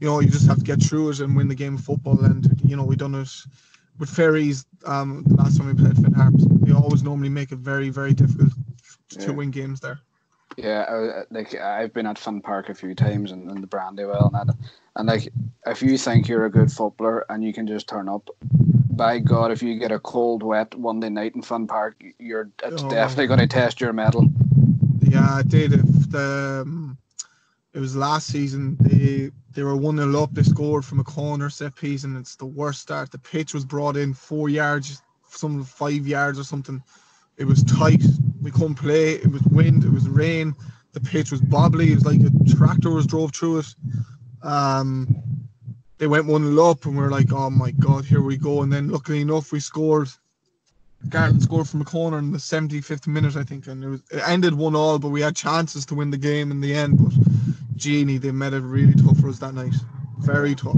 you 0.00 0.08
know, 0.08 0.20
you 0.20 0.28
just 0.28 0.46
have 0.48 0.58
to 0.58 0.64
get 0.64 0.82
through 0.82 1.10
it 1.10 1.20
and 1.20 1.36
win 1.36 1.48
the 1.48 1.54
game 1.54 1.74
of 1.76 1.80
football. 1.80 2.24
And 2.24 2.46
you 2.64 2.76
know, 2.76 2.84
we 2.84 2.96
done 2.96 3.14
it 3.14 3.30
with 3.98 4.10
Ferries. 4.10 4.66
Um, 4.84 5.24
the 5.26 5.36
last 5.36 5.58
time 5.58 5.68
we 5.68 5.74
played 5.74 5.96
Finn 5.96 6.14
Harps, 6.14 6.46
they 6.62 6.72
always 6.72 7.02
normally 7.02 7.30
make 7.30 7.52
it 7.52 7.58
very, 7.58 7.90
very 7.90 8.14
difficult 8.14 8.52
Yeah. 9.16 9.26
to 9.26 9.32
win 9.34 9.50
games 9.50 9.80
there. 9.80 10.00
Yeah, 10.56 10.84
I, 10.88 11.22
like 11.30 11.54
I've 11.54 11.92
been 11.92 12.06
at 12.06 12.18
Finn 12.18 12.40
Park 12.42 12.68
a 12.68 12.74
few 12.74 12.94
times 12.94 13.32
and, 13.32 13.50
and 13.50 13.62
the 13.62 13.66
Brandywell 13.66 14.26
and 14.26 14.48
that, 14.48 14.56
and 14.96 15.08
like 15.08 15.32
if 15.66 15.82
you 15.82 15.96
think 15.96 16.28
you're 16.28 16.44
a 16.44 16.50
good 16.50 16.70
footballer 16.70 17.24
and 17.28 17.42
you 17.42 17.52
can 17.52 17.66
just 17.66 17.88
turn 17.88 18.08
up, 18.08 18.28
by 18.90 19.18
God, 19.18 19.50
if 19.50 19.62
you 19.62 19.78
get 19.78 19.90
a 19.90 19.98
cold, 19.98 20.42
wet 20.42 20.78
Monday 20.78 21.08
night 21.08 21.34
in 21.34 21.42
Finn 21.42 21.66
Park, 21.66 21.96
you're 22.18 22.50
it's 22.62 22.82
Oh. 22.82 22.90
definitely 22.90 23.26
going 23.26 23.40
to 23.40 23.46
test 23.46 23.80
your 23.80 23.92
mettle. 23.92 24.28
Yeah, 25.00 25.36
I 25.36 25.42
did. 25.42 25.72
If 25.72 26.10
the 26.10 26.62
um, 26.66 26.98
it 27.74 27.80
was 27.80 27.96
last 27.96 28.26
season, 28.26 28.76
they 28.80 29.30
they 29.54 29.62
were 29.62 29.76
one 29.76 29.96
0 29.96 30.22
up. 30.22 30.34
They 30.34 30.42
scored 30.42 30.84
from 30.84 31.00
a 31.00 31.04
corner 31.04 31.48
set 31.50 31.74
piece, 31.74 32.04
and 32.04 32.16
it's 32.16 32.36
the 32.36 32.46
worst 32.46 32.82
start. 32.82 33.10
The 33.10 33.18
pitch 33.18 33.54
was 33.54 33.64
brought 33.64 33.96
in 33.96 34.12
four 34.14 34.48
yards, 34.48 35.02
some 35.30 35.64
five 35.64 36.06
yards 36.06 36.38
or 36.38 36.44
something. 36.44 36.82
It 37.38 37.46
was 37.46 37.64
tight. 37.64 38.02
We 38.42 38.50
couldn't 38.50 38.74
play. 38.74 39.12
It 39.12 39.30
was 39.30 39.42
wind. 39.42 39.84
It 39.84 39.92
was 39.92 40.08
rain. 40.08 40.54
The 40.92 41.00
pitch 41.00 41.30
was 41.30 41.40
bobbly. 41.40 41.90
It 41.90 41.94
was 41.94 42.04
like 42.04 42.20
a 42.20 42.56
tractor 42.56 42.90
was 42.90 43.06
drove 43.06 43.34
through 43.34 43.60
it. 43.60 43.74
Um, 44.42 45.22
they 45.98 46.06
went 46.06 46.26
one 46.26 46.58
up, 46.58 46.84
and 46.84 46.96
we 46.96 47.04
are 47.04 47.10
like, 47.10 47.32
oh 47.32 47.50
my 47.50 47.70
god, 47.70 48.04
here 48.04 48.20
we 48.20 48.36
go. 48.36 48.62
And 48.62 48.72
then 48.72 48.88
luckily 48.88 49.20
enough, 49.20 49.52
we 49.52 49.60
scored. 49.60 50.08
Gartland 51.08 51.42
scored 51.42 51.68
from 51.68 51.80
a 51.80 51.84
corner 51.84 52.18
in 52.18 52.30
the 52.30 52.38
75th 52.38 53.06
minute, 53.08 53.36
I 53.36 53.42
think, 53.42 53.66
and 53.66 53.82
it, 53.82 53.88
was, 53.88 54.02
it 54.10 54.22
ended 54.26 54.54
one 54.54 54.76
all. 54.76 54.98
But 54.98 55.08
we 55.08 55.20
had 55.20 55.34
chances 55.34 55.86
to 55.86 55.94
win 55.94 56.10
the 56.10 56.18
game 56.18 56.50
in 56.50 56.60
the 56.60 56.74
end. 56.74 56.98
But 56.98 57.12
Genie, 57.76 58.18
they 58.18 58.30
made 58.30 58.52
it 58.52 58.60
really 58.60 58.94
tough 58.94 59.18
for 59.18 59.28
us 59.28 59.38
that 59.38 59.54
night. 59.54 59.74
Very 60.18 60.54
tough. 60.54 60.76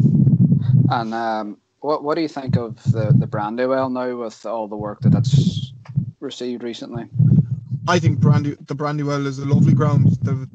And 0.91 1.15
um, 1.15 1.59
what 1.81 2.03
what 2.03 2.15
do 2.15 2.23
you 2.23 2.29
think 2.29 2.57
of 2.57 2.83
the 2.85 3.15
the 3.15 3.27
Brandywell 3.27 3.91
now 3.91 4.17
with 4.17 4.47
all 4.47 4.69
the 4.69 4.77
work 4.77 5.01
that 5.01 5.11
that's 5.11 5.73
received 6.21 6.63
recently? 6.63 7.09
I 7.87 7.99
think 7.99 8.19
Brandy 8.19 8.57
the 8.67 8.75
Brandywell 8.75 9.27
is 9.27 9.39
a 9.39 9.45
lovely 9.45 9.75
ground. 9.75 10.17
The 10.23 10.49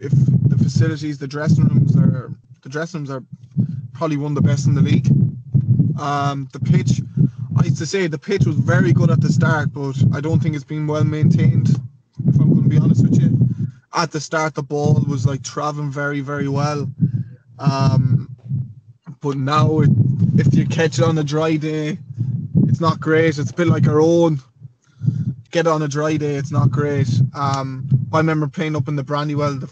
if 0.00 0.12
the 0.48 0.58
facilities, 0.58 1.18
the 1.18 1.28
dressing 1.28 1.64
rooms 1.64 1.96
are 1.96 2.32
the 2.62 2.68
dressing 2.68 3.00
rooms 3.00 3.10
are 3.10 3.22
probably 3.92 4.16
one 4.16 4.32
of 4.32 4.42
the 4.42 4.48
best 4.48 4.66
in 4.66 4.74
the 4.74 4.82
league. 4.82 5.08
Um, 5.98 6.48
the 6.52 6.58
pitch, 6.58 7.00
I 7.56 7.64
used 7.64 7.78
to 7.78 7.86
say 7.86 8.08
the 8.08 8.18
pitch 8.18 8.44
was 8.44 8.56
very 8.56 8.92
good 8.92 9.10
at 9.10 9.20
the 9.20 9.32
start, 9.32 9.72
but 9.72 9.96
I 10.12 10.20
don't 10.20 10.42
think 10.42 10.56
it's 10.56 10.64
been 10.64 10.86
well 10.88 11.04
maintained. 11.04 11.68
If 12.26 12.40
I'm 12.40 12.50
going 12.50 12.64
to 12.64 12.68
be 12.68 12.78
honest 12.78 13.02
with 13.02 13.20
you, 13.20 13.38
at 13.92 14.10
the 14.10 14.20
start 14.20 14.54
the 14.54 14.62
ball 14.62 15.04
was 15.08 15.24
like 15.24 15.42
traveling 15.44 15.92
very 15.92 16.20
very 16.20 16.48
well, 16.48 16.90
um, 17.60 18.34
but 19.20 19.36
now 19.36 19.80
it, 19.80 19.90
if 20.34 20.52
you 20.54 20.66
catch 20.66 20.98
it 20.98 21.04
on 21.04 21.16
a 21.18 21.24
dry 21.24 21.56
day, 21.56 21.98
it's 22.66 22.80
not 22.80 22.98
great. 22.98 23.38
It's 23.38 23.50
a 23.50 23.54
bit 23.54 23.68
like 23.68 23.86
our 23.86 24.00
own. 24.00 24.40
Get 25.54 25.66
it 25.66 25.70
on 25.70 25.82
a 25.82 25.88
dry 25.88 26.16
day, 26.16 26.34
it's 26.34 26.50
not 26.50 26.70
great. 26.70 27.08
Um, 27.32 27.88
I 28.12 28.18
remember 28.18 28.48
playing 28.48 28.74
up 28.74 28.88
in 28.88 28.96
the 28.96 29.04
Brandywell 29.04 29.60
the, 29.60 29.70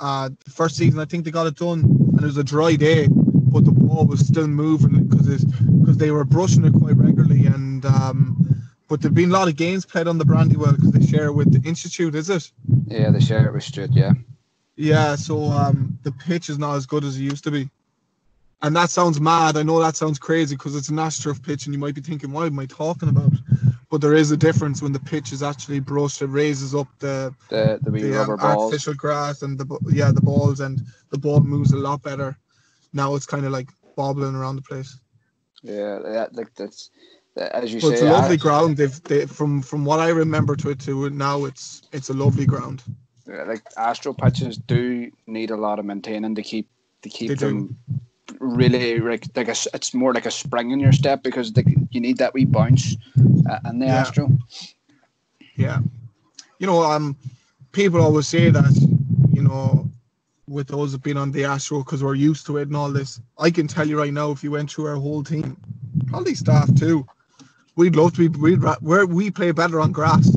uh, 0.00 0.30
the 0.44 0.50
first 0.50 0.76
season. 0.76 0.98
I 0.98 1.04
think 1.04 1.26
they 1.26 1.30
got 1.30 1.46
it 1.46 1.56
done, 1.56 1.80
and 1.80 2.20
it 2.20 2.26
was 2.26 2.38
a 2.38 2.44
dry 2.44 2.74
day 2.74 3.06
but 3.50 3.64
the 3.64 3.72
ball 3.72 4.06
was 4.06 4.20
still 4.20 4.46
moving 4.46 5.04
because 5.04 5.44
because 5.44 5.96
they 5.96 6.10
were 6.10 6.24
brushing 6.24 6.64
it 6.64 6.72
quite 6.72 6.96
regularly. 6.96 7.46
And 7.46 7.84
um, 7.84 8.64
but 8.88 9.00
there've 9.00 9.14
been 9.14 9.30
a 9.30 9.34
lot 9.34 9.48
of 9.48 9.56
games 9.56 9.84
played 9.84 10.08
on 10.08 10.18
the 10.18 10.24
Brandywell 10.24 10.72
because 10.72 10.92
they 10.92 11.04
share 11.04 11.26
it 11.26 11.32
with 11.32 11.52
the 11.52 11.68
Institute, 11.68 12.14
is 12.14 12.30
it? 12.30 12.50
Yeah, 12.86 13.10
they 13.10 13.20
share 13.20 13.46
it 13.46 13.52
with 13.52 13.62
Institute. 13.62 13.90
Yeah. 13.92 14.12
Yeah, 14.76 15.16
so 15.16 15.44
um, 15.44 15.98
the 16.04 16.12
pitch 16.12 16.48
is 16.48 16.58
not 16.58 16.76
as 16.76 16.86
good 16.86 17.04
as 17.04 17.18
it 17.18 17.22
used 17.22 17.44
to 17.44 17.50
be. 17.50 17.68
And 18.62 18.74
that 18.76 18.88
sounds 18.88 19.20
mad. 19.20 19.56
I 19.56 19.62
know 19.62 19.80
that 19.80 19.96
sounds 19.96 20.18
crazy 20.18 20.56
because 20.56 20.74
it's 20.74 20.88
an 20.88 20.96
AstroTurf 20.96 21.42
pitch, 21.42 21.66
and 21.66 21.74
you 21.74 21.80
might 21.80 21.94
be 21.94 22.00
thinking, 22.00 22.30
"What 22.32 22.46
am 22.46 22.58
I 22.58 22.66
talking 22.66 23.08
about?" 23.08 23.32
But 23.90 24.00
there 24.00 24.14
is 24.14 24.30
a 24.30 24.36
difference 24.36 24.82
when 24.82 24.92
the 24.92 25.00
pitch 25.00 25.32
is 25.32 25.42
actually 25.42 25.80
brushed. 25.80 26.22
It 26.22 26.26
raises 26.26 26.74
up 26.74 26.88
the 27.00 27.34
the, 27.48 27.80
the, 27.82 27.90
the 27.90 28.10
rubber 28.12 28.34
um, 28.34 28.38
balls. 28.38 28.64
artificial 28.64 28.94
grass 28.94 29.42
and 29.42 29.58
the 29.58 29.78
yeah 29.90 30.12
the 30.12 30.20
balls, 30.20 30.60
and 30.60 30.80
the 31.10 31.18
ball 31.18 31.40
moves 31.40 31.72
a 31.72 31.76
lot 31.76 32.02
better 32.02 32.38
now 32.92 33.14
it's 33.14 33.26
kind 33.26 33.44
of 33.44 33.52
like 33.52 33.68
bobbling 33.96 34.34
around 34.34 34.56
the 34.56 34.62
place. 34.62 34.98
Yeah, 35.62 35.98
that, 36.02 36.34
like 36.34 36.54
that's 36.54 36.90
as 37.36 37.72
you 37.72 37.80
well, 37.82 37.90
say. 37.90 37.94
It's 37.94 38.02
a 38.02 38.10
lovely 38.10 38.34
I, 38.34 38.38
ground. 38.38 38.76
They've 38.76 39.02
they, 39.04 39.26
from 39.26 39.62
from 39.62 39.84
what 39.84 40.00
I 40.00 40.08
remember 40.08 40.56
to 40.56 40.70
it 40.70 40.80
to 40.80 41.10
now, 41.10 41.44
it's 41.44 41.82
it's 41.92 42.10
a 42.10 42.14
lovely 42.14 42.46
ground. 42.46 42.82
Yeah, 43.28 43.44
like 43.44 43.62
Astro 43.76 44.12
pitches 44.12 44.56
do 44.56 45.10
need 45.26 45.50
a 45.50 45.56
lot 45.56 45.78
of 45.78 45.84
maintaining 45.84 46.34
to 46.34 46.42
keep 46.42 46.68
to 47.02 47.08
keep 47.08 47.28
they 47.28 47.34
them 47.34 47.66
do. 47.88 48.00
Really 48.38 48.98
like 49.00 49.24
like 49.36 49.48
a, 49.48 49.56
it's 49.74 49.94
more 49.94 50.12
like 50.12 50.26
a 50.26 50.30
spring 50.30 50.70
in 50.70 50.80
your 50.80 50.92
step 50.92 51.22
because 51.22 51.52
the, 51.52 51.64
you 51.90 52.00
need 52.00 52.18
that 52.18 52.34
wee 52.34 52.44
bounce 52.44 52.96
uh, 53.48 53.58
and 53.64 53.80
the 53.80 53.86
yeah. 53.86 53.96
Astro. 53.96 54.30
Yeah, 55.56 55.80
you 56.58 56.66
know, 56.66 56.82
um, 56.82 57.16
people 57.72 58.00
always 58.00 58.28
say 58.28 58.50
that 58.50 58.88
you 59.32 59.42
know 59.42 59.90
with 60.48 60.68
those 60.68 60.92
have 60.92 61.02
been 61.02 61.16
on 61.16 61.30
the 61.30 61.44
Astro 61.44 61.78
because 61.78 62.02
we're 62.02 62.14
used 62.14 62.44
to 62.46 62.58
it 62.58 62.68
and 62.68 62.76
all 62.76 62.90
this. 62.90 63.20
I 63.38 63.50
can 63.50 63.68
tell 63.68 63.88
you 63.88 63.98
right 63.98 64.12
now, 64.12 64.30
if 64.30 64.42
you 64.42 64.50
went 64.50 64.70
through 64.70 64.86
our 64.86 64.96
whole 64.96 65.22
team, 65.22 65.56
probably 66.08 66.34
staff 66.34 66.74
too, 66.74 67.06
we'd 67.76 67.96
love 67.96 68.14
to 68.14 68.28
be. 68.28 68.38
We'd 68.38 68.62
where 68.80 69.06
we 69.06 69.30
play 69.30 69.52
better 69.52 69.80
on 69.80 69.92
grass. 69.92 70.30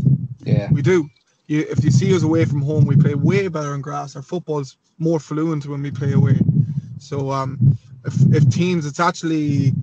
Yeah, 0.44 0.70
we 0.72 0.82
do. 0.82 1.10
You, 1.48 1.66
if 1.70 1.84
you 1.84 1.92
see 1.92 2.16
us 2.16 2.24
away 2.24 2.46
from 2.46 2.62
home, 2.62 2.86
we 2.86 2.96
play 2.96 3.16
way 3.16 3.48
better 3.48 3.74
on 3.74 3.82
grass. 3.82 4.16
Our 4.16 4.22
football's 4.22 4.78
more 4.98 5.20
fluent 5.20 5.66
when 5.66 5.82
we 5.82 5.92
play 5.92 6.14
away. 6.14 6.40
So 7.00 7.32
um, 7.32 7.78
if 8.06 8.14
if 8.34 8.50
teams, 8.50 8.86
it's 8.86 9.00
actually, 9.00 9.74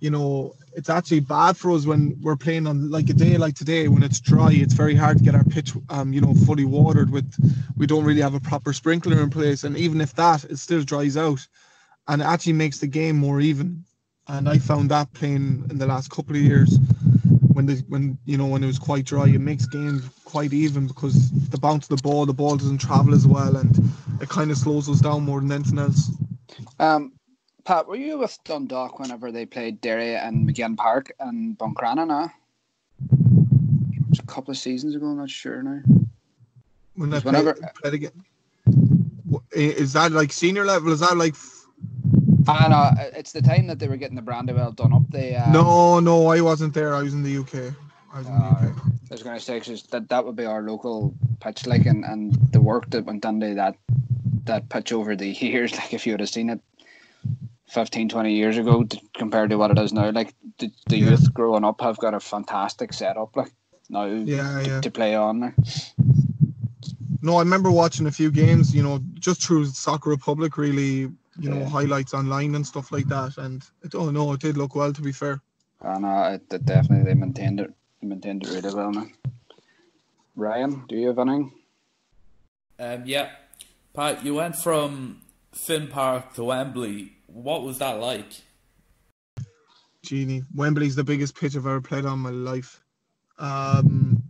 you 0.00 0.10
know, 0.10 0.54
it's 0.74 0.90
actually 0.90 1.20
bad 1.20 1.56
for 1.56 1.72
us 1.72 1.86
when 1.86 2.16
we're 2.20 2.36
playing 2.36 2.66
on 2.66 2.90
like 2.90 3.08
a 3.10 3.12
day 3.12 3.36
like 3.36 3.54
today 3.54 3.88
when 3.88 4.02
it's 4.02 4.20
dry. 4.20 4.50
It's 4.52 4.74
very 4.74 4.94
hard 4.94 5.18
to 5.18 5.24
get 5.24 5.34
our 5.34 5.44
pitch, 5.44 5.72
um, 5.88 6.12
you 6.12 6.20
know, 6.20 6.34
fully 6.34 6.64
watered. 6.64 7.10
With 7.10 7.32
we 7.76 7.86
don't 7.86 8.04
really 8.04 8.20
have 8.20 8.34
a 8.34 8.40
proper 8.40 8.72
sprinkler 8.72 9.20
in 9.20 9.30
place, 9.30 9.64
and 9.64 9.76
even 9.76 10.00
if 10.00 10.14
that, 10.14 10.44
it 10.44 10.58
still 10.58 10.82
dries 10.82 11.16
out, 11.16 11.46
and 12.08 12.22
it 12.22 12.24
actually 12.24 12.54
makes 12.54 12.78
the 12.78 12.86
game 12.86 13.16
more 13.16 13.40
even. 13.40 13.84
And 14.28 14.48
I 14.48 14.58
found 14.58 14.90
that 14.90 15.12
playing 15.12 15.66
in 15.70 15.78
the 15.78 15.86
last 15.86 16.10
couple 16.10 16.36
of 16.36 16.42
years, 16.42 16.78
when 17.52 17.66
the 17.66 17.82
when 17.88 18.16
you 18.26 18.36
know 18.36 18.46
when 18.46 18.62
it 18.62 18.68
was 18.68 18.78
quite 18.78 19.06
dry, 19.06 19.26
it 19.28 19.40
makes 19.40 19.66
games 19.66 20.08
quite 20.24 20.52
even 20.52 20.86
because 20.86 21.30
the 21.48 21.58
bounce 21.58 21.90
of 21.90 21.96
the 21.96 22.02
ball, 22.02 22.26
the 22.26 22.32
ball 22.32 22.56
doesn't 22.56 22.78
travel 22.78 23.14
as 23.14 23.26
well, 23.26 23.56
and 23.56 23.76
it 24.20 24.28
kind 24.28 24.50
of 24.50 24.56
slows 24.56 24.88
us 24.88 25.00
down 25.00 25.24
more 25.24 25.40
than 25.40 25.50
anything 25.50 25.78
else. 25.78 26.10
Um, 26.78 27.12
Pat, 27.70 27.86
were 27.86 27.94
you 27.94 28.18
with 28.18 28.36
Dundalk 28.42 28.98
whenever 28.98 29.30
they 29.30 29.46
played 29.46 29.80
Derry 29.80 30.16
and 30.16 30.44
Maginn 30.44 30.76
Park 30.76 31.12
and 31.20 31.56
Buncrana 31.56 32.04
now? 32.04 32.32
It 33.12 34.10
was 34.10 34.18
a 34.18 34.24
couple 34.24 34.50
of 34.50 34.58
seasons 34.58 34.96
ago, 34.96 35.06
I'm 35.06 35.18
not 35.18 35.30
sure 35.30 35.62
now. 35.62 35.80
When 36.96 37.10
they 37.10 37.20
whenever, 37.20 37.54
played 37.80 37.94
again. 37.94 38.24
Is 39.52 39.92
that 39.92 40.10
like 40.10 40.32
senior 40.32 40.64
level? 40.64 40.90
Is 40.90 40.98
that 40.98 41.16
like. 41.16 41.36
I 42.48 42.66
know, 42.66 42.90
it's 43.16 43.30
the 43.30 43.40
time 43.40 43.68
that 43.68 43.78
they 43.78 43.86
were 43.86 43.96
getting 43.96 44.16
the 44.16 44.22
Brandywell 44.22 44.72
done 44.72 44.92
up. 44.92 45.08
They, 45.08 45.36
um, 45.36 45.52
no, 45.52 46.00
no, 46.00 46.26
I 46.26 46.40
wasn't 46.40 46.74
there. 46.74 46.92
I 46.96 47.02
was 47.04 47.14
in 47.14 47.22
the 47.22 47.38
UK. 47.38 47.72
I 48.12 48.18
was 48.18 48.26
in 48.26 48.34
the 48.34 48.46
UK. 48.46 48.62
Uh, 48.64 48.66
I 48.66 49.12
was 49.12 49.22
going 49.22 49.38
to 49.38 49.44
say 49.44 49.60
cause 49.60 49.84
that 49.92 50.08
that 50.08 50.24
would 50.24 50.34
be 50.34 50.44
our 50.44 50.62
local 50.62 51.14
pitch, 51.38 51.68
like, 51.68 51.86
and, 51.86 52.04
and 52.04 52.32
the 52.50 52.60
work 52.60 52.90
that 52.90 53.04
went 53.04 53.24
into 53.24 53.54
that 53.54 53.76
that 54.46 54.68
pitch 54.70 54.92
over 54.92 55.14
the 55.14 55.28
years. 55.44 55.72
Like, 55.76 55.94
if 55.94 56.04
you 56.04 56.14
would 56.14 56.20
have 56.20 56.30
seen 56.30 56.50
it 56.50 56.60
15, 57.70 58.08
20 58.08 58.34
years 58.34 58.58
ago 58.58 58.82
to, 58.84 59.00
compared 59.14 59.50
to 59.50 59.56
what 59.56 59.70
it 59.70 59.78
is 59.78 59.92
now. 59.92 60.10
Like 60.10 60.34
the, 60.58 60.70
the 60.88 60.98
yeah. 60.98 61.10
youth 61.10 61.32
growing 61.32 61.64
up 61.64 61.80
have 61.80 61.98
got 61.98 62.14
a 62.14 62.20
fantastic 62.20 62.92
setup 62.92 63.36
like 63.36 63.52
now 63.88 64.04
yeah, 64.04 64.60
to, 64.62 64.68
yeah. 64.68 64.80
to 64.80 64.90
play 64.90 65.14
on. 65.14 65.40
Like. 65.40 65.54
No, 67.22 67.36
I 67.36 67.40
remember 67.40 67.70
watching 67.70 68.06
a 68.06 68.10
few 68.10 68.30
games, 68.30 68.74
you 68.74 68.82
know, 68.82 69.00
just 69.14 69.42
through 69.42 69.66
Soccer 69.66 70.10
Republic, 70.10 70.56
really, 70.56 70.86
you 70.88 71.12
yeah. 71.38 71.50
know, 71.50 71.64
highlights 71.66 72.14
online 72.14 72.54
and 72.54 72.66
stuff 72.66 72.90
like 72.90 73.06
that. 73.08 73.36
And 73.36 73.62
I 73.84 73.88
don't 73.88 74.14
know, 74.14 74.32
it 74.32 74.40
did 74.40 74.56
look 74.56 74.74
well, 74.74 74.92
to 74.92 75.02
be 75.02 75.12
fair. 75.12 75.40
I 75.82 75.98
know, 75.98 76.22
it, 76.24 76.42
it 76.52 76.64
definitely, 76.64 77.04
they 77.04 77.14
maintained 77.14 77.60
it, 77.60 77.72
maintained 78.02 78.46
it 78.46 78.50
really 78.50 78.74
well 78.74 78.90
now. 78.90 79.06
Ryan, 80.34 80.84
do 80.88 80.96
you 80.96 81.08
have 81.08 81.18
anything? 81.18 81.52
Um, 82.78 83.02
yeah. 83.04 83.30
Pat, 83.92 84.24
you 84.24 84.34
went 84.34 84.56
from 84.56 85.20
Finn 85.52 85.88
Park 85.88 86.34
to 86.34 86.44
Wembley 86.44 87.16
what 87.32 87.62
was 87.62 87.78
that 87.78 88.00
like? 88.00 88.42
Genie, 90.02 90.42
Wembley's 90.54 90.96
the 90.96 91.04
biggest 91.04 91.38
pitch 91.38 91.56
I've 91.56 91.66
ever 91.66 91.80
played 91.80 92.04
on 92.04 92.18
my 92.18 92.30
life. 92.30 92.82
Um, 93.38 94.22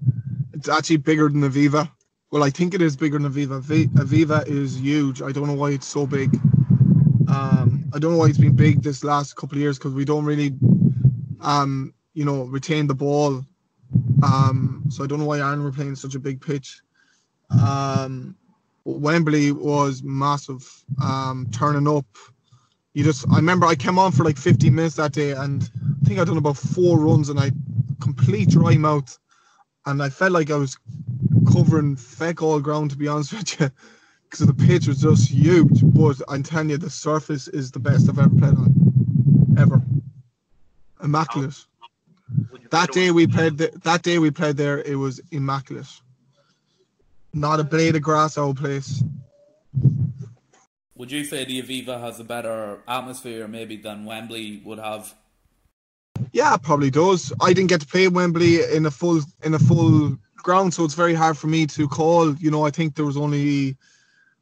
it's 0.52 0.68
actually 0.68 0.98
bigger 0.98 1.28
than 1.28 1.42
Aviva. 1.42 1.90
Well, 2.30 2.42
I 2.42 2.50
think 2.50 2.74
it 2.74 2.82
is 2.82 2.96
bigger 2.96 3.18
than 3.18 3.32
Aviva. 3.32 3.60
Aviva 3.62 4.46
is 4.46 4.80
huge. 4.80 5.22
I 5.22 5.32
don't 5.32 5.46
know 5.46 5.54
why 5.54 5.70
it's 5.70 5.86
so 5.86 6.06
big. 6.06 6.34
Um, 7.28 7.90
I 7.94 7.98
don't 7.98 8.12
know 8.12 8.18
why 8.18 8.26
it's 8.26 8.38
been 8.38 8.56
big 8.56 8.82
this 8.82 9.04
last 9.04 9.36
couple 9.36 9.56
of 9.56 9.62
years 9.62 9.78
because 9.78 9.94
we 9.94 10.04
don't 10.04 10.24
really, 10.24 10.54
um, 11.40 11.94
you 12.14 12.24
know, 12.24 12.44
retain 12.44 12.86
the 12.86 12.94
ball. 12.94 13.44
Um, 14.22 14.84
so 14.88 15.02
I 15.04 15.06
don't 15.06 15.18
know 15.18 15.24
why 15.24 15.38
Ireland 15.38 15.64
were 15.64 15.72
playing 15.72 15.96
such 15.96 16.14
a 16.14 16.20
big 16.20 16.40
pitch. 16.40 16.80
Um, 17.50 18.36
Wembley 18.84 19.52
was 19.52 20.02
massive. 20.02 20.68
Um, 21.02 21.48
turning 21.52 21.88
up, 21.88 22.06
you 23.00 23.06
just 23.06 23.26
I 23.30 23.36
remember 23.36 23.66
I 23.66 23.74
came 23.74 23.98
on 23.98 24.12
for 24.12 24.24
like 24.24 24.36
15 24.36 24.74
minutes 24.74 24.96
that 24.96 25.12
day 25.12 25.32
and 25.32 25.70
I 26.02 26.06
think 26.06 26.20
I'd 26.20 26.26
done 26.26 26.36
about 26.36 26.58
four 26.58 26.98
runs 26.98 27.30
and 27.30 27.40
I 27.40 27.50
complete 27.98 28.50
dry 28.50 28.76
mouth 28.76 29.18
and 29.86 30.02
I 30.02 30.10
felt 30.10 30.32
like 30.32 30.50
I 30.50 30.56
was 30.56 30.76
covering 31.50 31.96
feck 31.96 32.42
all 32.42 32.60
ground 32.60 32.90
to 32.90 32.98
be 32.98 33.08
honest 33.08 33.32
with 33.32 33.58
you 33.58 33.70
because 34.24 34.46
the 34.46 34.52
pitch 34.52 34.86
was 34.86 35.00
just 35.00 35.30
huge 35.30 35.80
but 35.82 36.20
I'm 36.28 36.42
telling 36.42 36.68
you 36.68 36.76
the 36.76 36.90
surface 36.90 37.48
is 37.48 37.70
the 37.70 37.78
best 37.78 38.10
I've 38.10 38.18
ever 38.18 38.28
played 38.28 38.54
on 38.54 39.54
ever. 39.56 39.82
Immaculate. 41.02 41.56
That 42.70 42.92
day 42.92 43.10
we 43.12 43.26
played 43.26 43.56
the, 43.56 43.70
that 43.82 44.02
day 44.02 44.18
we 44.18 44.30
played 44.30 44.58
there 44.58 44.82
it 44.82 44.96
was 44.96 45.22
immaculate. 45.30 45.88
Not 47.32 47.60
a 47.60 47.64
blade 47.64 47.96
of 47.96 48.02
grass 48.02 48.36
our 48.36 48.52
place 48.52 49.02
would 51.00 51.10
you 51.10 51.24
say 51.24 51.46
the 51.46 51.62
Aviva 51.62 51.98
has 51.98 52.20
a 52.20 52.24
better 52.24 52.82
atmosphere 52.86 53.48
maybe 53.48 53.78
than 53.78 54.04
Wembley 54.04 54.60
would 54.66 54.78
have? 54.78 55.14
Yeah, 56.32 56.58
probably 56.58 56.90
does. 56.90 57.32
I 57.40 57.54
didn't 57.54 57.70
get 57.70 57.80
to 57.80 57.86
play 57.86 58.06
Wembley 58.08 58.62
in 58.70 58.84
a 58.84 58.90
full 58.90 59.22
in 59.42 59.54
a 59.54 59.58
full 59.58 60.18
ground, 60.36 60.74
so 60.74 60.84
it's 60.84 60.92
very 60.92 61.14
hard 61.14 61.38
for 61.38 61.46
me 61.46 61.66
to 61.68 61.88
call. 61.88 62.34
You 62.34 62.50
know, 62.50 62.66
I 62.66 62.70
think 62.70 62.96
there 62.96 63.06
was 63.06 63.16
only 63.16 63.78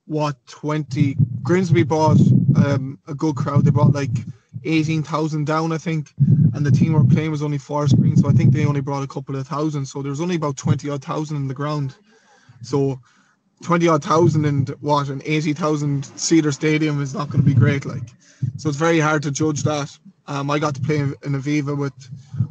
what 0.06 0.34
twenty 0.48 1.16
Grimsby 1.44 1.84
bought 1.84 2.18
um, 2.56 2.98
a 3.06 3.14
good 3.14 3.36
crowd. 3.36 3.64
They 3.64 3.70
brought 3.70 3.92
like 3.92 4.16
eighteen 4.64 5.04
thousand 5.04 5.46
down, 5.46 5.70
I 5.70 5.78
think, 5.78 6.12
and 6.54 6.66
the 6.66 6.72
team 6.72 6.92
we 6.92 6.98
were 6.98 7.04
playing 7.04 7.30
was 7.30 7.44
only 7.44 7.58
Forest 7.58 7.96
Green, 8.00 8.16
so 8.16 8.28
I 8.28 8.32
think 8.32 8.52
they 8.52 8.66
only 8.66 8.80
brought 8.80 9.04
a 9.04 9.06
couple 9.14 9.36
of 9.36 9.46
thousand. 9.46 9.86
So 9.86 10.02
there 10.02 10.10
was 10.10 10.20
only 10.20 10.34
about 10.34 10.56
twenty 10.56 10.90
odd 10.90 11.04
thousand 11.04 11.36
in 11.36 11.46
the 11.46 11.54
ground. 11.54 11.94
So 12.62 12.98
twenty 13.62 13.88
odd 13.88 14.04
thousand 14.04 14.44
and 14.44 14.68
what 14.80 15.08
an 15.08 15.22
eighty 15.24 15.52
thousand 15.52 16.04
seater 16.16 16.52
stadium 16.52 17.02
is 17.02 17.14
not 17.14 17.30
going 17.30 17.42
to 17.42 17.48
be 17.48 17.54
great. 17.54 17.84
Like, 17.84 18.02
so 18.56 18.68
it's 18.68 18.78
very 18.78 19.00
hard 19.00 19.22
to 19.24 19.30
judge 19.30 19.62
that. 19.64 19.96
Um, 20.26 20.50
I 20.50 20.58
got 20.58 20.74
to 20.74 20.80
play 20.80 20.98
in 20.98 21.14
Aviva 21.22 21.76
with 21.76 21.94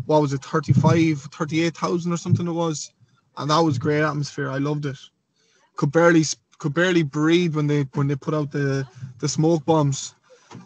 what 0.07 0.21
was 0.21 0.33
it, 0.33 0.43
35, 0.43 1.21
38,000 1.31 2.11
or 2.11 2.17
something 2.17 2.47
it 2.47 2.51
was, 2.51 2.91
and 3.37 3.51
that 3.51 3.59
was 3.59 3.77
great 3.77 4.01
atmosphere. 4.01 4.49
I 4.49 4.57
loved 4.57 4.85
it. 4.87 4.97
Could 5.75 5.91
barely 5.91 6.23
could 6.57 6.73
barely 6.73 7.03
breathe 7.03 7.55
when 7.55 7.67
they 7.67 7.83
when 7.93 8.07
they 8.07 8.15
put 8.15 8.33
out 8.33 8.51
the 8.51 8.87
the 9.19 9.29
smoke 9.29 9.63
bombs. 9.65 10.15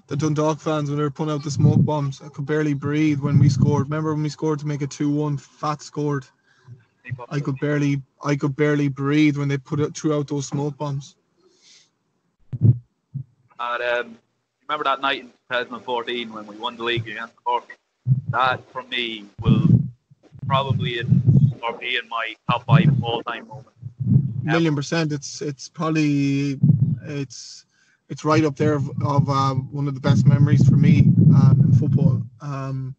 The 0.08 0.16
Dundalk 0.16 0.60
fans 0.60 0.90
when 0.90 0.98
they 0.98 1.04
were 1.04 1.12
putting 1.12 1.34
out 1.34 1.44
the 1.44 1.52
smoke 1.52 1.84
bombs, 1.84 2.22
I 2.24 2.30
could 2.30 2.46
barely 2.46 2.76
breathe 2.76 3.20
when 3.20 3.40
we 3.40 3.50
scored. 3.50 3.88
Remember 3.88 4.14
when 4.14 4.24
we 4.24 4.30
scored 4.30 4.60
to 4.60 4.68
make 4.68 4.82
it 4.82 4.92
two 4.92 5.10
one? 5.10 5.38
Fat 5.38 5.82
scored. 5.82 6.26
I 7.30 7.40
could 7.40 7.60
barely 7.60 8.02
I 8.24 8.36
could 8.36 8.56
barely 8.56 8.88
breathe 8.88 9.38
when 9.38 9.48
they 9.48 9.58
put 9.58 9.80
it 9.80 9.96
threw 9.96 10.16
out 10.16 10.28
those 10.28 10.48
smoke 10.48 10.78
bombs. 10.78 11.16
And 12.62 13.84
um, 13.84 14.18
remember 14.68 14.84
that 14.86 15.02
night 15.02 15.22
in 15.22 15.28
2014 15.52 16.34
when 16.34 16.48
we 16.48 16.58
won 16.58 16.78
the 16.78 16.84
league 16.84 17.08
against 17.08 17.36
Cork? 17.44 17.78
That 18.30 18.62
for 18.72 18.84
me 18.84 19.26
will 19.40 19.68
probably 20.48 21.00
in, 21.00 21.22
or 21.64 21.78
be 21.78 21.98
in 21.98 22.10
my 22.10 22.36
top 22.50 22.66
five 22.66 22.92
all 23.04 23.22
time 23.24 23.48
moments. 23.48 23.70
Million 24.44 24.76
percent. 24.76 25.12
It's 25.12 25.42
it's 25.42 25.70
probably 25.70 26.60
it's 27.04 27.66
it's 28.10 28.26
right 28.26 28.44
up 28.44 28.56
there 28.56 28.74
of, 28.74 28.90
of 29.04 29.30
uh, 29.30 29.54
one 29.54 29.88
of 29.88 29.94
the 29.94 30.02
best 30.02 30.26
memories 30.26 30.68
for 30.68 30.76
me 30.76 31.02
um, 31.36 31.62
in 31.64 31.72
football. 31.74 32.22
Um, 32.42 32.96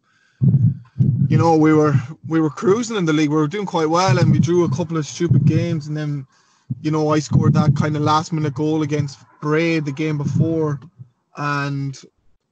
you 1.27 1.37
know, 1.37 1.55
we 1.55 1.73
were 1.73 1.93
we 2.27 2.39
were 2.39 2.49
cruising 2.49 2.97
in 2.97 3.05
the 3.05 3.13
league. 3.13 3.29
We 3.29 3.35
were 3.35 3.47
doing 3.47 3.65
quite 3.65 3.89
well, 3.89 4.19
and 4.19 4.31
we 4.31 4.39
drew 4.39 4.65
a 4.65 4.69
couple 4.69 4.97
of 4.97 5.05
stupid 5.05 5.45
games, 5.45 5.87
and 5.87 5.95
then, 5.95 6.27
you 6.81 6.91
know, 6.91 7.09
I 7.09 7.19
scored 7.19 7.53
that 7.53 7.75
kind 7.75 7.95
of 7.95 8.01
last 8.01 8.33
minute 8.33 8.53
goal 8.53 8.81
against 8.81 9.19
Bray 9.41 9.79
the 9.79 9.91
game 9.91 10.17
before, 10.17 10.79
and 11.37 11.99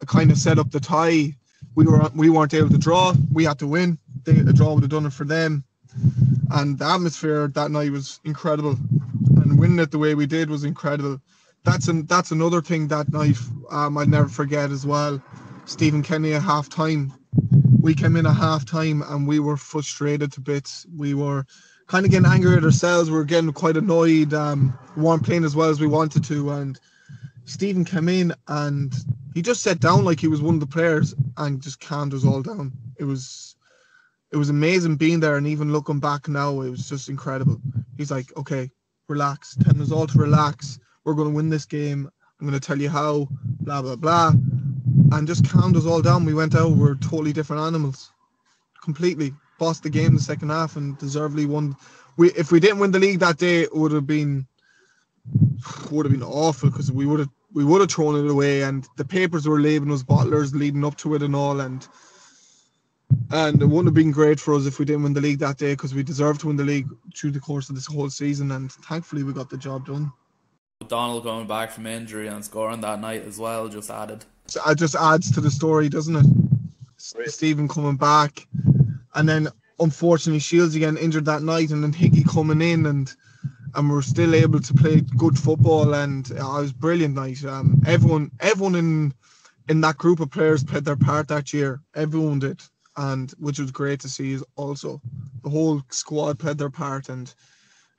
it 0.02 0.08
kind 0.08 0.32
of 0.32 0.38
set 0.38 0.60
up 0.60 0.72
the 0.72 0.80
tie. 0.80 1.36
We 1.76 1.86
were 1.86 2.10
we 2.16 2.30
weren't 2.30 2.54
able 2.54 2.70
to 2.70 2.78
draw. 2.78 3.14
We 3.32 3.44
had 3.44 3.60
to 3.60 3.68
win. 3.68 3.98
They, 4.24 4.40
a 4.40 4.54
draw 4.54 4.74
would 4.74 4.84
have 4.84 4.92
done 4.92 5.06
it 5.06 5.14
for 5.14 5.26
them, 5.26 5.64
and 6.52 6.78
the 6.78 6.86
atmosphere 6.86 7.48
that 7.50 7.72
night 7.72 7.92
was 7.92 8.20
incredible, 8.24 8.78
and 9.38 9.60
winning 9.60 9.80
it 9.80 9.92
the 9.92 10.00
way 10.00 10.16
we 10.16 10.26
did 10.26 10.50
was 10.50 10.64
incredible. 10.64 11.20
That's 11.64 11.88
an 11.88 12.06
that's 12.06 12.32
another 12.32 12.62
thing 12.62 12.88
that 12.88 13.12
night 13.12 13.38
um, 13.70 13.98
I'll 13.98 14.08
never 14.08 14.28
forget 14.28 14.72
as 14.72 14.86
well. 14.86 15.22
Stephen 15.66 16.02
Kenny 16.02 16.34
at 16.34 16.42
half 16.42 16.70
time 16.70 17.14
we 17.82 17.94
came 17.94 18.16
in 18.16 18.26
at 18.26 18.36
half 18.36 18.66
time 18.66 19.02
and 19.02 19.28
we 19.28 19.40
were 19.40 19.58
frustrated 19.58 20.32
to 20.34 20.42
bits. 20.42 20.86
We 20.96 21.14
were 21.14 21.46
kind 21.88 22.06
of 22.06 22.12
getting 22.12 22.28
angry 22.28 22.56
at 22.56 22.64
ourselves. 22.64 23.10
We 23.10 23.18
were 23.18 23.26
getting 23.26 23.52
quite 23.52 23.78
annoyed. 23.78 24.34
Um, 24.34 24.78
we 24.96 25.04
weren't 25.04 25.24
playing 25.24 25.44
as 25.44 25.56
well 25.56 25.70
as 25.70 25.80
we 25.80 25.88
wanted 25.88 26.24
to. 26.26 26.52
And 26.52 26.80
Stephen 27.46 27.84
came 27.84 28.08
in 28.08 28.34
and 28.48 28.94
he 29.34 29.42
just 29.42 29.64
sat 29.64 29.80
down 29.80 30.06
like 30.06 30.20
he 30.20 30.28
was 30.28 30.42
one 30.42 30.56
of 30.56 30.60
the 30.60 30.68
players 30.68 31.14
and 31.38 31.62
just 31.62 31.80
calmed 31.80 32.14
us 32.14 32.26
all 32.26 32.42
down. 32.42 32.72
It 33.00 33.04
was 33.04 33.56
it 34.32 34.38
was 34.38 34.50
amazing 34.50 34.96
being 34.96 35.20
there 35.20 35.36
and 35.36 35.46
even 35.48 35.74
looking 35.74 36.00
back 36.00 36.30
now, 36.30 36.62
it 36.62 36.70
was 36.70 36.88
just 36.88 37.10
incredible. 37.10 37.60
He's 37.98 38.12
like, 38.12 38.36
okay, 38.38 38.70
relax, 39.10 39.56
telling 39.56 39.82
us 39.82 39.92
all 39.92 40.08
to 40.08 40.18
relax. 40.18 40.80
We're 41.04 41.16
gonna 41.16 41.32
win 41.32 41.50
this 41.50 41.66
game. 41.66 42.10
I'm 42.40 42.48
gonna 42.48 42.60
tell 42.60 42.80
you 42.80 42.90
how, 42.90 43.28
blah 43.60 43.82
blah 43.82 43.98
blah 43.98 44.32
and 45.12 45.28
just 45.28 45.48
calmed 45.50 45.76
us 45.76 45.86
all 45.86 46.02
down. 46.02 46.26
We 46.26 46.34
went 46.34 46.56
out, 46.56 46.72
we 46.72 46.90
are 46.90 46.96
totally 46.96 47.34
different 47.34 47.64
animals, 47.64 48.12
completely. 48.84 49.34
Lost 49.60 49.84
the 49.84 49.90
game 49.90 50.08
in 50.08 50.16
the 50.16 50.22
second 50.22 50.50
half 50.50 50.76
and 50.76 50.98
deservedly 50.98 51.46
won. 51.46 51.76
We 52.18 52.32
if 52.32 52.52
we 52.52 52.60
didn't 52.60 52.80
win 52.80 52.92
the 52.92 53.00
league 53.00 53.20
that 53.20 53.38
day, 53.38 53.62
it 53.62 53.76
would 53.76 53.92
have 53.92 54.08
been 54.08 54.48
would 55.92 56.06
have 56.06 56.12
been 56.12 56.24
awful 56.24 56.72
because 56.72 56.92
we 56.92 57.06
would 57.06 57.20
have 57.20 57.30
we 57.54 57.64
would 57.64 57.82
have 57.82 57.92
thrown 57.92 58.26
it 58.26 58.30
away, 58.30 58.64
and 58.64 58.88
the 58.98 59.06
papers 59.06 59.48
were 59.48 59.60
labeling 59.60 59.94
us 59.94 60.02
bottlers 60.02 60.54
leading 60.54 60.84
up 60.84 60.98
to 60.98 61.14
it 61.14 61.22
and 61.22 61.36
all, 61.36 61.60
and 61.60 61.88
and 63.30 63.62
it 63.62 63.66
wouldn't 63.66 63.88
have 63.88 63.94
been 63.94 64.12
great 64.12 64.40
for 64.40 64.56
us 64.56 64.66
if 64.66 64.80
we 64.80 64.86
didn't 64.86 65.04
win 65.04 65.14
the 65.14 65.22
league 65.22 65.40
that 65.40 65.58
day 65.58 65.74
because 65.74 65.94
we 65.94 66.02
deserved 66.02 66.42
to 66.42 66.48
win 66.48 66.56
the 66.56 66.64
league 66.64 66.88
through 67.16 67.32
the 67.32 67.40
course 67.40 67.70
of 67.70 67.76
this 67.76 67.86
whole 67.86 68.10
season, 68.10 68.52
and 68.52 68.72
thankfully 68.72 69.22
we 69.22 69.32
got 69.32 69.50
the 69.50 69.58
job 69.58 69.86
done. 69.86 70.12
Donald 70.88 71.24
coming 71.24 71.46
back 71.46 71.70
from 71.70 71.86
injury 71.86 72.28
and 72.28 72.44
scoring 72.44 72.82
that 72.82 73.00
night 73.00 73.24
as 73.24 73.38
well 73.38 73.70
just 73.70 73.92
added 73.92 74.26
it 74.56 74.78
just 74.78 74.96
adds 74.96 75.32
to 75.32 75.42
the 75.42 75.52
story, 75.52 75.90
doesn't 75.90 76.16
it? 76.16 76.26
Right. 77.18 77.30
Stephen 77.30 77.68
coming 77.68 77.98
back, 77.98 78.48
and 79.16 79.28
then 79.28 79.50
unfortunately 79.80 80.40
Shields 80.40 80.76
again 80.76 80.98
injured 80.98 81.26
that 81.26 81.42
night, 81.42 81.72
and 81.72 81.84
then 81.84 81.94
Hickey 81.94 82.24
coming 82.24 82.62
in, 82.62 82.86
and 82.86 83.14
and 83.76 83.90
we're 83.90 84.02
still 84.02 84.36
able 84.36 84.60
to 84.60 84.74
play 84.74 85.02
good 85.02 85.38
football, 85.38 85.94
and 85.94 86.32
uh, 86.32 86.58
it 86.58 86.62
was 86.62 86.74
brilliant 86.74 87.16
night. 87.16 87.44
Um, 87.46 87.82
everyone, 87.86 88.32
everyone 88.40 88.76
in 88.76 89.14
in 89.70 89.82
that 89.82 89.98
group 89.98 90.20
of 90.20 90.32
players 90.32 90.64
played 90.64 90.86
their 90.86 90.96
part 90.96 91.28
that 91.30 91.54
year. 91.54 91.82
Everyone 91.96 92.40
did, 92.40 92.62
and 92.98 93.32
which 93.40 93.60
was 93.60 93.72
great 93.72 94.00
to 94.02 94.10
see. 94.10 94.34
Is 94.34 94.44
also 94.56 95.02
the 95.44 95.50
whole 95.50 95.82
squad 95.90 96.40
played 96.40 96.58
their 96.58 96.70
part, 96.70 97.10
and 97.10 97.34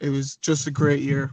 it 0.01 0.11
was 0.11 0.37
just 0.37 0.67
a 0.67 0.71
great 0.71 1.01
year. 1.01 1.33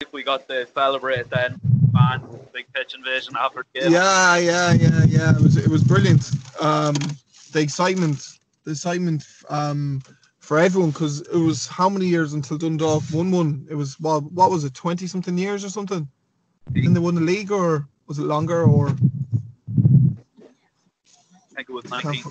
If 0.00 0.12
We 0.12 0.22
got 0.22 0.48
to 0.48 0.66
celebrate 0.74 1.30
then 1.30 1.60
fan, 1.94 2.40
big 2.52 2.66
pitch 2.74 2.94
invasion 2.94 3.34
after 3.38 3.64
game. 3.74 3.92
Yeah, 3.92 4.36
yeah, 4.36 4.72
yeah, 4.72 5.04
yeah. 5.04 5.36
It 5.36 5.40
was 5.40 5.56
it 5.56 5.68
was 5.68 5.82
brilliant. 5.82 6.30
Um, 6.60 6.94
the 7.52 7.60
excitement, 7.60 8.26
the 8.64 8.72
excitement 8.72 9.24
um, 9.48 10.02
for 10.40 10.58
everyone 10.58 10.90
because 10.90 11.20
it 11.20 11.38
was 11.38 11.66
how 11.66 11.88
many 11.88 12.06
years 12.06 12.34
until 12.34 12.58
Dundalk 12.58 13.02
won 13.12 13.30
one? 13.30 13.66
It 13.70 13.74
was 13.74 13.98
well, 14.00 14.20
what 14.20 14.50
was 14.50 14.64
it, 14.64 14.74
twenty 14.74 15.06
something 15.06 15.38
years 15.38 15.64
or 15.64 15.70
something? 15.70 16.08
And 16.74 16.96
they 16.96 17.00
won 17.00 17.14
the 17.14 17.20
league, 17.20 17.52
or 17.52 17.88
was 18.06 18.18
it 18.18 18.24
longer? 18.24 18.64
Or 18.64 18.88
I 18.88 18.92
think 21.54 21.68
it 21.68 21.72
was 21.72 21.84
nineteen. 21.84 22.24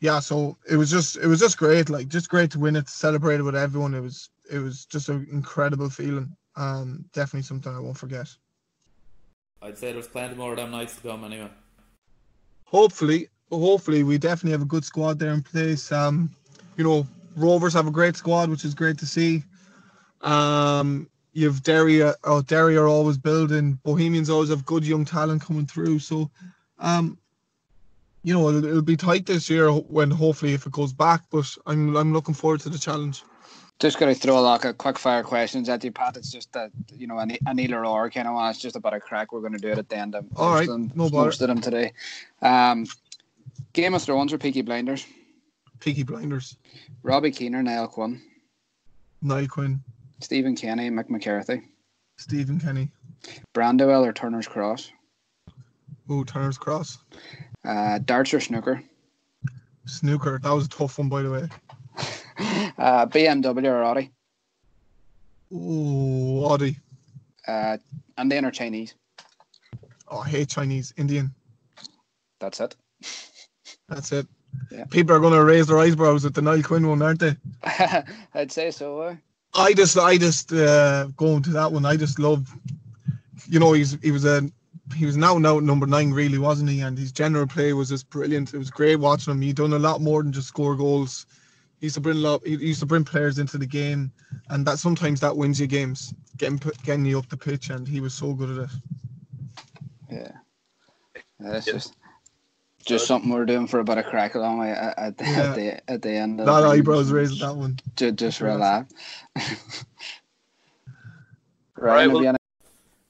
Yeah, 0.00 0.20
so 0.20 0.58
it 0.68 0.76
was 0.76 0.90
just 0.90 1.16
it 1.16 1.26
was 1.26 1.40
just 1.40 1.56
great, 1.56 1.88
like 1.88 2.08
just 2.08 2.28
great 2.28 2.50
to 2.50 2.58
win 2.58 2.76
it, 2.76 2.88
celebrate 2.88 3.40
it 3.40 3.42
with 3.42 3.56
everyone. 3.56 3.94
It 3.94 4.00
was 4.00 4.28
it 4.50 4.58
was 4.58 4.84
just 4.86 5.08
an 5.08 5.26
incredible 5.30 5.90
feeling. 5.90 6.36
Um, 6.56 7.04
definitely 7.12 7.42
something 7.42 7.74
I 7.74 7.80
won't 7.80 7.98
forget. 7.98 8.28
I'd 9.62 9.78
say 9.78 9.92
there's 9.92 10.08
plenty 10.08 10.34
more 10.34 10.52
of 10.52 10.58
them 10.58 10.70
nights 10.70 10.96
to 10.96 11.02
come 11.02 11.24
anyway. 11.24 11.48
Hopefully, 12.64 13.28
hopefully 13.50 14.02
we 14.02 14.18
definitely 14.18 14.52
have 14.52 14.62
a 14.62 14.66
good 14.66 14.84
squad 14.84 15.18
there 15.18 15.32
in 15.32 15.42
place. 15.42 15.90
Um, 15.90 16.34
you 16.76 16.84
know, 16.84 17.06
Rovers 17.36 17.72
have 17.74 17.86
a 17.86 17.90
great 17.90 18.16
squad, 18.16 18.48
which 18.48 18.64
is 18.64 18.74
great 18.74 18.98
to 18.98 19.06
see. 19.06 19.42
Um, 20.20 21.08
you've 21.32 21.62
Derry, 21.62 22.02
uh, 22.02 22.14
oh, 22.24 22.42
Derry 22.42 22.76
are 22.76 22.86
always 22.88 23.18
building. 23.18 23.78
Bohemians 23.82 24.30
always 24.30 24.50
have 24.50 24.64
good 24.64 24.86
young 24.86 25.04
talent 25.04 25.42
coming 25.42 25.66
through. 25.66 25.98
So, 25.98 26.30
um, 26.78 27.18
you 28.22 28.32
know, 28.32 28.48
it'll, 28.48 28.64
it'll 28.64 28.82
be 28.82 28.96
tight 28.96 29.26
this 29.26 29.50
year 29.50 29.70
when 29.70 30.10
hopefully 30.10 30.54
if 30.54 30.66
it 30.66 30.72
goes 30.72 30.92
back. 30.92 31.22
But 31.30 31.52
I'm 31.66 31.96
I'm 31.96 32.12
looking 32.12 32.34
forward 32.34 32.60
to 32.60 32.68
the 32.68 32.78
challenge. 32.78 33.22
Just 33.80 33.98
going 33.98 34.14
to 34.14 34.18
throw 34.18 34.40
like 34.40 34.64
a 34.64 34.72
quick 34.72 34.98
fire 34.98 35.22
questions 35.22 35.68
at 35.68 35.82
you, 35.82 35.90
Pat. 35.90 36.16
It's 36.16 36.30
just 36.30 36.52
that 36.52 36.70
you 36.94 37.06
know 37.06 37.18
an, 37.18 37.36
an 37.46 37.58
either 37.58 37.84
or 37.84 38.08
kind 38.10 38.28
of 38.28 38.34
one. 38.34 38.50
It's 38.50 38.60
just 38.60 38.76
about 38.76 38.94
a 38.94 39.00
crack. 39.00 39.32
We're 39.32 39.40
going 39.40 39.52
to 39.52 39.58
do 39.58 39.68
it 39.68 39.78
at 39.78 39.88
the 39.88 39.96
end 39.96 40.14
of 40.14 40.26
All 40.36 40.54
right, 40.54 40.68
them, 40.68 40.92
no 40.94 41.08
most 41.08 41.40
of 41.42 41.48
them 41.48 41.60
today. 41.60 41.92
Um, 42.40 42.86
Game 43.72 43.94
of 43.94 44.02
Thrones 44.02 44.32
or 44.32 44.38
Peaky 44.38 44.62
Blinders? 44.62 45.04
Peaky 45.80 46.04
Blinders. 46.04 46.56
Robbie 47.02 47.32
Keane 47.32 47.54
or 47.54 47.62
Niall 47.62 47.88
Quinn? 47.88 48.22
Niall 49.20 49.48
Quinn. 49.48 49.80
Stephen 50.20 50.54
Kenny, 50.56 50.88
Mick 50.90 51.10
McCarthy. 51.10 51.62
Stephen 52.16 52.60
Kenny. 52.60 52.88
Brandywell 53.52 54.04
or 54.04 54.12
Turner's 54.12 54.46
Cross? 54.46 54.92
Oh, 56.08 56.24
Turner's 56.24 56.58
Cross. 56.58 56.98
Uh, 57.64 57.98
darts 58.04 58.32
or 58.32 58.40
snooker? 58.40 58.82
Snooker. 59.86 60.38
That 60.42 60.52
was 60.52 60.66
a 60.66 60.68
tough 60.68 60.98
one, 60.98 61.08
by 61.08 61.22
the 61.22 61.30
way. 61.30 61.48
Uh, 62.38 63.06
BMW 63.06 63.66
or 63.66 63.84
Audi? 63.84 64.10
Ooh, 65.52 66.44
Audi. 66.44 66.76
Uh, 67.46 67.76
Indian 68.18 68.44
are 68.44 68.50
Chinese? 68.50 68.94
Oh, 70.08 70.18
I 70.18 70.28
hate 70.28 70.48
Chinese. 70.48 70.92
Indian. 70.96 71.32
That's 72.40 72.60
it. 72.60 72.76
That's 73.88 74.12
it. 74.12 74.26
Yeah. 74.70 74.84
People 74.86 75.14
are 75.14 75.20
going 75.20 75.32
to 75.32 75.44
raise 75.44 75.66
their 75.66 75.78
eyebrows 75.78 76.24
at 76.24 76.34
the 76.34 76.42
Niall 76.42 76.62
Quinn 76.62 76.88
one, 76.88 77.02
aren't 77.02 77.20
they? 77.20 77.36
I'd 78.34 78.52
say 78.52 78.70
so. 78.70 79.00
Uh. 79.00 79.16
I 79.54 79.72
just, 79.72 79.96
I 79.96 80.18
just 80.18 80.52
uh, 80.52 81.06
going 81.16 81.42
to 81.42 81.50
that 81.50 81.72
one. 81.72 81.86
I 81.86 81.96
just 81.96 82.18
love, 82.18 82.48
you 83.48 83.60
know, 83.60 83.72
he's 83.72 83.96
he 84.02 84.10
was 84.10 84.24
a 84.24 84.42
he 84.94 85.06
was 85.06 85.16
now 85.16 85.38
now 85.38 85.58
number 85.60 85.86
nine, 85.86 86.12
really, 86.12 86.38
wasn't 86.38 86.70
he? 86.70 86.80
And 86.80 86.98
his 86.98 87.12
general 87.12 87.46
play 87.46 87.72
was 87.72 87.88
just 87.88 88.10
brilliant. 88.10 88.52
It 88.52 88.58
was 88.58 88.70
great 88.70 88.96
watching 88.96 89.32
him. 89.32 89.40
He 89.40 89.52
done 89.52 89.72
a 89.72 89.78
lot 89.78 90.00
more 90.00 90.22
than 90.22 90.32
just 90.32 90.48
score 90.48 90.76
goals. 90.76 91.26
He 91.80 91.86
used 91.86 91.94
to 91.94 92.00
bring 92.00 92.16
a 92.16 92.20
lot. 92.20 92.46
He 92.46 92.54
used 92.56 92.80
to 92.80 92.86
bring 92.86 93.04
players 93.04 93.38
into 93.38 93.58
the 93.58 93.66
game, 93.66 94.10
and 94.50 94.64
that 94.66 94.78
sometimes 94.78 95.20
that 95.20 95.36
wins 95.36 95.60
you 95.60 95.66
games. 95.66 96.14
getting 96.36 96.58
put- 96.58 96.82
getting 96.82 97.04
you 97.04 97.16
up 97.18 97.28
the 97.28 97.36
pitch, 97.36 97.70
and 97.70 97.86
he 97.86 98.00
was 98.00 98.12
so 98.12 98.32
good 98.34 98.58
at 98.58 98.64
it. 98.64 98.70
Yeah. 100.10 100.32
Yeah, 101.40 101.56
it's 101.56 101.66
Yeah. 101.68 101.72
just 101.74 101.94
just 102.84 103.06
something 103.06 103.30
we're 103.30 103.46
doing 103.46 103.66
for 103.66 103.78
a 103.80 103.84
bit 103.84 103.96
of 103.98 104.04
crack 104.06 104.34
along 104.34 104.62
at, 104.68 104.98
at, 104.98 105.16
the, 105.16 105.24
Yeah. 105.24 105.30
at 105.30 105.54
the 105.56 105.90
at 105.90 106.02
the 106.02 106.10
end 106.10 106.40
of 106.40 106.46
That 106.46 106.62
things. 106.62 106.80
eyebrows 106.80 107.10
raised 107.12 107.40
that 107.40 107.54
one. 107.56 107.78
Ju- 107.96 108.12
just 108.12 108.40
relax. 108.40 108.92
Right, 111.76 111.86
Ryan, 111.94 112.02
have 112.10 112.12
well- 112.12 112.22
you 112.24 112.36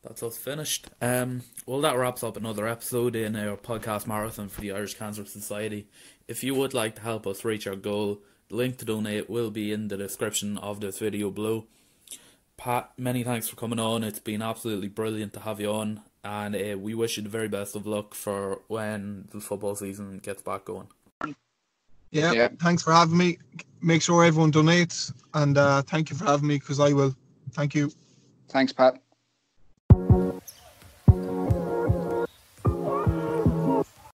That's 0.03 0.23
us 0.23 0.37
finished. 0.37 0.89
Um, 1.01 1.43
well, 1.67 1.81
that 1.81 1.97
wraps 1.97 2.23
up 2.23 2.37
another 2.37 2.67
episode 2.69 3.17
in 3.17 3.37
our 3.37 3.57
podcast 3.57 4.07
marathon 4.07 4.49
for 4.49 4.61
the 4.61 4.73
Irish 4.73 4.95
Cancer 4.95 5.25
Society. 5.25 5.87
If 6.29 6.43
you 6.45 6.55
would 6.55 6.75
like 6.75 6.97
to 6.97 7.03
help 7.03 7.27
us 7.27 7.45
reach 7.45 7.67
our 7.67 7.77
goal, 7.77 8.21
the 8.49 8.57
link 8.57 8.79
to 8.79 8.85
donate 8.85 9.29
will 9.31 9.51
be 9.51 9.73
in 9.73 9.89
the 9.89 9.97
description 9.97 10.59
of 10.59 10.81
this 10.81 10.99
video 10.99 11.31
below. 11.31 11.67
Pat, 12.57 12.93
many 12.97 13.23
thanks 13.25 13.49
for 13.49 13.57
coming 13.57 13.79
on. 13.81 14.05
It's 14.05 14.21
been 14.21 14.43
absolutely 14.43 14.89
brilliant 14.89 15.33
to 15.35 15.41
have 15.41 15.61
you 15.61 15.71
on, 15.73 16.03
and 16.23 16.55
uh, 16.55 16.79
we 16.79 16.95
wish 16.95 17.17
you 17.17 17.23
the 17.25 17.29
very 17.29 17.49
best 17.49 17.75
of 17.75 17.87
luck 17.87 18.15
for 18.15 18.61
when 18.69 19.29
the 19.33 19.41
football 19.41 19.75
season 19.75 20.19
gets 20.19 20.43
back 20.43 20.65
going. 20.67 20.87
Yeah, 22.11 22.33
Yeah. 22.33 22.49
thanks 22.61 22.83
for 22.83 22.93
having 22.93 23.19
me. 23.19 23.39
Make 23.83 24.03
sure 24.03 24.25
everyone 24.25 24.53
donates, 24.53 25.13
and 25.35 25.59
uh, 25.59 25.83
thank 25.83 26.11
you 26.11 26.17
for 26.17 26.25
having 26.27 26.47
me 26.47 26.59
because 26.59 26.79
I 26.79 26.93
will. 26.93 27.15
Thank 27.53 27.75
you. 27.75 27.91
Thanks, 28.49 28.73
Pat. 28.73 29.03